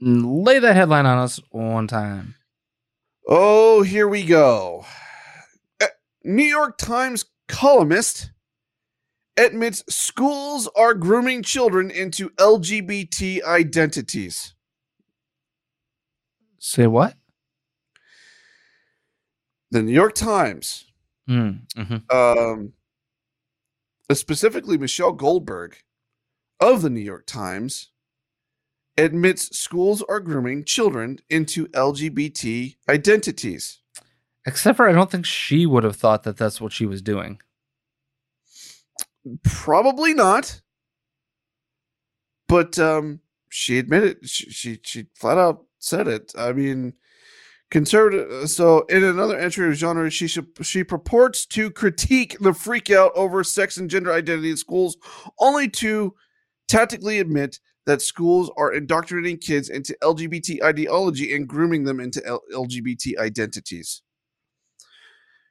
Lay 0.00 0.58
that 0.58 0.76
headline 0.76 1.06
on 1.06 1.18
us 1.18 1.40
one 1.50 1.86
time. 1.86 2.34
Oh, 3.28 3.82
here 3.82 4.08
we 4.08 4.24
go. 4.24 4.84
New 6.24 6.42
York 6.44 6.76
Times 6.78 7.24
columnist 7.48 8.30
admits 9.36 9.82
schools 9.94 10.68
are 10.76 10.94
grooming 10.94 11.42
children 11.42 11.90
into 11.90 12.30
LGBT 12.30 13.42
identities. 13.42 14.54
Say 16.58 16.86
what? 16.86 17.14
The 19.70 19.82
New 19.82 19.92
York 19.92 20.14
Times, 20.14 20.84
Mm, 21.28 21.66
mhm. 21.76 22.12
um, 22.12 22.72
specifically 24.12 24.76
Michelle 24.76 25.12
Goldberg 25.12 25.76
of 26.58 26.82
the 26.82 26.90
New 26.90 27.00
York 27.00 27.24
Times, 27.26 27.90
admits 29.00 29.56
schools 29.56 30.02
are 30.08 30.20
grooming 30.20 30.64
children 30.64 31.18
into 31.28 31.66
LGBT 31.68 32.76
identities. 32.88 33.80
Except 34.46 34.76
for 34.76 34.88
I 34.88 34.92
don't 34.92 35.10
think 35.10 35.26
she 35.26 35.66
would 35.66 35.84
have 35.84 35.96
thought 35.96 36.22
that 36.22 36.36
that's 36.36 36.60
what 36.60 36.72
she 36.72 36.86
was 36.86 37.02
doing. 37.02 37.40
Probably 39.44 40.14
not. 40.14 40.60
But 42.48 42.78
um, 42.78 43.20
she 43.48 43.78
admitted 43.78 44.28
she, 44.28 44.50
she 44.50 44.80
she 44.82 45.06
flat 45.14 45.38
out 45.38 45.66
said 45.78 46.08
it. 46.08 46.32
I 46.36 46.52
mean, 46.52 46.94
conservative. 47.70 48.48
So 48.50 48.80
in 48.82 49.04
another 49.04 49.38
entry 49.38 49.68
of 49.68 49.74
genre, 49.74 50.10
she 50.10 50.26
should, 50.26 50.48
she 50.62 50.84
purports 50.84 51.46
to 51.46 51.70
critique 51.70 52.36
the 52.40 52.50
freakout 52.50 53.10
over 53.14 53.44
sex 53.44 53.76
and 53.76 53.90
gender 53.90 54.12
identity 54.12 54.50
in 54.50 54.56
schools, 54.56 54.96
only 55.38 55.68
to 55.70 56.14
tactically 56.68 57.18
admit 57.18 57.58
that 57.90 58.00
schools 58.00 58.52
are 58.56 58.72
indoctrinating 58.72 59.36
kids 59.36 59.68
into 59.68 59.96
LGBT 60.00 60.62
ideology 60.62 61.34
and 61.34 61.48
grooming 61.48 61.82
them 61.82 61.98
into 61.98 62.24
L- 62.24 62.40
LGBT 62.54 63.18
identities. 63.18 64.02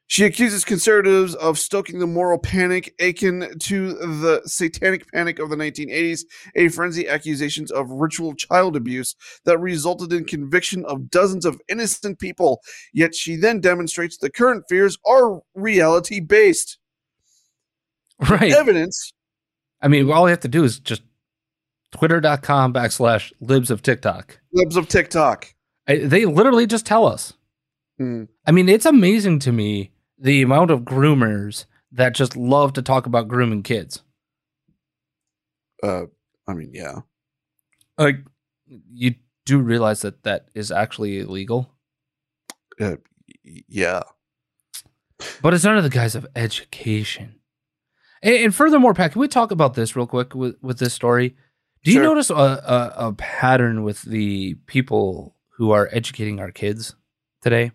She 0.08 0.24
accuses 0.24 0.64
conservatives 0.64 1.36
of 1.36 1.60
stoking 1.60 2.00
the 2.00 2.08
moral 2.08 2.40
panic 2.40 2.96
akin 2.98 3.60
to 3.60 3.94
the 3.94 4.42
satanic 4.46 5.12
panic 5.12 5.38
of 5.38 5.50
the 5.50 5.58
1980s, 5.58 6.22
a 6.56 6.70
frenzy 6.70 7.10
accusations 7.10 7.72
of 7.72 7.92
ritual 7.92 8.34
child 8.34 8.78
abuse 8.78 9.18
that 9.44 9.60
resulted 9.60 10.14
in 10.14 10.24
conviction 10.24 10.86
of 10.86 11.12
dozens 11.12 11.44
of 11.44 11.60
innocent 11.68 12.20
people. 12.20 12.62
Yet 12.94 13.14
she 13.14 13.36
then 13.36 13.60
demonstrates 13.60 14.18
the 14.18 14.32
current 14.32 14.64
fears 14.70 14.98
are 15.06 15.42
reality 15.56 16.22
based. 16.22 16.78
Right. 18.30 18.54
Evidence 18.54 19.12
I 19.82 19.88
mean, 19.88 20.12
all 20.12 20.26
we 20.26 20.32
have 20.32 20.42
to 20.42 20.48
do 20.48 20.64
is 20.64 20.80
just 20.80 21.02
twitter.com 21.92 22.74
backslash 22.74 23.32
libs 23.40 23.72
of 23.72 23.82
TikTok. 23.82 24.40
libs 24.54 24.76
of 24.76 24.88
TikTok. 24.88 25.54
I, 25.88 25.98
they 25.98 26.26
literally 26.26 26.68
just 26.68 26.86
tell 26.86 27.06
us. 27.08 27.34
Hmm. 27.98 28.26
I 28.46 28.52
mean, 28.52 28.70
it's 28.70 28.86
amazing 28.86 29.40
to 29.40 29.52
me 29.52 29.92
the 30.18 30.42
amount 30.42 30.72
of 30.72 30.82
groomers 30.82 31.66
that 31.92 32.14
just 32.14 32.36
love 32.36 32.74
to 32.74 32.82
talk 32.82 33.06
about 33.06 33.28
grooming 33.28 33.64
kids. 33.64 34.04
Uh, 35.82 36.04
I 36.48 36.54
mean, 36.54 36.72
yeah. 36.74 37.00
Like, 37.98 38.18
you 38.68 39.16
do 39.46 39.58
realize 39.60 40.02
that 40.02 40.24
that 40.24 40.48
is 40.54 40.72
actually 40.72 41.20
illegal, 41.20 41.72
Uh, 42.80 42.98
yeah. 43.68 44.04
but 45.42 45.54
it's 45.54 45.66
under 45.66 45.82
the 45.82 45.90
guise 45.90 46.16
of 46.16 46.28
education. 46.36 47.40
And, 48.22 48.36
and 48.36 48.56
furthermore, 48.56 48.94
Pat, 48.94 49.14
can 49.14 49.22
we 49.22 49.28
talk 49.28 49.52
about 49.52 49.74
this 49.74 49.96
real 49.96 50.06
quick 50.08 50.36
with, 50.36 50.56
with 50.62 50.80
this 50.80 50.94
story? 50.94 51.36
Do 51.84 51.92
you 51.92 51.98
Sure. 51.98 52.04
notice 52.04 52.30
a, 52.30 52.34
a, 52.34 52.94
a 53.08 53.14
pattern 53.14 53.84
with 53.84 54.02
the 54.02 54.56
people 54.66 55.36
who 55.58 55.72
are 55.72 55.90
educating 55.92 56.40
our 56.40 56.52
kids 56.52 56.96
today? 57.42 57.72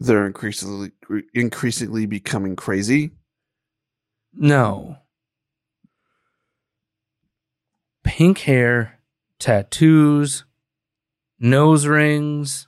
They're 0.00 0.26
increasingly 0.26 0.92
increasingly 1.34 2.06
becoming 2.06 2.56
crazy. 2.56 3.12
No. 4.32 4.96
Pink 8.02 8.38
hair, 8.40 8.98
tattoos, 9.38 10.44
nose 11.38 11.86
rings. 11.86 12.66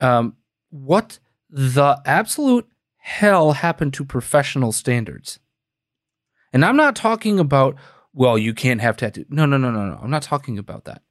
Um, 0.00 0.36
what 0.68 1.18
the 1.48 1.98
absolute 2.04 2.68
hell 2.98 3.52
happened 3.52 3.94
to 3.94 4.04
professional 4.04 4.72
standards? 4.72 5.38
And 6.56 6.64
I'm 6.64 6.76
not 6.76 6.96
talking 6.96 7.38
about, 7.38 7.76
well, 8.14 8.38
you 8.38 8.54
can't 8.54 8.80
have 8.80 8.96
tattoos. 8.96 9.26
No, 9.28 9.44
no, 9.44 9.58
no, 9.58 9.70
no, 9.70 9.90
no. 9.90 9.98
I'm 10.00 10.08
not 10.08 10.22
talking 10.22 10.58
about 10.58 10.86
that. 10.86 11.02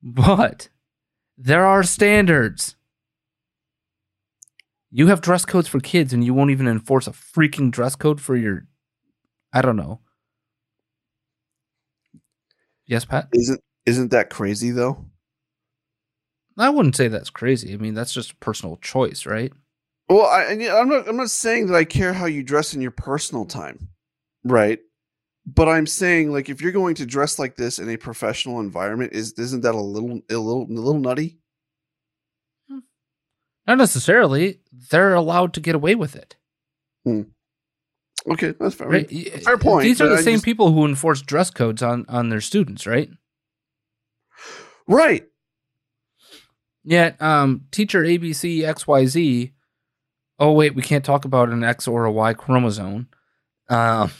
But 0.00 0.68
there 1.36 1.66
are 1.66 1.82
standards. 1.82 2.76
You 4.92 5.08
have 5.08 5.20
dress 5.20 5.44
codes 5.44 5.66
for 5.66 5.80
kids 5.80 6.12
and 6.12 6.22
you 6.22 6.32
won't 6.32 6.52
even 6.52 6.68
enforce 6.68 7.08
a 7.08 7.10
freaking 7.10 7.72
dress 7.72 7.96
code 7.96 8.20
for 8.20 8.36
your 8.36 8.68
I 9.52 9.62
don't 9.62 9.74
know. 9.74 9.98
Yes, 12.86 13.04
Pat? 13.04 13.30
Isn't 13.32 13.60
isn't 13.84 14.12
that 14.12 14.30
crazy 14.30 14.70
though? 14.70 15.06
I 16.56 16.70
wouldn't 16.70 16.94
say 16.94 17.08
that's 17.08 17.30
crazy. 17.30 17.74
I 17.74 17.78
mean, 17.78 17.94
that's 17.94 18.14
just 18.14 18.38
personal 18.38 18.76
choice, 18.76 19.26
right? 19.26 19.52
Well, 20.08 20.26
I, 20.26 20.44
I'm 20.70 20.88
not. 20.88 21.08
I'm 21.08 21.16
not 21.16 21.30
saying 21.30 21.66
that 21.68 21.74
I 21.76 21.84
care 21.84 22.12
how 22.12 22.26
you 22.26 22.42
dress 22.42 22.74
in 22.74 22.80
your 22.82 22.90
personal 22.90 23.44
time, 23.46 23.88
right? 24.44 24.78
But 25.46 25.68
I'm 25.68 25.86
saying, 25.86 26.30
like, 26.32 26.48
if 26.48 26.60
you're 26.62 26.72
going 26.72 26.94
to 26.96 27.06
dress 27.06 27.38
like 27.38 27.56
this 27.56 27.78
in 27.78 27.88
a 27.90 27.96
professional 27.96 28.60
environment, 28.60 29.12
is 29.12 29.32
isn't 29.38 29.62
that 29.62 29.74
a 29.74 29.80
little, 29.80 30.20
a 30.30 30.36
little, 30.36 30.64
a 30.64 30.72
little 30.80 31.00
nutty? 31.00 31.38
Not 33.66 33.78
necessarily. 33.78 34.60
They're 34.90 35.14
allowed 35.14 35.54
to 35.54 35.60
get 35.60 35.74
away 35.74 35.94
with 35.94 36.14
it. 36.16 36.36
Okay, 37.06 38.54
that's 38.60 38.74
fair. 38.74 38.88
Right? 38.88 39.10
fair 39.42 39.56
point, 39.58 39.84
These 39.84 40.02
are 40.02 40.08
the 40.08 40.16
I 40.16 40.20
same 40.20 40.34
just- 40.34 40.44
people 40.44 40.72
who 40.72 40.84
enforce 40.84 41.22
dress 41.22 41.50
codes 41.50 41.82
on 41.82 42.04
on 42.08 42.28
their 42.28 42.42
students, 42.42 42.86
right? 42.86 43.08
Right. 44.86 45.26
Yet, 46.82 47.20
um, 47.22 47.62
teacher 47.70 48.02
ABC 48.02 48.58
XYZ. 48.60 49.52
Oh 50.38 50.52
wait, 50.52 50.74
we 50.74 50.82
can't 50.82 51.04
talk 51.04 51.24
about 51.24 51.48
an 51.50 51.62
X 51.64 51.86
or 51.86 52.04
a 52.04 52.12
Y 52.12 52.34
chromosome. 52.34 53.08
Um, 53.68 54.10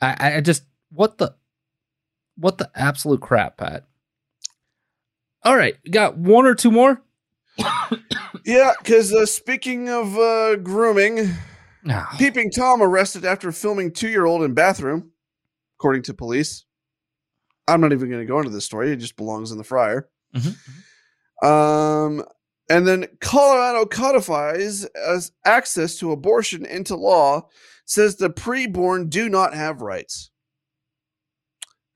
I, 0.00 0.16
I- 0.18 0.36
I 0.36 0.40
just 0.40 0.64
what 0.90 1.18
the, 1.18 1.34
what 2.36 2.58
the 2.58 2.70
absolute 2.74 3.20
crap, 3.20 3.58
Pat. 3.58 3.84
All 5.44 5.56
right, 5.56 5.76
got 5.90 6.16
one 6.18 6.44
or 6.46 6.54
two 6.54 6.70
more. 6.70 7.02
Yeah, 8.44 8.72
because 8.78 9.12
uh, 9.12 9.26
speaking 9.26 9.88
of 9.90 10.16
uh, 10.16 10.56
grooming, 10.56 11.30
Ah, 11.88 12.14
peeping 12.18 12.50
tom 12.50 12.80
arrested 12.80 13.24
after 13.24 13.52
filming 13.52 13.92
two-year-old 13.92 14.42
in 14.42 14.54
bathroom, 14.54 15.10
according 15.78 16.02
to 16.04 16.14
police. 16.14 16.64
I'm 17.68 17.80
not 17.80 17.92
even 17.92 18.08
going 18.08 18.22
to 18.22 18.26
go 18.26 18.38
into 18.38 18.50
this 18.50 18.64
story; 18.64 18.92
it 18.92 18.96
just 18.96 19.16
belongs 19.16 19.50
in 19.52 19.58
the 19.58 19.64
fryer. 19.64 20.08
mhm. 20.34 20.56
Um, 21.46 22.24
and 22.70 22.86
then 22.86 23.06
Colorado 23.20 23.84
codifies 23.84 24.86
access 25.44 25.96
to 25.96 26.12
abortion 26.12 26.64
into 26.64 26.94
law, 26.96 27.48
says 27.84 28.16
the 28.16 28.30
preborn 28.30 29.10
do 29.10 29.28
not 29.28 29.52
have 29.52 29.82
rights. 29.82 30.30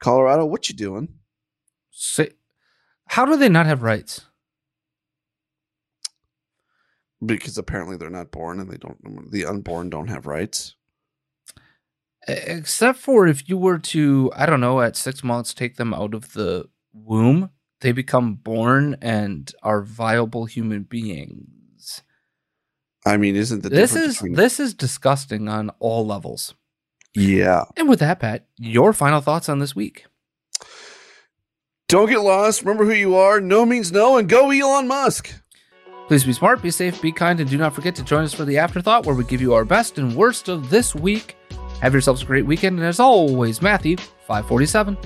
Colorado, 0.00 0.44
what 0.44 0.68
you 0.68 0.74
doing? 0.74 1.08
Say, 1.90 2.30
how 3.06 3.24
do 3.24 3.36
they 3.36 3.48
not 3.48 3.66
have 3.66 3.82
rights? 3.84 4.22
Because 7.24 7.56
apparently 7.56 7.96
they're 7.96 8.10
not 8.10 8.32
born, 8.32 8.58
and 8.58 8.68
they 8.68 8.76
don't. 8.76 9.30
The 9.30 9.46
unborn 9.46 9.88
don't 9.88 10.08
have 10.08 10.26
rights. 10.26 10.74
Except 12.26 12.98
for 12.98 13.26
if 13.26 13.48
you 13.48 13.56
were 13.56 13.78
to, 13.78 14.32
I 14.34 14.46
don't 14.46 14.60
know, 14.60 14.80
at 14.80 14.96
six 14.96 15.22
months 15.22 15.54
take 15.54 15.76
them 15.76 15.94
out 15.94 16.14
of 16.14 16.32
the 16.32 16.68
womb, 16.92 17.50
they 17.84 17.92
become 17.92 18.36
born 18.36 18.96
and 19.02 19.52
are 19.62 19.82
viable 19.82 20.46
human 20.46 20.84
beings. 20.84 22.00
I 23.04 23.18
mean, 23.18 23.36
isn't 23.36 23.62
the 23.62 23.68
This 23.68 23.90
difference 23.92 24.08
is 24.08 24.16
between 24.16 24.32
this 24.32 24.58
is 24.58 24.72
disgusting 24.72 25.48
on 25.48 25.68
all 25.80 26.06
levels. 26.06 26.54
yeah? 27.14 27.64
And 27.76 27.86
with 27.86 27.98
that, 27.98 28.20
Pat, 28.20 28.46
your 28.56 28.94
final 28.94 29.20
thoughts 29.20 29.50
on 29.50 29.58
this 29.58 29.76
week? 29.76 30.06
Don't 31.88 32.08
get 32.08 32.20
lost. 32.20 32.62
Remember 32.62 32.86
who 32.86 32.94
you 32.98 33.16
are. 33.16 33.38
No 33.38 33.66
means 33.66 33.92
no, 33.92 34.16
and 34.16 34.30
go 34.30 34.50
Elon 34.50 34.88
Musk. 34.88 35.30
Please 36.08 36.24
be 36.24 36.32
smart, 36.32 36.62
be 36.62 36.70
safe, 36.70 37.00
be 37.02 37.12
kind, 37.12 37.38
and 37.38 37.50
do 37.50 37.58
not 37.58 37.74
forget 37.74 37.94
to 37.96 38.02
join 38.02 38.24
us 38.24 38.32
for 38.32 38.46
the 38.46 38.56
afterthought 38.56 39.04
where 39.04 39.14
we 39.14 39.24
give 39.24 39.42
you 39.42 39.52
our 39.52 39.66
best 39.66 39.98
and 39.98 40.16
worst 40.16 40.48
of 40.48 40.70
this 40.70 40.94
week. 40.94 41.36
Have 41.82 41.92
yourselves 41.92 42.22
a 42.22 42.26
great 42.26 42.46
weekend, 42.46 42.78
and 42.78 42.86
as 42.86 42.98
always, 42.98 43.60
Matthew, 43.60 43.98
547. 44.26 44.96